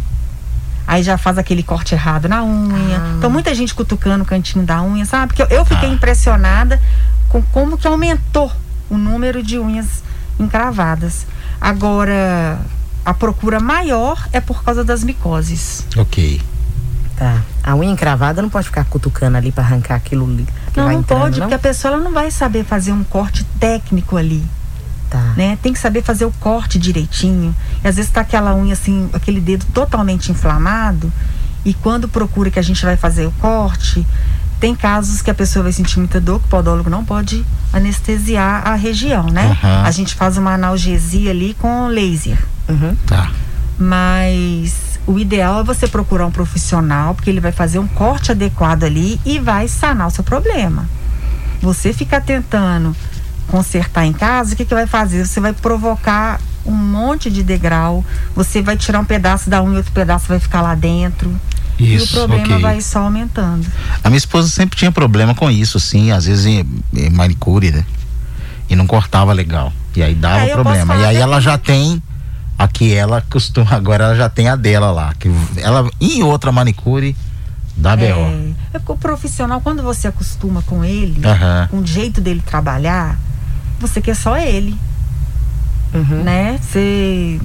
Aí 0.88 1.02
já 1.02 1.18
faz 1.18 1.36
aquele 1.36 1.62
corte 1.62 1.94
errado 1.94 2.30
na 2.30 2.42
unha. 2.42 2.96
Ah. 2.98 3.14
Então, 3.18 3.28
muita 3.28 3.54
gente 3.54 3.74
cutucando 3.74 4.24
o 4.24 4.26
cantinho 4.26 4.64
da 4.64 4.82
unha, 4.82 5.04
sabe? 5.04 5.34
Porque 5.34 5.42
eu, 5.42 5.58
eu 5.58 5.64
fiquei 5.66 5.90
ah. 5.90 5.92
impressionada 5.92 6.80
com 7.28 7.42
como 7.42 7.76
que 7.76 7.86
aumentou 7.86 8.50
o 8.88 8.96
número 8.96 9.42
de 9.42 9.58
unhas 9.58 10.02
encravadas. 10.40 11.26
Agora, 11.60 12.58
a 13.04 13.12
procura 13.12 13.60
maior 13.60 14.26
é 14.32 14.40
por 14.40 14.64
causa 14.64 14.82
das 14.82 15.04
micoses. 15.04 15.84
Ok. 15.94 16.40
Tá. 17.18 17.42
A 17.62 17.74
unha 17.74 17.92
encravada 17.92 18.40
não 18.40 18.48
pode 18.48 18.68
ficar 18.68 18.84
cutucando 18.84 19.36
ali 19.36 19.52
para 19.52 19.64
arrancar 19.64 19.96
aquilo 19.96 20.24
ali. 20.24 20.48
Não, 20.74 20.84
não 20.84 20.92
entrando, 20.92 21.20
pode, 21.20 21.40
não? 21.40 21.46
porque 21.48 21.54
a 21.54 21.58
pessoa 21.58 21.92
ela 21.92 22.02
não 22.02 22.14
vai 22.14 22.30
saber 22.30 22.64
fazer 22.64 22.92
um 22.92 23.04
corte 23.04 23.44
técnico 23.60 24.16
ali. 24.16 24.42
Tá. 25.10 25.32
Né? 25.36 25.58
Tem 25.62 25.72
que 25.72 25.78
saber 25.78 26.02
fazer 26.02 26.24
o 26.24 26.32
corte 26.32 26.78
direitinho. 26.78 27.54
E 27.82 27.88
às 27.88 27.96
vezes 27.96 28.10
tá 28.10 28.20
aquela 28.20 28.54
unha 28.54 28.74
assim, 28.74 29.08
aquele 29.12 29.40
dedo 29.40 29.64
totalmente 29.72 30.30
inflamado. 30.30 31.12
E 31.64 31.74
quando 31.74 32.08
procura 32.08 32.50
que 32.50 32.58
a 32.58 32.62
gente 32.62 32.84
vai 32.84 32.96
fazer 32.96 33.26
o 33.26 33.32
corte, 33.32 34.06
tem 34.60 34.74
casos 34.74 35.22
que 35.22 35.30
a 35.30 35.34
pessoa 35.34 35.62
vai 35.62 35.72
sentir 35.72 35.98
muita 35.98 36.20
dor, 36.20 36.40
que 36.40 36.46
o 36.46 36.48
podólogo 36.48 36.90
não 36.90 37.04
pode 37.04 37.44
anestesiar 37.72 38.66
a 38.66 38.74
região, 38.74 39.24
né? 39.24 39.56
Uhum. 39.62 39.84
A 39.84 39.90
gente 39.90 40.14
faz 40.14 40.36
uma 40.36 40.54
analgesia 40.54 41.30
ali 41.30 41.54
com 41.58 41.86
laser. 41.86 42.38
Uhum. 42.68 42.96
Tá. 43.06 43.30
Mas 43.78 44.98
o 45.06 45.18
ideal 45.18 45.60
é 45.60 45.64
você 45.64 45.86
procurar 45.86 46.26
um 46.26 46.30
profissional, 46.30 47.14
porque 47.14 47.30
ele 47.30 47.40
vai 47.40 47.52
fazer 47.52 47.78
um 47.78 47.86
corte 47.86 48.32
adequado 48.32 48.84
ali 48.84 49.20
e 49.24 49.38
vai 49.38 49.68
sanar 49.68 50.08
o 50.08 50.10
seu 50.10 50.24
problema. 50.24 50.88
Você 51.60 51.92
ficar 51.92 52.20
tentando 52.20 52.94
consertar 53.48 54.04
em 54.04 54.12
casa, 54.12 54.54
o 54.54 54.56
que, 54.56 54.64
que 54.64 54.74
vai 54.74 54.86
fazer? 54.86 55.26
Você 55.26 55.40
vai 55.40 55.52
provocar 55.52 56.40
um 56.64 56.74
monte 56.74 57.30
de 57.30 57.42
degrau, 57.42 58.04
você 58.34 58.62
vai 58.62 58.76
tirar 58.76 59.00
um 59.00 59.04
pedaço 59.04 59.48
da 59.48 59.62
unha 59.62 59.74
e 59.74 59.76
outro 59.78 59.92
pedaço 59.92 60.28
vai 60.28 60.38
ficar 60.38 60.60
lá 60.60 60.74
dentro. 60.74 61.34
Isso, 61.78 62.04
e 62.04 62.18
o 62.18 62.20
problema 62.20 62.44
okay. 62.44 62.60
vai 62.60 62.80
só 62.80 63.00
aumentando. 63.00 63.66
A 64.02 64.08
minha 64.08 64.18
esposa 64.18 64.48
sempre 64.48 64.76
tinha 64.76 64.90
problema 64.90 65.34
com 65.34 65.50
isso, 65.50 65.78
sim, 65.78 66.10
às 66.10 66.26
vezes 66.26 66.46
em, 66.46 66.66
em 66.92 67.10
manicure, 67.10 67.70
né? 67.70 67.84
E 68.68 68.76
não 68.76 68.86
cortava 68.86 69.32
legal. 69.32 69.72
E 69.96 70.02
aí 70.02 70.14
dava 70.14 70.42
aí 70.42 70.50
problema. 70.50 70.96
E 70.96 71.04
aí 71.04 71.16
ela 71.16 71.40
já 71.40 71.56
tem 71.56 72.02
Aqui 72.58 72.92
ela 72.92 73.22
costuma, 73.30 73.70
agora 73.76 74.04
ela 74.04 74.16
já 74.16 74.28
tem 74.28 74.48
a 74.48 74.56
dela 74.56 74.90
lá. 74.90 75.14
Que 75.16 75.30
ela, 75.58 75.88
em 76.00 76.22
outra 76.24 76.50
manicure, 76.50 77.16
da 77.76 77.96
BO. 77.96 78.02
É, 78.02 78.52
é 78.74 78.80
o 78.84 78.96
profissional, 78.96 79.60
quando 79.60 79.82
você 79.82 80.08
acostuma 80.08 80.60
com 80.62 80.84
ele, 80.84 81.20
com 81.70 81.78
o 81.78 81.86
jeito 81.86 82.20
dele 82.20 82.42
trabalhar, 82.44 83.16
você 83.78 84.00
quer 84.00 84.14
só 84.14 84.36
ele. 84.36 84.76
Uhum. 85.94 86.22
Né? 86.22 86.58
Você. 86.60 87.40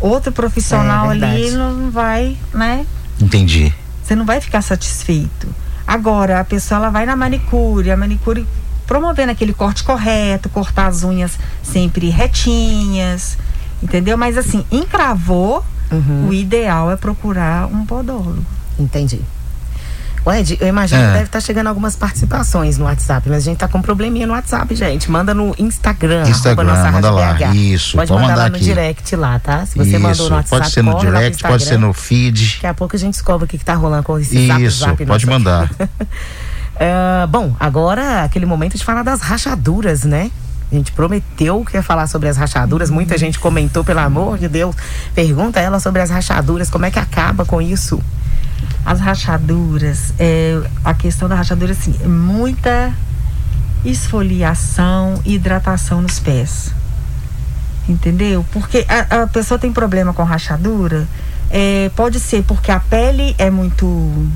Outro 0.00 0.30
profissional 0.30 1.10
é, 1.10 1.14
ali 1.14 1.50
não 1.50 1.90
vai, 1.90 2.36
né? 2.54 2.86
Entendi. 3.20 3.72
Você 4.02 4.14
não 4.14 4.24
vai 4.24 4.40
ficar 4.40 4.62
satisfeito. 4.62 5.48
Agora, 5.86 6.40
a 6.40 6.44
pessoa 6.44 6.78
ela 6.78 6.90
vai 6.90 7.04
na 7.04 7.16
manicure, 7.16 7.90
a 7.90 7.96
manicure 7.96 8.46
promovendo 8.86 9.32
aquele 9.32 9.52
corte 9.52 9.82
correto, 9.82 10.48
cortar 10.48 10.86
as 10.86 11.02
unhas 11.02 11.38
sempre 11.62 12.08
retinhas, 12.10 13.36
Entendeu? 13.82 14.18
Mas 14.18 14.36
assim, 14.36 14.64
encravou, 14.70 15.64
uhum. 15.90 16.28
o 16.28 16.34
ideal 16.34 16.90
é 16.90 16.96
procurar 16.96 17.66
um 17.66 17.86
podólogo. 17.86 18.44
Entendi. 18.78 19.20
O 20.28 20.32
Ed, 20.32 20.58
eu 20.60 20.68
imagino 20.68 21.00
é. 21.00 21.06
que 21.06 21.12
deve 21.12 21.24
estar 21.24 21.38
tá 21.38 21.40
chegando 21.40 21.68
algumas 21.68 21.96
participações 21.96 22.76
no 22.76 22.84
WhatsApp, 22.84 23.26
mas 23.30 23.38
a 23.38 23.44
gente 23.46 23.56
tá 23.56 23.66
com 23.66 23.78
um 23.78 23.82
probleminha 23.82 24.26
no 24.26 24.34
WhatsApp, 24.34 24.74
gente. 24.74 25.10
Manda 25.10 25.32
no 25.32 25.54
Instagram, 25.58 26.28
Instagram, 26.28 26.92
manda 26.92 27.10
lá. 27.10 27.32
BH. 27.32 27.54
Isso, 27.56 27.96
pode 27.96 28.12
mandar, 28.12 28.22
mandar 28.22 28.36
lá 28.36 28.46
aqui. 28.48 28.58
no 28.58 28.64
direct 28.64 29.16
lá, 29.16 29.38
tá? 29.38 29.64
Se 29.64 29.78
você 29.78 29.88
Isso, 29.88 30.00
mandou 30.00 30.28
no 30.28 30.36
WhatsApp, 30.36 30.60
pode 30.60 30.70
ser 30.70 30.82
no 30.82 30.98
direct, 30.98 31.42
pode 31.42 31.64
ser 31.64 31.78
no 31.78 31.94
feed. 31.94 32.56
Daqui 32.56 32.66
a 32.66 32.74
pouco 32.74 32.94
a 32.94 32.98
gente 32.98 33.14
descobre 33.14 33.46
o 33.46 33.48
que, 33.48 33.56
que 33.56 33.64
tá 33.64 33.72
rolando 33.72 34.02
com 34.02 34.18
esse 34.18 34.36
Isso, 34.36 34.80
zap, 34.80 34.90
zap 34.90 35.06
pode 35.06 35.26
mandar. 35.26 35.70
uh, 35.70 37.26
bom, 37.32 37.56
agora 37.58 38.22
aquele 38.22 38.44
momento 38.44 38.76
de 38.76 38.84
falar 38.84 39.02
das 39.02 39.22
rachaduras, 39.22 40.04
né? 40.04 40.30
A 40.70 40.74
gente 40.74 40.92
prometeu 40.92 41.64
que 41.64 41.74
ia 41.74 41.82
falar 41.82 42.06
sobre 42.06 42.28
as 42.28 42.36
rachaduras. 42.36 42.90
Muita 42.90 43.16
gente 43.16 43.38
comentou, 43.38 43.82
pelo 43.82 44.00
amor 44.00 44.36
de 44.36 44.46
Deus. 44.46 44.76
Pergunta 45.14 45.58
ela 45.58 45.80
sobre 45.80 46.02
as 46.02 46.10
rachaduras, 46.10 46.68
como 46.68 46.84
é 46.84 46.90
que 46.90 46.98
acaba 46.98 47.46
com 47.46 47.62
isso? 47.62 47.98
As 48.84 49.00
rachaduras, 49.00 50.14
é, 50.18 50.60
a 50.84 50.94
questão 50.94 51.28
da 51.28 51.34
rachadura, 51.34 51.72
assim, 51.72 51.94
é 52.02 52.06
muita 52.06 52.92
esfoliação 53.84 55.20
e 55.24 55.34
hidratação 55.34 56.00
nos 56.00 56.18
pés. 56.18 56.72
Entendeu? 57.88 58.44
Porque 58.52 58.86
a, 58.88 59.22
a 59.22 59.26
pessoa 59.26 59.58
tem 59.58 59.72
problema 59.72 60.12
com 60.12 60.22
rachadura, 60.22 61.06
é, 61.50 61.90
pode 61.96 62.20
ser 62.20 62.42
porque 62.44 62.70
a 62.70 62.80
pele 62.80 63.34
é 63.38 63.50
muito 63.50 64.28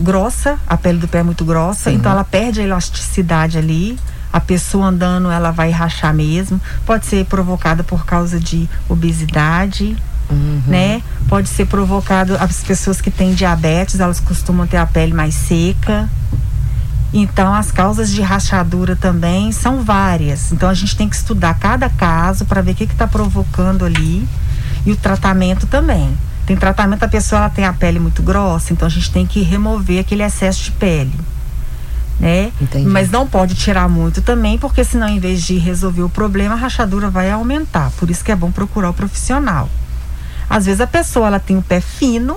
grossa, 0.00 0.58
a 0.66 0.76
pele 0.76 0.98
do 0.98 1.08
pé 1.08 1.18
é 1.18 1.22
muito 1.22 1.44
grossa, 1.44 1.90
Sim. 1.90 1.96
então 1.96 2.10
ela 2.10 2.24
perde 2.24 2.60
a 2.60 2.64
elasticidade 2.64 3.56
ali 3.56 3.98
a 4.36 4.40
pessoa 4.40 4.88
andando 4.88 5.30
ela 5.30 5.50
vai 5.50 5.70
rachar 5.70 6.12
mesmo. 6.12 6.60
Pode 6.84 7.06
ser 7.06 7.24
provocada 7.24 7.82
por 7.82 8.04
causa 8.04 8.38
de 8.38 8.68
obesidade, 8.86 9.96
uhum. 10.30 10.62
né? 10.66 11.02
Pode 11.28 11.48
ser 11.48 11.66
provocado 11.66 12.36
as 12.36 12.62
pessoas 12.62 13.00
que 13.00 13.10
têm 13.10 13.34
diabetes, 13.34 14.00
elas 14.00 14.20
costumam 14.20 14.66
ter 14.66 14.76
a 14.76 14.86
pele 14.86 15.12
mais 15.12 15.34
seca. 15.34 16.08
Então, 17.12 17.54
as 17.54 17.70
causas 17.70 18.10
de 18.10 18.20
rachadura 18.20 18.94
também 18.94 19.50
são 19.52 19.82
várias. 19.82 20.52
Então, 20.52 20.68
a 20.68 20.74
gente 20.74 20.96
tem 20.96 21.08
que 21.08 21.16
estudar 21.16 21.54
cada 21.58 21.88
caso 21.88 22.44
para 22.44 22.60
ver 22.60 22.72
o 22.72 22.74
que 22.74 22.84
está 22.84 23.06
provocando 23.06 23.84
ali 23.84 24.26
e 24.84 24.92
o 24.92 24.96
tratamento 24.96 25.66
também. 25.66 26.16
Tem 26.44 26.56
tratamento, 26.56 27.02
a 27.02 27.08
pessoa 27.08 27.40
ela 27.40 27.50
tem 27.50 27.64
a 27.64 27.72
pele 27.72 27.98
muito 27.98 28.22
grossa, 28.22 28.72
então 28.72 28.86
a 28.86 28.90
gente 28.90 29.10
tem 29.10 29.26
que 29.26 29.40
remover 29.42 30.00
aquele 30.00 30.22
excesso 30.22 30.62
de 30.64 30.72
pele 30.72 31.12
né? 32.18 32.50
Entendi. 32.60 32.88
Mas 32.88 33.10
não 33.10 33.26
pode 33.26 33.54
tirar 33.54 33.88
muito 33.88 34.22
também, 34.22 34.58
porque 34.58 34.82
senão 34.82 35.08
em 35.08 35.18
vez 35.18 35.42
de 35.42 35.58
resolver 35.58 36.02
o 36.02 36.08
problema, 36.08 36.54
a 36.54 36.58
rachadura 36.58 37.10
vai 37.10 37.30
aumentar. 37.30 37.90
Por 37.98 38.10
isso 38.10 38.24
que 38.24 38.32
é 38.32 38.36
bom 38.36 38.50
procurar 38.50 38.90
o 38.90 38.94
profissional. 38.94 39.68
Às 40.48 40.66
vezes 40.66 40.80
a 40.80 40.86
pessoa 40.86 41.26
ela 41.26 41.40
tem 41.40 41.56
o 41.56 41.62
pé 41.62 41.80
fino, 41.80 42.36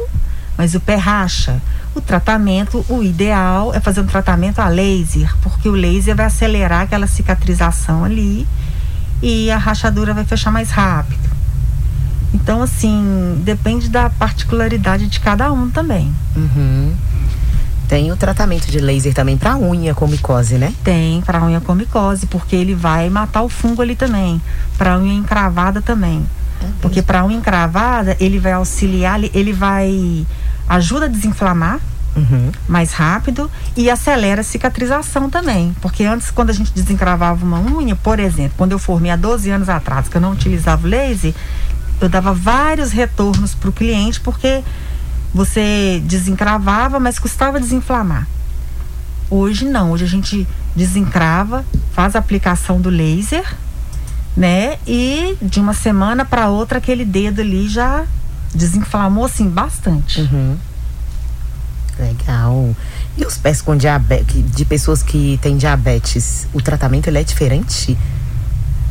mas 0.58 0.76
o 0.76 0.80
pé 0.80 0.96
racha. 0.96 1.62
O 1.96 2.02
tratamento, 2.02 2.86
o 2.90 3.02
ideal 3.02 3.74
é 3.74 3.80
fazer 3.80 4.02
um 4.02 4.06
tratamento 4.06 4.60
a 4.60 4.68
laser, 4.68 5.34
porque 5.42 5.68
o 5.70 5.74
laser 5.74 6.16
vai 6.16 6.26
acelerar 6.26 6.82
aquela 6.82 7.08
cicatrização 7.08 8.04
ali 8.04 8.48
e 9.22 9.50
a 9.52 9.58
rachadura 9.58 10.14
vai 10.14 10.24
fechar 10.24 10.52
mais 10.52 10.70
rápido. 10.70 11.30
Então, 12.34 12.62
assim, 12.62 13.42
depende 13.44 13.90
da 13.90 14.10
particularidade 14.10 15.08
de 15.08 15.20
cada 15.20 15.52
um 15.52 15.70
também. 15.70 16.14
Uhum. 16.36 16.94
Tem 17.88 18.12
o 18.12 18.16
tratamento 18.16 18.70
de 18.70 18.80
laser 18.80 19.16
também 19.16 19.36
para 19.36 19.58
unha 19.58 19.96
com 19.96 20.08
micose, 20.08 20.60
né? 20.60 20.74
Tem, 20.84 21.22
para 21.22 21.44
unha 21.44 21.60
com 21.60 21.74
micose, 21.74 22.28
porque 22.28 22.56
ele 22.56 22.76
vai 22.76 23.10
matar 23.10 23.42
o 23.42 23.50
fungo 23.50 23.82
ali 23.82 23.96
também. 23.96 24.40
Para 24.78 25.00
unha 25.00 25.14
encravada 25.14 25.82
também. 25.82 26.24
Porque 26.82 27.02
para 27.02 27.26
unha 27.26 27.38
encravada, 27.38 28.16
ele 28.20 28.40
vai 28.40 28.54
auxiliar, 28.54 29.20
ele 29.34 29.54
vai 29.54 30.26
ajuda 30.68 31.06
a 31.06 31.10
desinflamar 31.10 31.80
uhum. 32.16 32.52
mais 32.68 32.92
rápido 32.94 33.50
e 33.76 33.90
acelera 33.90 34.42
a 34.42 34.44
cicatrização 34.44 35.30
também. 35.30 35.76
Porque 35.82 36.04
antes, 36.04 36.32
quando 36.32 36.50
a 36.50 36.54
gente 36.54 36.72
desencravava 36.74 37.44
uma 37.44 37.60
unha, 37.60 37.96
por 37.96 38.20
exemplo, 38.20 38.54
quando 38.58 38.72
eu 38.72 38.80
formei 38.80 39.12
há 39.12 39.16
12 39.16 39.50
anos 39.50 39.70
atrás, 39.70 40.08
que 40.08 40.18
eu 40.18 40.22
não 40.22 40.32
utilizava 40.32 40.86
o 40.86 40.90
laser, 40.90 41.34
eu 42.00 42.08
dava 42.08 42.34
vários 42.34 42.92
retornos 42.92 43.54
para 43.54 43.70
o 43.70 43.74
cliente, 43.74 44.20
porque 44.22 44.64
você 45.34 46.02
desencravava, 46.06 47.00
mas 47.00 47.20
custava 47.20 47.60
desinflamar. 47.60 48.28
Hoje 49.30 49.66
não, 49.66 49.92
hoje 49.92 50.06
a 50.06 50.08
gente 50.08 50.48
desencrava, 50.76 51.66
faz 51.94 52.16
a 52.16 52.20
aplicação 52.20 52.82
do 52.82 52.90
laser, 52.90 53.46
né? 54.40 54.78
E 54.88 55.38
de 55.42 55.60
uma 55.60 55.74
semana 55.74 56.24
para 56.24 56.48
outra 56.48 56.78
aquele 56.78 57.04
dedo 57.04 57.42
ali 57.42 57.68
já 57.68 58.06
desinflamou 58.56 59.26
assim 59.26 59.50
bastante. 59.50 60.22
Uhum. 60.22 60.58
Legal. 62.00 62.74
E 63.18 63.26
os 63.26 63.38
pés 63.38 63.62
com 63.62 63.76
diabetes, 63.76 64.42
de 64.56 64.64
pessoas 64.64 65.04
que 65.04 65.38
têm 65.42 65.58
diabetes, 65.58 66.48
o 66.54 66.62
tratamento 66.62 67.08
ele 67.08 67.20
é 67.20 67.24
diferente? 67.24 67.98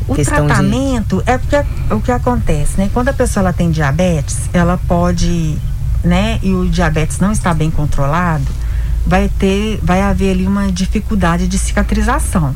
O 0.07 0.15
tratamento 0.15 1.23
de... 1.23 1.31
é 1.31 1.39
porque 1.39 1.57
o 1.95 2.01
que 2.03 2.13
acontece, 2.13 2.77
né? 2.77 2.91
Quando 2.93 3.09
a 3.09 3.15
pessoa 3.15 3.45
ela 3.45 3.53
tem 3.55 3.71
diabetes, 3.71 4.51
ela 4.53 4.79
pode, 4.87 5.57
né? 6.05 6.39
E 6.43 6.53
o 6.53 6.69
diabetes 6.69 7.21
não 7.21 7.33
está 7.33 7.55
bem 7.55 7.71
controlado, 7.71 8.47
vai 9.07 9.31
ter, 9.39 9.81
vai 9.83 10.03
haver 10.03 10.33
ali 10.33 10.47
uma 10.47 10.71
dificuldade 10.71 11.49
de 11.49 11.59
cicatrização, 11.59 12.55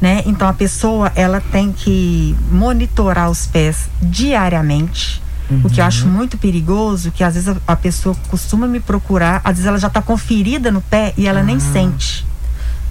né? 0.00 0.22
Então 0.26 0.48
a 0.48 0.52
pessoa 0.52 1.12
ela 1.14 1.40
tem 1.40 1.72
que 1.72 2.34
monitorar 2.50 3.30
os 3.30 3.46
pés 3.46 3.88
diariamente 4.00 5.20
Uhum. 5.50 5.62
O 5.64 5.70
que 5.70 5.80
eu 5.80 5.84
acho 5.84 6.06
uhum. 6.06 6.12
muito 6.12 6.38
perigoso, 6.38 7.10
que 7.10 7.24
às 7.24 7.34
vezes 7.34 7.48
a, 7.48 7.56
a, 7.66 7.76
pessoa 7.76 8.14
costuma 8.28 8.66
me 8.66 8.78
procurar, 8.78 9.40
às 9.42 9.56
vezes 9.56 9.66
ela 9.66 9.78
já 9.78 9.88
está 9.88 10.00
com 10.00 10.16
ferida 10.16 10.70
no 10.70 10.80
pé 10.80 11.12
e 11.16 11.26
ela 11.26 11.42
nem 11.42 11.56
ah. 11.56 11.60
sente. 11.60 12.24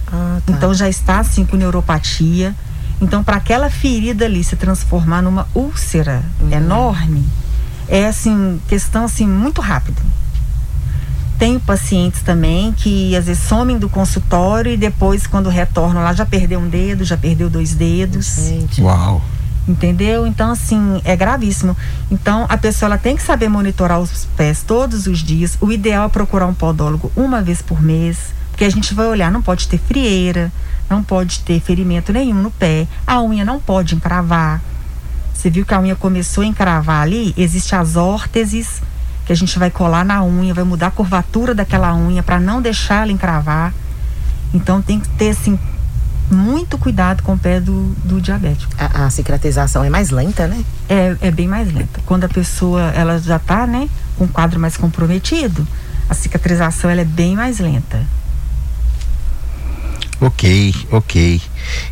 Ah, 0.06 0.40
tá. 0.44 0.52
Então 0.52 0.74
já 0.74 0.88
está 0.88 1.20
assim 1.20 1.44
com 1.44 1.56
neuropatia. 1.56 2.54
Então, 3.00 3.24
para 3.24 3.36
aquela 3.36 3.70
ferida 3.70 4.26
ali 4.26 4.44
se 4.44 4.56
transformar 4.56 5.22
numa 5.22 5.48
úlcera 5.54 6.22
uhum. 6.38 6.52
enorme, 6.52 7.26
é 7.88 8.06
assim, 8.06 8.60
questão 8.68 9.06
assim, 9.06 9.26
muito 9.26 9.62
rápida. 9.62 10.02
Tenho 11.40 11.58
pacientes 11.58 12.20
também 12.20 12.70
que 12.70 13.16
às 13.16 13.24
vezes 13.24 13.42
somem 13.42 13.78
do 13.78 13.88
consultório 13.88 14.70
e 14.70 14.76
depois, 14.76 15.26
quando 15.26 15.48
retornam 15.48 16.02
lá, 16.02 16.12
já 16.12 16.26
perdeu 16.26 16.60
um 16.60 16.68
dedo, 16.68 17.02
já 17.02 17.16
perdeu 17.16 17.48
dois 17.48 17.74
dedos. 17.74 18.36
Gente. 18.46 18.82
Uau! 18.82 19.22
entendeu? 19.66 20.26
Então 20.26 20.50
assim 20.50 21.00
é 21.02 21.16
gravíssimo. 21.16 21.74
Então 22.10 22.44
a 22.46 22.58
pessoa 22.58 22.88
ela 22.88 22.98
tem 22.98 23.16
que 23.16 23.22
saber 23.22 23.48
monitorar 23.48 23.98
os 24.00 24.26
pés 24.36 24.62
todos 24.62 25.06
os 25.06 25.20
dias. 25.20 25.56
O 25.62 25.72
ideal 25.72 26.06
é 26.06 26.08
procurar 26.10 26.46
um 26.46 26.52
podólogo 26.52 27.10
uma 27.16 27.40
vez 27.40 27.62
por 27.62 27.80
mês, 27.80 28.18
porque 28.50 28.64
a 28.64 28.70
gente 28.70 28.92
vai 28.92 29.06
olhar, 29.06 29.30
não 29.30 29.40
pode 29.40 29.66
ter 29.66 29.78
frieira, 29.78 30.52
não 30.90 31.02
pode 31.02 31.40
ter 31.40 31.58
ferimento 31.60 32.12
nenhum 32.12 32.42
no 32.42 32.50
pé, 32.50 32.86
a 33.06 33.22
unha 33.22 33.46
não 33.46 33.58
pode 33.58 33.94
encravar. 33.94 34.60
Você 35.32 35.48
viu 35.48 35.64
que 35.64 35.72
a 35.72 35.80
unha 35.80 35.96
começou 35.96 36.42
a 36.42 36.46
encravar 36.46 37.00
ali? 37.00 37.32
Existem 37.34 37.78
as 37.78 37.96
órteses 37.96 38.82
que 39.30 39.32
a 39.32 39.36
gente 39.36 39.60
vai 39.60 39.70
colar 39.70 40.04
na 40.04 40.24
unha, 40.24 40.52
vai 40.52 40.64
mudar 40.64 40.88
a 40.88 40.90
curvatura 40.90 41.54
daquela 41.54 41.94
unha 41.94 42.20
para 42.20 42.40
não 42.40 42.60
deixar 42.60 43.02
ela 43.02 43.12
encravar. 43.12 43.72
Então 44.52 44.82
tem 44.82 44.98
que 44.98 45.08
ter 45.10 45.30
assim 45.30 45.56
muito 46.28 46.76
cuidado 46.76 47.22
com 47.22 47.34
o 47.34 47.38
pé 47.38 47.60
do, 47.60 47.94
do 48.04 48.20
diabético. 48.20 48.72
A, 48.76 49.04
a, 49.04 49.10
cicatrização 49.10 49.84
é 49.84 49.88
mais 49.88 50.10
lenta, 50.10 50.48
né? 50.48 50.64
É, 50.88 51.16
é 51.20 51.30
bem 51.30 51.46
mais 51.46 51.72
lenta. 51.72 52.00
Quando 52.06 52.24
a 52.24 52.28
pessoa 52.28 52.90
ela 52.90 53.20
já 53.20 53.36
está, 53.36 53.68
né, 53.68 53.88
com 54.18 54.24
um 54.24 54.26
quadro 54.26 54.58
mais 54.58 54.76
comprometido, 54.76 55.64
a 56.08 56.14
cicatrização 56.14 56.90
ela 56.90 57.02
é 57.02 57.04
bem 57.04 57.36
mais 57.36 57.60
lenta. 57.60 58.04
Ok, 60.20 60.74
ok. 60.90 61.40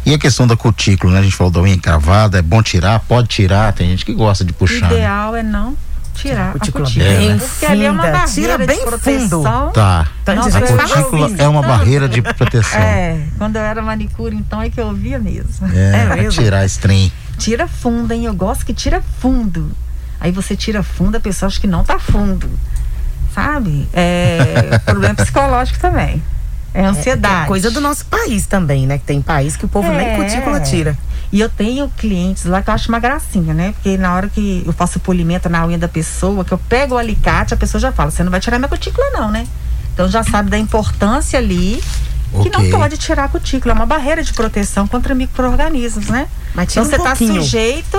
E 0.04 0.12
a 0.12 0.18
questão 0.18 0.44
da 0.44 0.56
cutícula, 0.56 1.12
né? 1.12 1.20
A 1.20 1.22
gente 1.22 1.36
falou 1.36 1.52
da 1.52 1.60
unha 1.60 1.74
encravada, 1.76 2.40
é 2.40 2.42
bom 2.42 2.60
tirar? 2.64 2.98
Pode 2.98 3.28
tirar? 3.28 3.72
Tem 3.74 3.90
gente 3.90 4.04
que 4.04 4.12
gosta 4.12 4.44
de 4.44 4.52
puxar. 4.52 4.86
O 4.86 4.90
né? 4.90 4.96
ideal 4.96 5.32
né? 5.34 5.38
é 5.38 5.42
não 5.44 5.87
tirar 6.18 6.50
a 6.50 6.52
cutícula. 6.52 6.84
A 6.84 6.86
cutícula. 6.86 7.18
Bem 7.18 7.38
porque 7.38 7.66
ali 7.66 7.84
é 7.84 7.90
uma 7.90 8.02
barreira 8.02 8.28
Tira 8.28 8.58
bem 8.58 8.78
de 8.78 8.84
proteção. 8.84 9.42
Fundo. 9.42 9.72
Tá. 9.72 10.08
Então, 10.22 10.34
Nossa, 10.34 10.58
a 10.58 10.60
cutícula 10.60 11.30
é 11.38 11.48
uma 11.48 11.62
barreira 11.62 12.08
de 12.08 12.20
proteção. 12.20 12.80
É, 12.80 13.20
quando 13.38 13.56
eu 13.56 13.62
era 13.62 13.80
manicure, 13.80 14.36
então 14.36 14.60
é 14.60 14.68
que 14.68 14.80
eu 14.80 14.92
via 14.92 15.18
mesmo. 15.18 15.66
É, 15.72 16.02
é 16.12 16.16
mesmo? 16.16 16.42
tirar 16.42 16.64
esse 16.64 16.78
trem. 16.78 17.12
Tira 17.38 17.68
fundo, 17.68 18.12
hein? 18.12 18.24
Eu 18.24 18.34
gosto 18.34 18.66
que 18.66 18.74
tira 18.74 19.02
fundo. 19.20 19.70
Aí 20.20 20.32
você 20.32 20.56
tira 20.56 20.82
fundo, 20.82 21.16
a 21.16 21.20
pessoa 21.20 21.46
acha 21.46 21.60
que 21.60 21.66
não 21.66 21.84
tá 21.84 21.98
fundo. 21.98 22.50
Sabe? 23.32 23.88
É 23.92 24.78
problema 24.84 25.14
psicológico 25.14 25.78
também. 25.78 26.22
É, 26.74 26.82
é 26.82 26.84
ansiedade. 26.84 27.44
É, 27.44 27.46
coisa 27.46 27.70
do 27.70 27.80
nosso 27.80 28.04
país 28.06 28.46
também, 28.46 28.86
né? 28.86 28.98
Que 28.98 29.04
tem 29.04 29.22
país 29.22 29.56
que 29.56 29.64
o 29.64 29.68
povo 29.68 29.90
é, 29.90 29.96
nem 29.96 30.16
cutícula 30.16 30.60
tira. 30.60 30.96
E 31.30 31.40
eu 31.40 31.48
tenho 31.48 31.88
clientes 31.90 32.44
lá 32.46 32.62
que 32.62 32.70
eu 32.70 32.74
acho 32.74 32.88
uma 32.88 32.98
gracinha, 32.98 33.52
né? 33.52 33.72
Porque 33.72 33.98
na 33.98 34.14
hora 34.14 34.28
que 34.28 34.62
eu 34.64 34.72
faço 34.72 34.98
polimento 34.98 35.48
na 35.48 35.66
unha 35.66 35.76
da 35.76 35.88
pessoa, 35.88 36.44
que 36.44 36.52
eu 36.52 36.58
pego 36.58 36.94
o 36.94 36.98
alicate, 36.98 37.52
a 37.52 37.56
pessoa 37.56 37.80
já 37.80 37.92
fala: 37.92 38.10
você 38.10 38.24
não 38.24 38.30
vai 38.30 38.40
tirar 38.40 38.58
minha 38.58 38.68
cutícula, 38.68 39.10
não, 39.10 39.30
né? 39.30 39.46
Então 39.92 40.08
já 40.08 40.22
sabe 40.22 40.48
da 40.48 40.58
importância 40.58 41.38
ali 41.38 41.82
que 42.42 42.50
não 42.50 42.70
pode 42.70 42.96
tirar 42.96 43.24
a 43.24 43.28
cutícula. 43.28 43.74
É 43.74 43.76
uma 43.76 43.86
barreira 43.86 44.22
de 44.22 44.32
proteção 44.32 44.86
contra 44.86 45.14
micro-organismos, 45.14 46.08
né? 46.08 46.28
Mas 46.54 46.70
então 46.70 46.82
um 46.82 46.86
você 46.86 46.96
está 46.96 47.14
sujeito. 47.14 47.98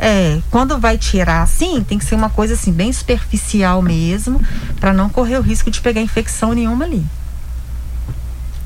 É, 0.00 0.38
quando 0.50 0.78
vai 0.78 0.96
tirar, 0.96 1.46
sim, 1.48 1.82
tem 1.82 1.98
que 1.98 2.04
ser 2.04 2.14
uma 2.14 2.30
coisa 2.30 2.54
assim, 2.54 2.72
bem 2.72 2.92
superficial 2.92 3.82
mesmo, 3.82 4.40
para 4.78 4.92
não 4.92 5.08
correr 5.08 5.38
o 5.38 5.40
risco 5.42 5.72
de 5.72 5.80
pegar 5.80 6.00
infecção 6.00 6.52
nenhuma 6.52 6.84
ali. 6.84 7.04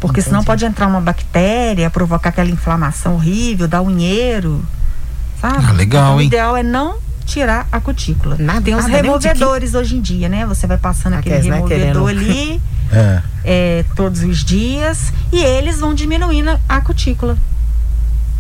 Porque 0.03 0.19
Entendi. 0.19 0.31
senão 0.31 0.43
pode 0.43 0.65
entrar 0.65 0.89
uma 0.89 1.01
bactéria, 1.01 1.89
provocar 1.89 2.31
aquela 2.31 2.51
inflamação 2.51 3.15
horrível, 3.15 3.69
dar 3.69 3.83
unheiro. 3.83 4.61
Sabe? 5.41 5.65
Ah, 5.65 5.71
legal, 5.71 6.05
então, 6.05 6.21
hein? 6.21 6.27
O 6.27 6.29
ideal 6.29 6.57
é 6.57 6.63
não 6.65 6.97
tirar 7.25 7.69
a 7.71 7.79
cutícula. 7.79 8.37
Nada, 8.37 8.63
Tem 8.63 8.75
os 8.75 8.85
removedores 8.85 9.71
que... 9.71 9.77
hoje 9.77 9.97
em 9.97 10.01
dia, 10.01 10.29
né? 10.29 10.45
Você 10.45 10.67
vai 10.67 10.77
passando 10.77 11.15
aquele 11.15 11.49
né, 11.49 11.55
removedor 11.55 12.09
ali 12.09 12.61
é. 12.91 13.23
É, 13.45 13.85
todos 13.95 14.25
os 14.25 14.45
dias 14.45 15.13
e 15.31 15.39
eles 15.39 15.79
vão 15.79 15.95
diminuindo 15.95 16.51
a 16.69 16.81
cutícula. 16.81 17.39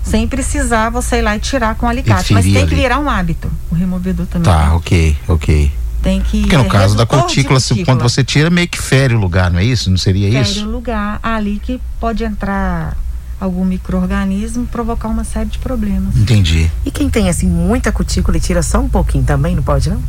Sem 0.02 0.26
precisar 0.26 0.90
você 0.90 1.18
ir 1.18 1.22
lá 1.22 1.36
e 1.36 1.38
tirar 1.38 1.76
com 1.76 1.86
alicate. 1.86 2.32
Mas 2.32 2.44
tem 2.44 2.56
ali. 2.56 2.66
que 2.66 2.74
virar 2.74 2.98
um 2.98 3.08
hábito. 3.08 3.48
O 3.70 3.76
removedor 3.76 4.26
também. 4.26 4.52
Tá, 4.52 4.66
né? 4.66 4.72
ok, 4.72 5.16
ok. 5.28 5.72
Tem 6.02 6.20
que. 6.20 6.40
Porque 6.40 6.56
no 6.56 6.68
caso 6.68 6.96
da 6.96 7.06
cutícula, 7.06 7.60
cutícula, 7.60 7.86
quando 7.86 8.02
você 8.02 8.24
tira, 8.24 8.50
meio 8.50 8.68
que 8.68 8.78
fere 8.78 9.14
o 9.14 9.18
lugar, 9.18 9.50
não 9.50 9.60
é 9.60 9.64
isso? 9.64 9.90
Não 9.90 9.96
seria 9.96 10.30
fere 10.30 10.42
isso? 10.42 10.54
Fere 10.54 10.66
o 10.66 10.70
lugar. 10.70 11.20
Ali 11.22 11.60
que 11.62 11.80
pode 12.00 12.24
entrar 12.24 12.96
algum 13.40 13.64
microorganismo 13.64 14.66
provocar 14.66 15.08
uma 15.08 15.24
série 15.24 15.48
de 15.48 15.58
problemas. 15.58 16.16
Entendi. 16.16 16.70
E 16.84 16.90
quem 16.90 17.10
tem 17.10 17.28
assim 17.28 17.46
muita 17.46 17.90
cutícula 17.90 18.36
e 18.36 18.40
tira 18.40 18.62
só 18.62 18.78
um 18.78 18.88
pouquinho 18.88 19.24
também, 19.24 19.56
não 19.56 19.62
pode 19.62 19.90
não? 19.90 20.00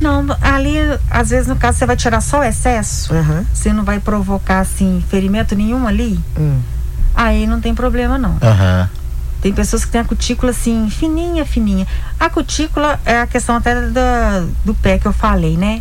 Não, 0.00 0.24
ali, 0.40 0.76
às 1.10 1.30
vezes, 1.30 1.48
no 1.48 1.56
caso, 1.56 1.78
você 1.78 1.86
vai 1.86 1.96
tirar 1.96 2.20
só 2.20 2.40
o 2.40 2.44
excesso. 2.44 3.12
Uhum. 3.12 3.44
Você 3.52 3.72
não 3.72 3.84
vai 3.84 3.98
provocar, 3.98 4.60
assim, 4.60 5.02
ferimento 5.08 5.56
nenhum 5.56 5.88
ali. 5.88 6.20
Hum. 6.38 6.60
Aí 7.14 7.48
não 7.48 7.60
tem 7.60 7.74
problema, 7.74 8.16
não. 8.16 8.30
Uhum. 8.30 8.88
Tem 9.40 9.52
pessoas 9.52 9.84
que 9.84 9.90
têm 9.90 10.00
a 10.00 10.04
cutícula 10.04 10.50
assim, 10.50 10.90
fininha, 10.90 11.44
fininha. 11.44 11.86
A 12.18 12.28
cutícula 12.28 12.98
é 13.04 13.20
a 13.20 13.26
questão 13.26 13.56
até 13.56 13.74
do, 13.74 14.52
do 14.64 14.74
pé 14.74 14.98
que 14.98 15.06
eu 15.06 15.12
falei, 15.12 15.56
né? 15.56 15.80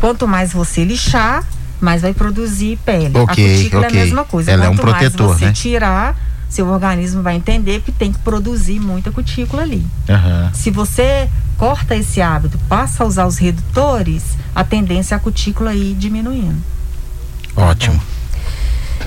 Quanto 0.00 0.26
mais 0.26 0.52
você 0.52 0.84
lixar, 0.84 1.44
mais 1.80 2.02
vai 2.02 2.12
produzir 2.12 2.78
pele. 2.84 3.16
Okay, 3.16 3.22
a 3.22 3.56
cutícula 3.56 3.86
okay. 3.86 3.98
é 3.98 4.02
a 4.02 4.04
mesma 4.04 4.24
coisa. 4.24 4.50
Ela 4.50 4.66
Quanto 4.66 4.70
é 4.70 4.72
um 4.72 4.76
protetor, 4.76 5.28
mais 5.28 5.38
você 5.38 5.46
né? 5.46 5.52
tirar, 5.52 6.16
seu 6.48 6.66
organismo 6.68 7.22
vai 7.22 7.36
entender 7.36 7.80
que 7.82 7.92
tem 7.92 8.12
que 8.12 8.18
produzir 8.18 8.80
muita 8.80 9.12
cutícula 9.12 9.62
ali. 9.62 9.86
Uhum. 10.08 10.54
Se 10.54 10.70
você 10.70 11.28
corta 11.56 11.94
esse 11.94 12.20
hábito, 12.20 12.58
passa 12.68 13.04
a 13.04 13.06
usar 13.06 13.26
os 13.26 13.38
redutores, 13.38 14.36
a 14.54 14.64
tendência 14.64 15.14
é 15.14 15.16
a 15.16 15.20
cutícula 15.20 15.74
ir 15.74 15.94
diminuindo. 15.94 16.60
Ótimo. 17.56 18.00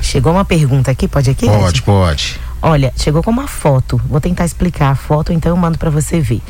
Chegou 0.02 0.34
uma 0.34 0.46
pergunta 0.46 0.92
aqui, 0.92 1.08
pode 1.08 1.30
aqui? 1.30 1.46
Pode, 1.46 1.80
Ed? 1.80 1.82
pode. 1.82 2.40
Olha, 2.62 2.94
chegou 2.96 3.24
com 3.24 3.32
uma 3.32 3.48
foto. 3.48 4.00
Vou 4.08 4.22
tentar 4.22 4.46
explicar 4.46 4.92
a 4.92 4.96
foto, 4.96 5.34
então 5.34 5.52
eu 5.52 5.58
mando 5.58 5.80
para 5.80 5.90
você 5.90 6.20
ver. 6.20 6.42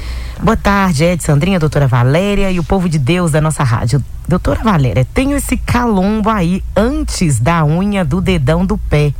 Boa 0.43 0.57
tarde, 0.57 1.05
Ed, 1.05 1.23
Sandrinha, 1.23 1.59
doutora 1.59 1.87
Valéria 1.87 2.51
e 2.51 2.59
o 2.59 2.63
povo 2.63 2.89
de 2.89 2.99
Deus 2.99 3.31
da 3.31 3.39
nossa 3.39 3.63
rádio. 3.63 4.03
Doutora 4.27 4.61
Valéria, 4.61 5.05
tenho 5.13 5.37
esse 5.37 5.55
calombo 5.55 6.29
aí 6.29 6.61
antes 6.75 7.39
da 7.39 7.63
unha 7.63 8.03
do 8.03 8.19
dedão 8.19 8.65
do 8.65 8.77
pé. 8.77 9.13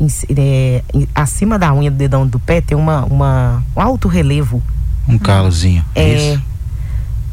Em, 0.00 0.06
é, 0.36 0.82
em, 0.94 1.08
acima 1.14 1.58
da 1.58 1.72
unha 1.74 1.90
do 1.90 1.96
dedão 1.96 2.26
do 2.26 2.40
pé 2.40 2.60
tem 2.60 2.76
uma, 2.76 3.04
uma, 3.04 3.62
um 3.76 3.80
alto 3.80 4.08
relevo. 4.08 4.62
Um 5.06 5.18
calozinho. 5.18 5.84
É. 5.94 6.32
Isso. 6.32 6.42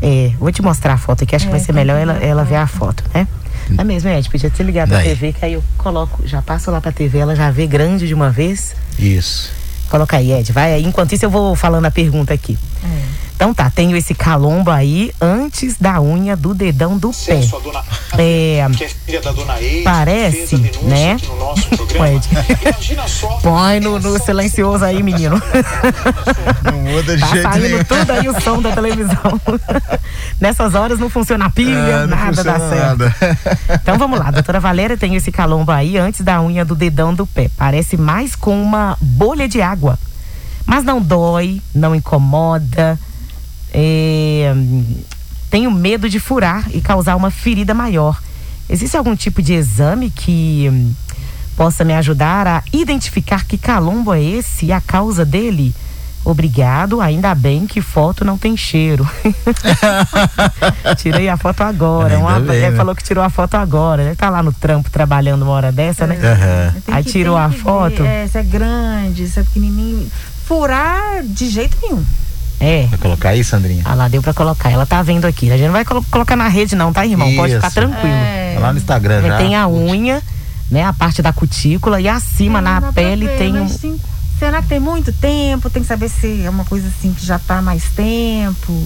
É, 0.01 0.33
vou 0.39 0.51
te 0.51 0.61
mostrar 0.61 0.93
a 0.93 0.97
foto 0.97 1.23
aqui, 1.23 1.35
acho 1.35 1.45
é, 1.45 1.47
que 1.47 1.51
vai 1.51 1.59
ser 1.59 1.73
melhor 1.73 1.95
ela, 1.97 2.13
ela 2.13 2.43
ver 2.43 2.55
a 2.55 2.67
foto, 2.67 3.03
né? 3.13 3.27
É 3.77 3.83
mesmo, 3.83 4.09
Ed, 4.09 4.29
podia 4.29 4.49
ter 4.49 4.63
ligado 4.63 4.89
Daí. 4.89 5.03
pra 5.03 5.09
TV, 5.09 5.33
que 5.33 5.45
aí 5.45 5.53
eu 5.53 5.63
coloco, 5.77 6.25
já 6.27 6.41
passo 6.41 6.71
lá 6.71 6.81
pra 6.81 6.91
TV, 6.91 7.19
ela 7.19 7.35
já 7.35 7.49
vê 7.51 7.67
grande 7.67 8.07
de 8.07 8.13
uma 8.13 8.29
vez. 8.29 8.75
Isso. 8.97 9.51
Coloca 9.89 10.17
aí, 10.17 10.31
Ed, 10.31 10.51
vai 10.51 10.73
aí. 10.73 10.83
Enquanto 10.83 11.13
isso 11.13 11.25
eu 11.25 11.29
vou 11.29 11.55
falando 11.55 11.85
a 11.85 11.91
pergunta 11.91 12.33
aqui. 12.33 12.57
É. 12.83 13.30
Então 13.41 13.55
tá, 13.55 13.71
tenho 13.71 13.97
esse 13.97 14.13
calombo 14.13 14.69
aí 14.69 15.11
antes 15.19 15.75
da 15.75 15.99
unha 15.99 16.37
do 16.37 16.53
dedão 16.53 16.95
do 16.95 17.09
pé. 17.09 17.41
Dona, 17.63 17.83
é, 18.15 18.67
que 18.77 18.83
é 18.83 18.87
filha 18.87 19.19
da 19.19 19.31
dona 19.31 19.59
Eide, 19.59 19.83
parece, 19.83 20.57
né? 20.83 21.17
Põe 23.41 23.79
no, 23.79 23.99
no, 23.99 24.23
silencioso 24.23 24.85
aí, 24.85 25.01
menino. 25.01 25.41
Não 26.63 26.81
muda 26.81 27.15
de 27.15 27.21
tá 27.21 27.27
jeito 27.29 27.41
saindo 27.41 27.67
nenhum. 27.67 27.83
tudo 27.83 28.11
aí 28.11 28.29
o 28.29 28.41
som 28.41 28.61
da 28.61 28.73
televisão. 28.73 29.41
Nessas 30.39 30.75
horas 30.75 30.99
não 30.99 31.09
funciona 31.09 31.45
a 31.45 31.49
pilha, 31.49 31.79
é, 31.79 32.05
nada 32.05 32.43
dá 32.43 32.59
certo. 32.59 32.99
Nada. 32.99 33.15
Então 33.81 33.97
vamos 33.97 34.19
lá, 34.19 34.29
doutora 34.29 34.59
Valéria 34.59 34.95
tem 34.95 35.15
esse 35.15 35.31
calombo 35.31 35.71
aí 35.71 35.97
antes 35.97 36.21
da 36.21 36.39
unha 36.43 36.63
do 36.63 36.75
dedão 36.75 37.11
do 37.11 37.25
pé. 37.25 37.49
Parece 37.57 37.97
mais 37.97 38.35
com 38.35 38.61
uma 38.61 38.95
bolha 39.01 39.47
de 39.47 39.63
água. 39.63 39.97
Mas 40.63 40.83
não 40.83 41.01
dói, 41.01 41.59
não 41.73 41.95
incomoda 41.95 42.99
é, 43.73 44.53
tenho 45.49 45.71
medo 45.71 46.09
de 46.09 46.19
furar 46.19 46.65
e 46.73 46.81
causar 46.81 47.15
uma 47.15 47.31
ferida 47.31 47.73
maior. 47.73 48.21
Existe 48.69 48.95
algum 48.95 49.15
tipo 49.15 49.41
de 49.41 49.53
exame 49.53 50.09
que 50.09 50.69
hum, 50.71 50.93
possa 51.57 51.83
me 51.83 51.93
ajudar 51.93 52.47
a 52.47 52.63
identificar 52.71 53.45
que 53.45 53.57
calombo 53.57 54.13
é 54.13 54.21
esse 54.21 54.67
e 54.67 54.71
a 54.71 54.79
causa 54.79 55.25
dele? 55.25 55.73
Obrigado, 56.23 57.01
ainda 57.01 57.33
bem 57.33 57.65
que 57.65 57.81
foto 57.81 58.23
não 58.23 58.37
tem 58.37 58.55
cheiro. 58.55 59.09
Tirei 60.97 61.27
a 61.27 61.35
foto 61.35 61.61
agora. 61.61 62.17
Uma, 62.19 62.39
bem, 62.39 62.61
né? 62.61 62.71
Falou 62.73 62.95
que 62.95 63.03
tirou 63.03 63.23
a 63.23 63.29
foto 63.29 63.55
agora. 63.55 64.03
Ele 64.03 64.15
tá 64.15 64.29
lá 64.29 64.43
no 64.43 64.53
trampo 64.53 64.91
trabalhando 64.91 65.41
uma 65.41 65.51
hora 65.51 65.71
dessa, 65.71 66.05
né? 66.05 66.15
Uhum. 66.15 66.81
Aí 66.93 67.03
tirou 67.03 67.35
a 67.35 67.49
foto. 67.49 68.03
É, 68.03 68.27
se 68.27 68.37
é 68.37 68.43
grande, 68.43 69.27
se 69.27 69.39
é 69.39 69.43
pequenininho. 69.43 70.07
Furar 70.45 71.23
de 71.23 71.49
jeito 71.49 71.75
nenhum. 71.81 72.05
É. 72.61 72.85
Vai 72.85 72.99
colocar 72.99 73.29
aí, 73.29 73.43
Sandrinha? 73.43 73.81
Ah 73.83 73.95
lá, 73.95 74.07
deu 74.07 74.21
pra 74.21 74.33
colocar. 74.33 74.69
Ela 74.69 74.85
tá 74.85 75.01
vendo 75.01 75.25
aqui. 75.25 75.51
A 75.51 75.57
gente 75.57 75.65
não 75.65 75.73
vai 75.73 75.83
colo 75.83 76.05
colocar 76.11 76.35
na 76.35 76.47
rede, 76.47 76.75
não, 76.75 76.93
tá, 76.93 77.05
irmão? 77.05 77.27
Isso. 77.27 77.37
Pode 77.37 77.55
ficar 77.55 77.71
tranquilo. 77.71 78.13
É. 78.13 78.53
Tá 78.53 78.59
lá 78.61 78.71
no 78.71 78.77
Instagram 78.77 79.21
já. 79.23 79.37
Tem 79.37 79.55
a 79.55 79.67
unha, 79.67 80.21
né? 80.69 80.85
A 80.85 80.93
parte 80.93 81.23
da 81.23 81.33
cutícula 81.33 81.99
e 81.99 82.07
acima 82.07 82.59
é, 82.59 82.61
na 82.61 82.81
pele 82.93 83.25
ver, 83.25 83.37
tem 83.37 83.59
um. 83.59 83.67
Sim. 83.67 83.99
Será 84.37 84.61
que 84.61 84.69
tem 84.69 84.79
muito 84.79 85.11
tempo? 85.11 85.69
Tem 85.69 85.81
que 85.81 85.87
saber 85.87 86.09
se 86.09 86.43
é 86.43 86.49
uma 86.49 86.65
coisa 86.65 86.87
assim 86.87 87.13
que 87.13 87.25
já 87.25 87.39
tá 87.39 87.61
mais 87.61 87.83
tempo. 87.95 88.79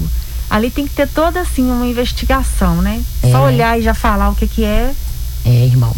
Ali 0.50 0.70
tem 0.70 0.88
que 0.88 0.94
ter 0.94 1.08
toda 1.08 1.42
assim 1.42 1.70
uma 1.70 1.86
investigação, 1.86 2.82
né? 2.82 3.02
É. 3.24 3.32
Só 3.32 3.44
olhar 3.44 3.78
e 3.78 3.82
já 3.82 3.94
falar 3.94 4.30
o 4.30 4.36
que 4.36 4.48
que 4.48 4.64
é. 4.64 4.94
É, 5.46 5.66
irmão. 5.66 5.94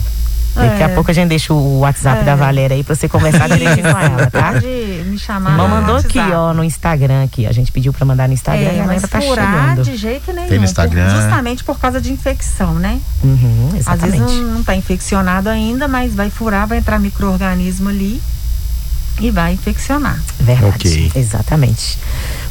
Daqui 0.58 0.84
a 0.84 0.90
é. 0.90 0.94
pouco 0.94 1.12
a 1.12 1.14
gente 1.14 1.30
deixa 1.30 1.54
o 1.54 1.80
WhatsApp 1.80 2.22
é. 2.22 2.24
da 2.24 2.36
Valéria 2.36 2.76
aí 2.76 2.84
pra 2.84 2.96
você 2.96 3.08
conversar 3.08 3.48
direitinho 3.50 3.84
com 3.92 4.00
ela, 4.00 4.30
tá? 4.30 4.54
Pode 4.54 4.68
me 5.06 5.18
chamar. 5.20 5.52
Irmã 5.52 5.68
mandou 5.68 5.96
aqui, 5.98 6.20
ó, 6.20 6.54
no 6.54 6.64
Instagram 6.64 7.24
aqui. 7.24 7.46
A 7.46 7.52
gente 7.52 7.72
pediu 7.72 7.94
pra 7.94 8.06
mandar 8.06 8.28
no 8.28 8.34
Instagram 8.34 8.70
é, 8.70 8.76
e 8.76 8.80
a 8.80 8.84
Valéria 8.84 9.08
tá 9.08 9.22
chegando. 9.22 9.84
de 9.84 9.96
jeito 9.96 10.34
nenhum. 10.34 10.48
Tem 10.48 10.60
no 10.60 10.66
Instagram. 10.66 11.06
Por, 11.06 11.16
justamente 11.22 11.64
por 11.64 11.80
causa 11.80 12.02
de 12.02 12.12
infecção, 12.12 12.76
né? 12.76 13.00
Uhum, 13.24 13.72
exatamente. 13.76 14.24
Às 14.24 14.30
vezes 14.30 14.44
não, 14.44 14.54
não 14.56 14.64
tá 14.64 14.76
infeccionado 14.76 15.50
ainda, 15.50 15.88
mas 15.88 16.14
vai 16.14 16.30
furar, 16.30 16.68
vai 16.68 16.80
entrar 16.80 17.00
microorganismo 17.00 17.90
ali 17.90 18.22
e 19.20 19.32
vai 19.32 19.54
infeccionar. 19.54 20.20
Verdade. 20.40 20.76
Ok. 20.76 21.12
Exatamente. 21.16 21.98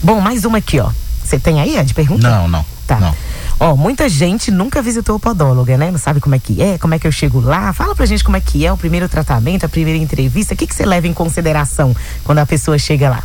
Bom, 0.03 0.21
mais 0.21 0.45
uma 0.45 0.59
aqui, 0.59 0.81
ó. 0.81 0.91
Você 1.25 1.39
tem 1.39 1.61
aí, 1.61 1.83
de 1.85 1.95
pergunta? 1.95 2.29
Não, 2.29 2.49
não. 2.49 2.65
Tá. 2.87 3.01
Não. 3.01 3.15
Ó, 3.59 3.75
muita 3.75 4.07
gente 4.07 4.51
nunca 4.51 4.83
visitou 4.83 5.17
o 5.17 5.21
podóloga, 5.21 5.79
né? 5.79 5.91
Não 5.91 5.99
sabe 5.99 6.21
como 6.21 6.35
é 6.35 6.39
que 6.39 6.61
é, 6.61 6.77
como 6.77 6.95
é 6.95 6.99
que 6.99 7.07
eu 7.07 7.13
chego 7.13 7.41
lá. 7.41 7.73
Fala 7.73 7.95
pra 7.95 8.05
gente 8.05 8.23
como 8.23 8.37
é 8.37 8.41
que 8.41 8.67
é 8.67 8.73
o 8.73 8.77
primeiro 8.77 9.09
tratamento, 9.09 9.65
a 9.65 9.69
primeira 9.69 9.99
entrevista. 9.99 10.53
O 10.53 10.57
que, 10.57 10.67
que 10.67 10.75
você 10.75 10.85
leva 10.85 11.07
em 11.07 11.15
consideração 11.15 11.97
quando 12.23 12.39
a 12.39 12.47
pessoa 12.47 12.79
chega 12.79 13.09
lá? 13.09 13.23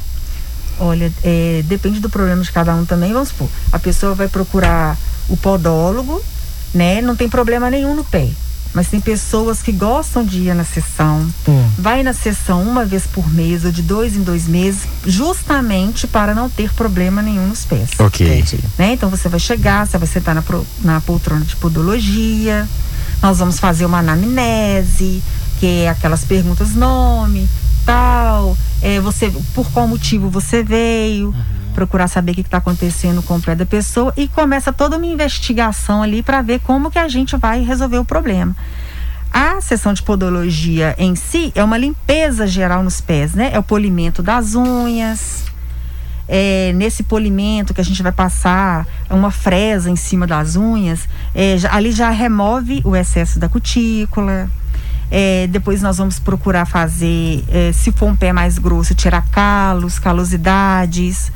Olha, 0.80 1.12
é, 1.24 1.62
depende 1.66 2.00
do 2.00 2.10
problema 2.10 2.42
de 2.42 2.52
cada 2.52 2.74
um 2.74 2.86
também. 2.86 3.12
Vamos 3.12 3.30
supor, 3.30 3.50
a 3.74 3.78
pessoa 3.78 4.16
vai 4.16 4.30
procurar 4.30 4.98
o 5.28 5.36
podólogo, 5.36 6.24
né? 6.74 7.02
Não 7.02 7.16
tem 7.16 7.28
problema 7.28 7.70
nenhum 7.70 7.94
no 7.94 8.06
pé. 8.06 8.30
Mas 8.74 8.88
tem 8.88 9.02
pessoas 9.02 9.62
que 9.62 9.72
gostam 9.72 10.24
de 10.24 10.40
ir 10.40 10.56
na 10.56 10.64
sessão, 10.64 11.28
hum. 11.48 11.70
vai 11.78 12.04
na 12.04 12.14
sessão 12.14 12.64
uma 12.64 12.86
vez 12.86 13.06
por 13.06 13.30
mês 13.34 13.66
ou 13.66 13.72
de 13.72 13.82
dois 13.82 14.16
em 14.16 14.24
dois 14.24 14.48
meses, 14.48 14.88
justamente 15.06 16.08
para 16.08 16.34
não 16.34 16.50
ter 16.50 16.74
problema 16.74 17.22
nenhum 17.22 17.48
nos 17.48 17.66
pés. 17.66 17.90
Ok. 18.00 18.44
Né? 18.78 18.94
Então 18.94 19.10
você 19.10 19.28
vai 19.28 19.40
chegar, 19.40 19.86
você 19.86 19.98
vai 19.98 20.08
sentar 20.08 20.34
na, 20.34 20.44
na 20.82 21.02
poltrona 21.02 21.44
de 21.44 21.56
podologia, 21.58 22.68
nós 23.22 23.40
vamos 23.40 23.60
fazer 23.60 23.86
uma 23.86 24.00
anamnese, 24.00 25.22
que 25.60 25.84
é 25.84 25.90
aquelas 25.90 26.24
perguntas 26.24 26.74
nome, 26.74 27.48
tal, 27.86 28.58
é, 28.82 29.02
você, 29.02 29.30
por 29.54 29.70
qual 29.72 29.88
motivo 29.88 30.30
você 30.30 30.64
veio. 30.64 31.28
Uhum 31.28 31.61
procurar 31.72 32.08
saber 32.08 32.34
o 32.34 32.36
que 32.36 32.42
está 32.42 32.58
acontecendo 32.58 33.22
com 33.24 33.38
o 33.38 33.42
pé 33.42 33.56
da 33.56 33.66
pessoa 33.66 34.14
e 34.16 34.28
começa 34.28 34.72
toda 34.72 34.98
uma 34.98 35.06
investigação 35.06 36.04
ali 36.04 36.22
para 36.22 36.42
ver 36.42 36.60
como 36.60 36.92
que 36.92 37.00
a 37.00 37.08
gente 37.08 37.36
vai 37.38 37.64
resolver 37.64 37.98
o 37.98 38.06
problema. 38.06 38.56
A 39.34 39.62
sessão 39.62 39.94
de 39.94 40.04
podologia 40.04 40.94
em 40.98 41.16
si 41.16 41.54
é 41.56 41.64
uma 41.64 41.78
limpeza 41.78 42.46
geral 42.46 42.84
nos 42.84 43.00
pés, 43.00 43.34
né? 43.34 43.50
É 43.54 43.58
o 43.58 43.64
polimento 43.64 44.22
das 44.22 44.56
unhas. 44.56 45.46
É, 46.28 46.74
nesse 46.76 47.04
polimento 47.04 47.74
que 47.74 47.82
a 47.82 47.84
gente 47.84 48.02
vai 48.04 48.12
passar 48.12 48.86
uma 49.10 49.32
fresa 49.32 49.90
em 49.90 49.96
cima 49.96 50.28
das 50.28 50.56
unhas, 50.56 51.08
é, 51.34 51.56
ali 51.72 51.92
já 51.92 52.10
remove 52.10 52.82
o 52.84 52.96
excesso 52.96 53.40
da 53.40 53.48
cutícula. 53.48 54.50
É, 55.10 55.48
depois 55.48 55.82
nós 55.82 55.98
vamos 55.98 56.20
procurar 56.20 56.66
fazer, 56.66 57.44
é, 57.50 57.72
se 57.74 57.92
for 57.92 58.08
um 58.08 58.16
pé 58.16 58.32
mais 58.32 58.58
grosso, 58.58 58.96
tirar 58.96 59.26
calos, 59.30 59.98
calosidades. 60.00 61.32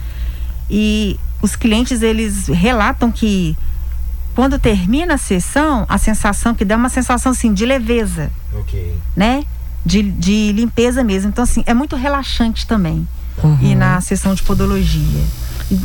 E 0.69 1.19
os 1.41 1.55
clientes 1.55 2.01
eles 2.01 2.47
relatam 2.47 3.11
que 3.11 3.55
quando 4.35 4.59
termina 4.59 5.13
a 5.13 5.17
sessão, 5.17 5.85
a 5.87 5.97
sensação 5.97 6.53
que 6.53 6.65
dá 6.65 6.75
é 6.75 6.77
uma 6.77 6.89
sensação 6.89 7.31
assim 7.31 7.53
de 7.53 7.65
leveza. 7.65 8.29
Ok. 8.53 8.93
Né? 9.15 9.43
De, 9.85 10.01
de 10.01 10.51
limpeza 10.51 11.03
mesmo. 11.03 11.29
Então, 11.29 11.43
assim, 11.43 11.63
é 11.65 11.73
muito 11.73 11.95
relaxante 11.95 12.67
também. 12.67 13.07
Uhum. 13.41 13.57
Ir 13.61 13.75
na 13.75 14.01
sessão 14.01 14.33
de 14.33 14.43
podologia. 14.43 15.23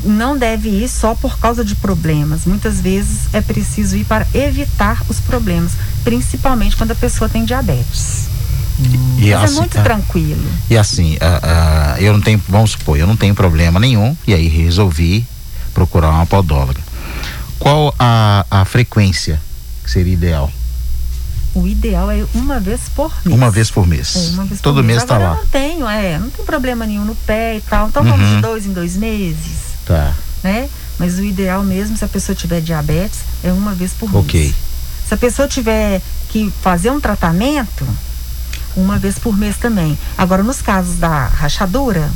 Não 0.04 0.36
deve 0.36 0.68
ir 0.68 0.88
só 0.88 1.14
por 1.14 1.38
causa 1.38 1.64
de 1.64 1.74
problemas. 1.76 2.44
Muitas 2.44 2.80
vezes 2.80 3.32
é 3.32 3.40
preciso 3.40 3.96
ir 3.96 4.04
para 4.04 4.26
evitar 4.34 5.02
os 5.08 5.20
problemas, 5.20 5.72
principalmente 6.02 6.76
quando 6.76 6.90
a 6.90 6.96
pessoa 6.96 7.28
tem 7.28 7.44
diabetes. 7.44 8.28
E, 9.18 9.30
é 9.30 9.34
assim, 9.34 9.56
é 9.56 9.60
muito 9.60 9.78
uh, 9.78 9.82
tranquilo. 9.82 10.50
E 10.68 10.76
assim, 10.76 11.18
eu 11.98 12.12
não 12.12 12.20
tenho, 12.20 12.42
vamos 12.48 12.72
supor, 12.72 12.98
eu 12.98 13.06
não 13.06 13.16
tenho 13.16 13.34
problema 13.34 13.78
nenhum, 13.78 14.16
e 14.26 14.34
aí 14.34 14.48
resolvi 14.48 15.26
procurar 15.74 16.10
uma 16.10 16.26
podóloga. 16.26 16.80
Qual 17.58 17.94
a, 17.98 18.46
a 18.50 18.64
frequência 18.64 19.40
que 19.84 19.90
seria 19.90 20.14
ideal? 20.14 20.50
O 21.54 21.66
ideal 21.66 22.10
é 22.10 22.24
uma 22.34 22.60
vez 22.60 22.82
por 22.94 23.12
mês. 23.24 23.36
Uma 23.36 23.50
vez 23.50 23.70
por 23.70 23.86
mês. 23.86 24.16
É, 24.16 24.44
vez 24.44 24.60
Todo 24.60 24.76
por 24.76 24.84
mês. 24.84 25.04
tá 25.04 25.16
Agora 25.16 25.30
lá. 25.30 25.36
Eu 25.36 25.42
não 25.42 25.46
tenho, 25.48 25.88
é, 25.88 26.18
não 26.18 26.30
tem 26.30 26.44
problema 26.44 26.86
nenhum 26.86 27.04
no 27.04 27.14
pé 27.14 27.56
e 27.56 27.60
tal. 27.60 27.88
Então 27.88 28.02
uhum. 28.02 28.10
vamos 28.10 28.28
de 28.36 28.40
dois 28.40 28.66
em 28.66 28.72
dois 28.72 28.96
meses. 28.96 29.58
Tá. 29.84 30.14
Né? 30.42 30.70
Mas 30.98 31.18
o 31.18 31.24
ideal 31.24 31.62
mesmo, 31.64 31.96
se 31.96 32.04
a 32.04 32.08
pessoa 32.08 32.36
tiver 32.36 32.60
diabetes, 32.60 33.20
é 33.42 33.52
uma 33.52 33.74
vez 33.74 33.92
por 33.92 34.10
mês. 34.10 34.24
Ok. 34.24 34.54
Se 35.08 35.14
a 35.14 35.16
pessoa 35.16 35.48
tiver 35.48 36.00
que 36.28 36.52
fazer 36.62 36.90
um 36.90 37.00
tratamento, 37.00 37.84
uma 38.76 38.98
vez 38.98 39.18
por 39.18 39.36
mês 39.36 39.56
também. 39.56 39.98
Agora, 40.16 40.42
nos 40.42 40.62
casos 40.62 40.96
da 40.96 41.26
rachadura, 41.26 42.10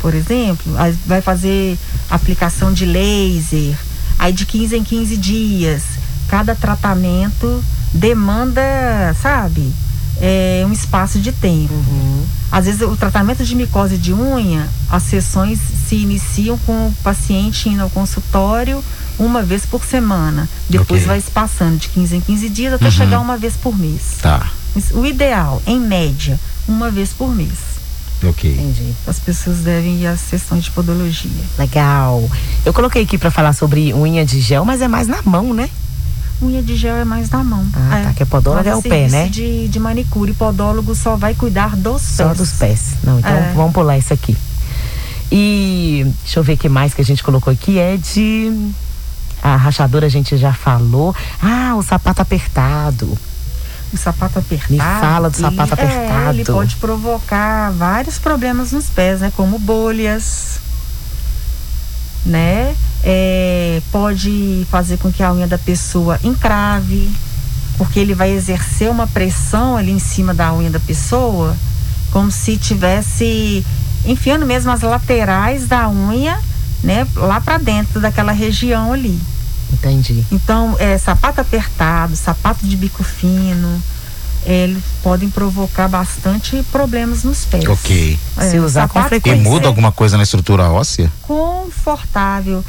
por 0.00 0.14
exemplo, 0.14 0.72
vai 1.06 1.20
fazer 1.20 1.78
aplicação 2.10 2.72
de 2.72 2.84
laser, 2.84 3.76
aí 4.18 4.32
de 4.32 4.44
15 4.44 4.76
em 4.76 4.84
15 4.84 5.16
dias. 5.16 5.82
Cada 6.28 6.54
tratamento 6.54 7.62
demanda, 7.92 9.14
sabe, 9.20 9.72
é, 10.20 10.64
um 10.66 10.72
espaço 10.72 11.18
de 11.18 11.32
tempo. 11.32 11.72
Uhum. 11.72 12.24
Às 12.50 12.66
vezes, 12.66 12.82
o 12.82 12.96
tratamento 12.96 13.44
de 13.44 13.54
micose 13.54 13.96
de 13.96 14.12
unha, 14.12 14.68
as 14.88 15.02
sessões 15.04 15.58
se 15.88 15.96
iniciam 15.96 16.56
com 16.58 16.88
o 16.88 16.94
paciente 17.02 17.68
indo 17.68 17.82
ao 17.82 17.90
consultório 17.90 18.82
uma 19.18 19.42
vez 19.42 19.64
por 19.66 19.84
semana. 19.84 20.48
Depois 20.68 21.02
okay. 21.02 21.06
vai 21.06 21.20
se 21.20 21.30
passando 21.30 21.78
de 21.78 21.88
15 21.88 22.16
em 22.16 22.20
15 22.20 22.48
dias 22.48 22.74
até 22.74 22.86
uhum. 22.86 22.90
chegar 22.90 23.20
uma 23.20 23.36
vez 23.36 23.56
por 23.56 23.76
mês. 23.76 24.18
Tá. 24.20 24.50
O 24.92 25.06
ideal, 25.06 25.62
em 25.66 25.78
média, 25.78 26.38
uma 26.66 26.90
vez 26.90 27.10
por 27.10 27.34
mês. 27.34 27.74
Ok. 28.22 28.50
Entendi. 28.50 28.94
As 29.06 29.18
pessoas 29.18 29.58
devem 29.58 30.00
ir 30.00 30.06
à 30.06 30.16
sessão 30.16 30.58
de 30.58 30.70
podologia. 30.70 31.30
Legal. 31.58 32.28
Eu 32.64 32.72
coloquei 32.72 33.02
aqui 33.02 33.18
para 33.18 33.30
falar 33.30 33.52
sobre 33.52 33.92
unha 33.92 34.24
de 34.24 34.40
gel, 34.40 34.64
mas 34.64 34.80
é 34.80 34.88
mais 34.88 35.06
na 35.06 35.20
mão, 35.22 35.52
né? 35.52 35.68
Unha 36.42 36.62
de 36.62 36.76
gel 36.76 36.96
é 36.96 37.04
mais 37.04 37.30
na 37.30 37.44
mão. 37.44 37.66
Ah, 37.74 37.98
é. 37.98 38.02
tá. 38.04 38.12
Que 38.14 38.22
é 38.22 38.26
podólogo 38.26 38.68
é 38.68 38.74
o 38.74 38.82
pé, 38.82 39.08
né? 39.08 39.28
De, 39.28 39.68
de 39.68 39.78
manicure. 39.78 40.32
Podólogo 40.32 40.94
só 40.94 41.16
vai 41.16 41.34
cuidar 41.34 41.76
dos 41.76 42.02
só 42.02 42.24
pés. 42.24 42.36
Só 42.36 42.42
dos 42.42 42.52
pés. 42.52 42.80
Não, 43.02 43.18
então 43.18 43.30
é. 43.30 43.52
vamos 43.54 43.72
pular 43.72 43.98
isso 43.98 44.12
aqui. 44.12 44.36
E 45.30 46.06
deixa 46.22 46.40
eu 46.40 46.44
ver 46.44 46.54
o 46.54 46.58
que 46.58 46.68
mais 46.68 46.94
que 46.94 47.00
a 47.00 47.04
gente 47.04 47.22
colocou 47.22 47.52
aqui. 47.52 47.78
É 47.78 47.96
de. 47.96 48.70
A 49.42 49.56
rachadura 49.56 50.06
a 50.06 50.10
gente 50.10 50.36
já 50.36 50.52
falou. 50.52 51.14
Ah, 51.42 51.74
o 51.76 51.82
sapato 51.82 52.22
apertado 52.22 53.16
o 53.94 53.98
sapato 53.98 54.38
apertado. 54.38 54.72
Me 54.72 54.78
fala 54.78 55.30
do 55.30 55.36
sapato 55.36 55.74
ele, 55.74 55.82
apertado. 55.82 56.26
É, 56.28 56.30
ele 56.30 56.44
pode 56.44 56.76
provocar 56.76 57.70
vários 57.72 58.18
problemas 58.18 58.72
nos 58.72 58.86
pés, 58.86 59.20
né? 59.20 59.32
Como 59.36 59.58
bolhas. 59.58 60.60
né? 62.24 62.74
É, 63.02 63.82
pode 63.92 64.66
fazer 64.70 64.96
com 64.96 65.12
que 65.12 65.22
a 65.22 65.30
unha 65.32 65.46
da 65.46 65.58
pessoa 65.58 66.18
encrave, 66.24 67.10
porque 67.76 67.98
ele 67.98 68.14
vai 68.14 68.30
exercer 68.30 68.90
uma 68.90 69.06
pressão 69.06 69.76
ali 69.76 69.90
em 69.90 69.98
cima 69.98 70.32
da 70.32 70.52
unha 70.54 70.70
da 70.70 70.80
pessoa, 70.80 71.54
como 72.10 72.30
se 72.30 72.56
tivesse 72.56 73.64
enfiando 74.06 74.46
mesmo 74.46 74.70
as 74.70 74.80
laterais 74.80 75.66
da 75.66 75.88
unha, 75.88 76.38
né, 76.82 77.06
lá 77.16 77.40
para 77.40 77.58
dentro 77.58 78.00
daquela 78.00 78.32
região 78.32 78.92
ali. 78.92 79.20
Entendi. 79.72 80.24
Então, 80.30 80.76
é, 80.78 80.96
sapato 80.98 81.40
apertado, 81.40 82.16
sapato 82.16 82.66
de 82.66 82.76
bico 82.76 83.02
fino, 83.02 83.82
eles 84.44 84.82
podem 85.02 85.30
provocar 85.30 85.88
bastante 85.88 86.62
problemas 86.70 87.22
nos 87.22 87.44
pés. 87.44 87.66
Ok. 87.66 88.18
É, 88.36 88.50
Se 88.50 88.58
usar 88.58 88.88
com 88.88 89.02
frequência. 89.04 89.40
E 89.40 89.42
muda 89.42 89.66
alguma 89.66 89.90
coisa 89.90 90.16
na 90.16 90.22
estrutura 90.22 90.70
óssea? 90.70 91.10
Confortável. 91.22 92.64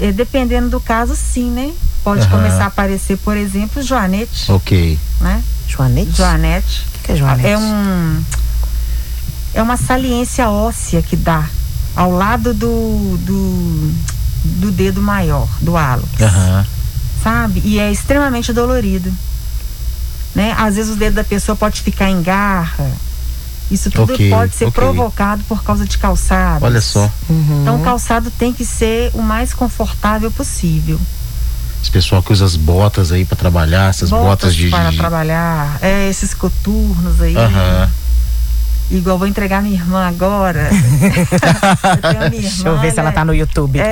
É, 0.00 0.12
dependendo 0.12 0.68
do 0.68 0.80
caso, 0.80 1.16
sim, 1.16 1.50
né? 1.50 1.72
Pode 2.04 2.22
uhum. 2.24 2.30
começar 2.30 2.64
a 2.64 2.66
aparecer, 2.66 3.16
por 3.18 3.36
exemplo, 3.36 3.82
joanete. 3.82 4.50
Ok. 4.52 4.98
Né? 5.20 5.42
Joanete? 5.66 6.12
Joanete. 6.12 6.86
O 6.86 6.92
que, 6.92 6.98
que 7.04 7.12
é 7.12 7.16
joanete? 7.16 7.48
É 7.48 7.58
um 7.58 8.22
é 9.54 9.62
uma 9.62 9.76
saliência 9.76 10.48
óssea 10.48 11.02
que 11.02 11.16
dá 11.16 11.48
ao 11.96 12.12
lado 12.12 12.54
do, 12.54 13.16
do, 13.18 13.92
do 14.56 14.70
dedo 14.70 15.00
maior, 15.02 15.48
do 15.60 15.76
hálux. 15.76 16.08
Uhum. 16.20 16.64
Sabe? 17.22 17.62
E 17.64 17.78
é 17.78 17.90
extremamente 17.90 18.52
dolorido. 18.52 19.12
Né? 20.34 20.54
Às 20.56 20.76
vezes 20.76 20.94
o 20.94 20.96
dedo 20.96 21.14
da 21.14 21.24
pessoa 21.24 21.56
pode 21.56 21.82
ficar 21.82 22.10
em 22.10 22.22
garra. 22.22 22.90
Isso 23.70 23.90
tudo 23.90 24.14
okay, 24.14 24.30
pode 24.30 24.54
ser 24.54 24.66
okay. 24.66 24.82
provocado 24.82 25.42
por 25.44 25.62
causa 25.62 25.84
de 25.84 25.98
calçado. 25.98 26.64
Olha 26.64 26.80
só. 26.80 27.10
Uhum. 27.28 27.62
Então 27.62 27.76
o 27.76 27.84
calçado 27.84 28.30
tem 28.30 28.52
que 28.52 28.64
ser 28.64 29.10
o 29.14 29.22
mais 29.22 29.52
confortável 29.52 30.30
possível. 30.30 30.98
Esse 31.82 31.90
pessoal 31.90 32.22
que 32.22 32.32
usa 32.32 32.44
as 32.44 32.56
botas 32.56 33.12
aí 33.12 33.24
para 33.24 33.36
trabalhar, 33.36 33.90
essas 33.90 34.10
botas, 34.10 34.26
botas 34.26 34.54
de. 34.54 34.68
Para 34.68 34.92
trabalhar, 34.92 35.78
é, 35.80 36.08
esses 36.08 36.34
coturnos 36.34 37.20
aí. 37.20 37.36
Uhum. 37.36 37.88
Igual 38.90 39.18
vou 39.18 39.26
entregar 39.26 39.62
minha 39.62 39.74
irmã 39.74 40.08
agora. 40.08 40.68
minha 40.70 42.24
irmã, 42.24 42.30
Deixa 42.30 42.68
eu 42.68 42.78
ver 42.80 42.92
se 42.92 42.98
ela 43.00 43.12
tá 43.12 43.24
no 43.24 43.34
YouTube. 43.34 43.78
É. 43.78 43.88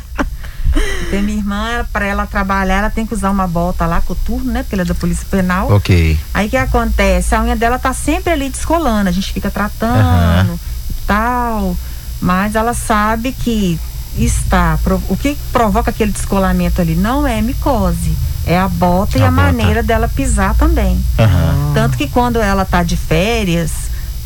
Tem 1.10 1.22
minha 1.22 1.38
irmã, 1.38 1.84
para 1.92 2.06
ela 2.06 2.26
trabalhar, 2.26 2.78
ela 2.78 2.90
tem 2.90 3.04
que 3.04 3.12
usar 3.12 3.30
uma 3.30 3.46
bota 3.46 3.84
lá, 3.84 4.00
coturno, 4.00 4.52
né? 4.52 4.62
Porque 4.62 4.76
ela 4.76 4.82
é 4.82 4.84
da 4.84 4.94
Polícia 4.94 5.26
Penal. 5.28 5.72
Ok. 5.72 6.16
Aí 6.32 6.46
o 6.46 6.50
que 6.50 6.56
acontece? 6.56 7.34
A 7.34 7.42
unha 7.42 7.56
dela 7.56 7.80
tá 7.80 7.92
sempre 7.92 8.32
ali 8.32 8.48
descolando, 8.48 9.08
a 9.08 9.12
gente 9.12 9.32
fica 9.32 9.50
tratando 9.50 10.50
uhum. 10.50 10.54
e 10.54 11.06
tal. 11.06 11.76
Mas 12.20 12.54
ela 12.54 12.74
sabe 12.74 13.32
que 13.32 13.80
está. 14.16 14.78
O 15.08 15.16
que 15.16 15.36
provoca 15.52 15.90
aquele 15.90 16.12
descolamento 16.12 16.80
ali 16.80 16.94
não 16.94 17.26
é 17.26 17.40
micose 17.40 18.14
é 18.46 18.58
a 18.58 18.68
bota 18.68 19.18
a 19.18 19.20
e 19.20 19.22
a 19.24 19.30
bota. 19.30 19.42
maneira 19.42 19.82
dela 19.82 20.08
pisar 20.08 20.54
também. 20.54 20.94
Uhum. 21.18 21.74
Tanto 21.74 21.96
que 21.96 22.08
quando 22.08 22.40
ela 22.40 22.64
tá 22.64 22.82
de 22.82 22.96
férias, 22.96 23.70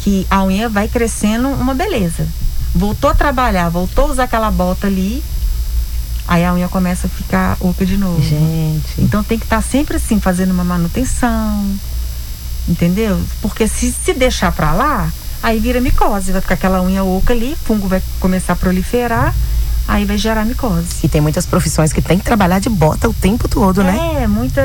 que 0.00 0.26
a 0.30 0.42
unha 0.44 0.68
vai 0.68 0.88
crescendo 0.88 1.48
uma 1.48 1.74
beleza. 1.74 2.26
Voltou 2.74 3.10
a 3.10 3.14
trabalhar, 3.14 3.68
voltou 3.68 4.06
a 4.06 4.12
usar 4.12 4.24
aquela 4.24 4.50
bota 4.50 4.86
ali, 4.86 5.22
aí 6.26 6.44
a 6.44 6.52
unha 6.52 6.68
começa 6.68 7.06
a 7.06 7.10
ficar 7.10 7.56
oca 7.60 7.84
de 7.84 7.96
novo. 7.96 8.22
Gente. 8.22 8.94
Então 8.98 9.22
tem 9.22 9.38
que 9.38 9.44
estar 9.44 9.56
tá 9.56 9.62
sempre 9.62 9.96
assim, 9.96 10.20
fazendo 10.20 10.52
uma 10.52 10.64
manutenção. 10.64 11.78
Entendeu? 12.66 13.20
Porque 13.42 13.68
se 13.68 13.92
se 13.92 14.14
deixar 14.14 14.50
pra 14.52 14.72
lá, 14.72 15.12
aí 15.42 15.58
vira 15.60 15.80
micose, 15.80 16.32
vai 16.32 16.40
ficar 16.40 16.54
aquela 16.54 16.82
unha 16.82 17.04
oca 17.04 17.34
ali, 17.34 17.54
fungo 17.64 17.88
vai 17.88 18.02
começar 18.20 18.54
a 18.54 18.56
proliferar 18.56 19.34
aí 19.86 20.04
vai 20.04 20.18
gerar 20.18 20.44
micose. 20.44 20.86
E 21.02 21.08
tem 21.08 21.20
muitas 21.20 21.46
profissões 21.46 21.92
que 21.92 22.00
tem 22.00 22.18
que 22.18 22.24
trabalhar 22.24 22.58
de 22.58 22.68
bota 22.68 23.08
o 23.08 23.12
tempo 23.12 23.48
todo, 23.48 23.80
é, 23.82 23.84
né? 23.84 24.22
É, 24.22 24.26
muita, 24.26 24.62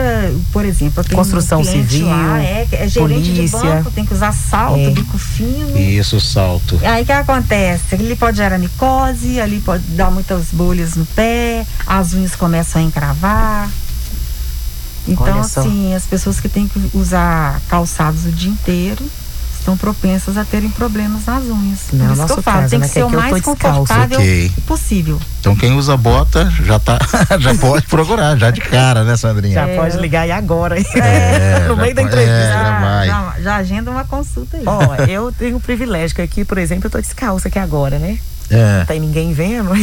por 0.52 0.66
exemplo, 0.66 1.04
construção 1.14 1.62
um 1.62 1.64
civil, 1.64 2.08
lá, 2.08 2.42
é, 2.42 2.68
é 2.72 2.88
gerente 2.88 3.30
polícia, 3.32 3.60
de 3.60 3.66
banco, 3.66 3.92
tem 3.92 4.06
que 4.06 4.14
usar 4.14 4.32
salto, 4.32 4.80
é. 4.80 4.90
bico 4.92 5.18
fino. 5.18 5.78
Isso, 5.78 6.20
salto. 6.20 6.80
Aí 6.84 7.04
o 7.04 7.06
que 7.06 7.12
acontece? 7.12 7.96
Ali 7.96 8.16
pode 8.16 8.38
gerar 8.38 8.58
micose, 8.58 9.40
ali 9.40 9.60
pode 9.60 9.84
dar 9.90 10.10
muitas 10.12 10.48
bolhas 10.52 10.96
no 10.96 11.06
pé, 11.06 11.66
as 11.86 12.14
unhas 12.14 12.36
começam 12.36 12.82
a 12.82 12.86
encravar. 12.86 13.70
Então, 15.08 15.40
assim, 15.40 15.94
as 15.96 16.06
pessoas 16.06 16.40
que 16.40 16.48
têm 16.48 16.68
que 16.68 16.92
usar 16.94 17.60
calçados 17.68 18.26
o 18.26 18.32
dia 18.32 18.52
inteiro 18.52 19.04
estão 19.60 19.78
propensas 19.78 20.38
a 20.38 20.46
terem 20.46 20.70
problemas 20.70 21.26
nas 21.26 21.44
unhas. 21.44 21.80
Não, 21.94 22.08
Por 22.08 22.14
isso 22.14 22.26
que 22.26 22.32
eu 22.32 22.44
falo, 22.44 22.58
caso, 22.62 22.70
tem 22.70 22.80
que 22.80 22.86
né? 22.86 22.92
ser 22.92 23.04
o 23.04 23.10
mais 23.10 23.42
confortável 23.42 24.18
okay. 24.18 24.52
possível. 24.66 25.20
Então 25.40 25.56
quem 25.56 25.74
usa 25.74 25.96
bota 25.96 26.50
já 26.64 26.80
tá, 26.80 26.98
já 27.40 27.54
pode 27.56 27.86
procurar, 27.88 28.38
já 28.38 28.52
de 28.52 28.62
cara, 28.62 29.04
né, 29.04 29.16
Sandrinha? 29.16 29.54
Já 29.54 29.68
é. 29.68 29.76
pode 29.76 29.98
ligar 29.98 30.22
aí 30.22 30.32
agora, 30.32 30.80
é, 30.80 31.60
no 31.68 31.78
meio 31.78 31.94
da 31.94 32.02
entrevista. 32.02 32.34
É, 32.34 32.52
já, 32.52 33.06
já, 33.06 33.36
já, 33.42 33.56
agenda 33.56 33.92
uma 33.92 34.04
consulta 34.04 34.58
aí. 34.58 34.64
Ó, 34.66 34.96
eu 35.08 35.32
tenho 35.32 35.58
o 35.58 35.62
privilégio 35.62 36.16
que 36.16 36.22
aqui, 36.22 36.44
por 36.44 36.58
exemplo, 36.58 36.88
eu 36.88 36.92
tô 36.92 37.00
descalça 37.00 37.48
aqui 37.48 37.60
agora, 37.60 38.00
né? 38.00 38.18
É. 38.50 38.80
Não 38.80 38.86
tem 38.86 39.00
ninguém 39.00 39.34
vendo. 39.34 39.70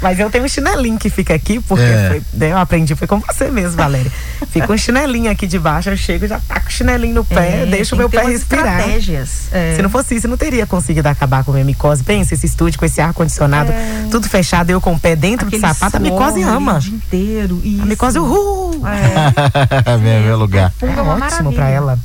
Mas 0.00 0.18
eu 0.18 0.30
tenho 0.30 0.44
um 0.44 0.48
chinelinho 0.48 0.98
que 0.98 1.10
fica 1.10 1.34
aqui, 1.34 1.60
porque 1.60 1.84
é. 1.84 2.08
foi, 2.08 2.22
né, 2.32 2.52
eu 2.52 2.58
aprendi, 2.58 2.94
foi 2.94 3.06
com 3.06 3.20
você 3.20 3.50
mesmo, 3.50 3.76
Valéria. 3.76 4.10
Fica 4.50 4.72
um 4.72 4.76
chinelinho 4.76 5.30
aqui 5.30 5.46
de 5.46 5.58
baixo, 5.58 5.90
eu 5.90 5.96
chego 5.96 6.26
já 6.26 6.40
com 6.40 6.54
o 6.54 6.70
chinelinho 6.70 7.14
no 7.14 7.24
pé, 7.24 7.62
é, 7.62 7.66
deixa 7.66 7.94
o 7.94 7.98
meu 7.98 8.08
pé 8.08 8.24
respirar. 8.24 8.78
Estratégias. 8.80 9.48
É. 9.52 9.74
Se 9.76 9.82
não 9.82 9.90
fosse 9.90 10.14
isso, 10.14 10.26
eu 10.26 10.30
não 10.30 10.36
teria 10.36 10.66
conseguido 10.66 11.08
acabar 11.08 11.44
com 11.44 11.50
a 11.50 11.54
minha 11.54 11.64
micose. 11.64 12.02
Pensa, 12.02 12.34
esse 12.34 12.46
estúdio 12.46 12.78
com 12.78 12.84
esse 12.84 13.00
ar-condicionado, 13.00 13.70
é. 13.72 14.06
tudo 14.10 14.28
fechado, 14.28 14.70
eu 14.70 14.80
com 14.80 14.94
o 14.94 15.00
pé 15.00 15.14
dentro 15.14 15.46
Aquele 15.46 15.62
do 15.62 15.68
sapato, 15.68 15.96
a 15.96 16.00
micose 16.00 16.42
ama. 16.42 16.76
O 16.76 16.80
dia 16.80 16.94
inteiro. 16.94 17.60
Isso. 17.62 17.82
A 17.82 17.86
micose, 17.86 18.18
uhul! 18.18 18.82
É, 18.86 19.96
meu, 19.98 20.20
meu 20.20 20.38
lugar. 20.38 20.72
É, 20.80 20.86
ótimo 20.86 21.18
maravilha. 21.18 21.52
pra 21.52 21.68
ela. 21.68 21.98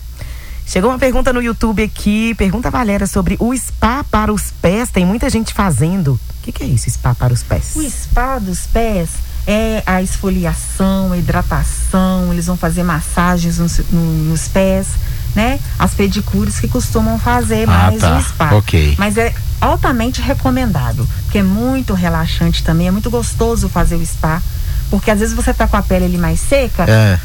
Chegou 0.68 0.89
uma 0.91 0.99
pergunta 0.99 1.32
no 1.32 1.41
YouTube 1.41 1.82
aqui, 1.82 2.36
pergunta 2.36 2.68
a 2.68 2.72
Valéria 2.72 3.07
sobre 3.07 3.38
o 3.39 3.55
spa 3.55 4.03
para 4.03 4.34
os 4.34 4.51
pés. 4.51 4.89
Tem 4.89 5.05
muita 5.05 5.30
gente 5.30 5.53
fazendo. 5.53 6.20
O 6.39 6.43
que, 6.43 6.51
que 6.51 6.61
é 6.61 6.68
isso, 6.68 6.89
spa 6.89 7.15
para 7.15 7.34
os 7.34 7.41
pés? 7.41 7.72
O 7.74 7.89
spa 7.89 8.38
dos 8.38 8.68
pés 8.68 9.11
é 9.47 9.82
a 9.86 10.01
esfoliação, 10.01 11.13
a 11.13 11.18
hidratação, 11.18 12.34
eles 12.34 12.47
vão 12.47 12.57
fazer 12.57 12.84
massagens 12.84 13.59
nos, 13.59 13.80
nos 13.89 14.49
pés, 14.49 14.88
né? 15.34 15.57
As 15.80 15.93
pedicures 15.93 16.59
que 16.59 16.68
costumam 16.68 17.18
fazer 17.18 17.63
ah, 17.70 17.72
mais 17.72 18.01
tá. 18.01 18.18
o 18.18 18.22
spa. 18.22 18.55
Ok. 18.55 18.95
Mas 18.99 19.18
é 19.18 19.34
altamente 19.61 20.22
recomendado, 20.22 21.07
porque 21.24 21.38
é 21.38 21.43
muito 21.43 21.93
relaxante 21.93 22.61
também, 22.61 22.89
é 22.89 22.91
muito 22.91 23.09
gostoso 23.09 23.70
fazer 23.70 23.95
o 23.95 24.05
spa. 24.05 24.41
Porque 24.89 25.11
às 25.11 25.19
vezes 25.19 25.35
você 25.35 25.53
tá 25.53 25.67
com 25.67 25.77
a 25.77 25.81
pele 25.81 26.05
ali 26.05 26.17
mais 26.17 26.39
seca, 26.39 26.85
é. 26.89 27.19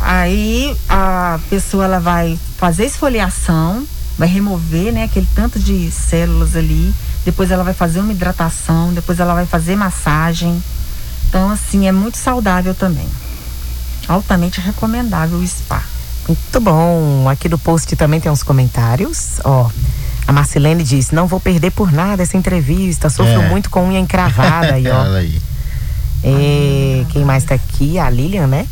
aí 0.00 0.76
a 0.88 1.38
pessoa 1.48 1.84
ela 1.84 1.98
vai 1.98 2.38
fazer 2.58 2.84
esfoliação, 2.84 3.86
vai 4.18 4.28
remover, 4.28 4.92
né, 4.92 5.04
aquele 5.04 5.28
tanto 5.34 5.58
de 5.58 5.90
células 5.90 6.54
ali, 6.54 6.94
depois 7.24 7.50
ela 7.50 7.64
vai 7.64 7.74
fazer 7.74 8.00
uma 8.00 8.12
hidratação, 8.12 8.92
depois 8.92 9.18
ela 9.18 9.34
vai 9.34 9.46
fazer 9.46 9.76
massagem. 9.76 10.62
Então, 11.28 11.50
assim, 11.50 11.88
é 11.88 11.92
muito 11.92 12.16
saudável 12.18 12.74
também. 12.74 13.08
Altamente 14.08 14.60
recomendável 14.60 15.38
o 15.38 15.46
spa. 15.46 15.82
Muito 16.28 16.60
bom. 16.60 17.28
Aqui 17.28 17.48
do 17.48 17.58
post 17.58 17.94
também 17.96 18.20
tem 18.20 18.30
uns 18.30 18.42
comentários. 18.42 19.40
Ó, 19.44 19.68
a 20.26 20.32
Marcelene 20.32 20.82
disse: 20.82 21.14
Não 21.14 21.26
vou 21.26 21.40
perder 21.40 21.70
por 21.72 21.92
nada 21.92 22.22
essa 22.22 22.36
entrevista. 22.36 23.08
Sofro 23.10 23.42
é. 23.42 23.48
muito 23.48 23.70
com 23.70 23.88
unha 23.88 24.00
encravada. 24.00 24.74
aí, 24.74 24.88
ó. 24.88 25.02
aí. 25.14 25.40
É, 26.26 27.04
quem 27.10 27.24
mais 27.24 27.44
está 27.44 27.54
aqui? 27.54 27.98
A 27.98 28.10
Lilian, 28.10 28.46
né? 28.46 28.66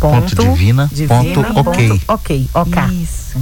Ponto, 0.00 0.34
ponto 0.34 0.50
divina, 0.50 0.88
divina, 0.90 1.22
ponto, 1.52 1.68
ok. 1.68 1.88
Ponto, 1.88 2.04
ok, 2.08 2.50
ok. 2.54 2.82
Isso. 3.02 3.38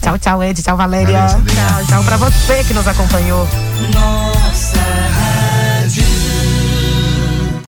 Tchau, 0.00 0.18
tchau, 0.18 0.42
Ed. 0.42 0.62
Tchau, 0.62 0.76
Valéria. 0.76 1.26
Valeu, 1.26 1.44
tchau, 1.44 1.84
tchau 1.86 2.04
pra 2.04 2.16
você 2.16 2.64
que 2.64 2.72
nos 2.72 2.88
acompanhou. 2.88 3.46
Nossa 3.92 5.27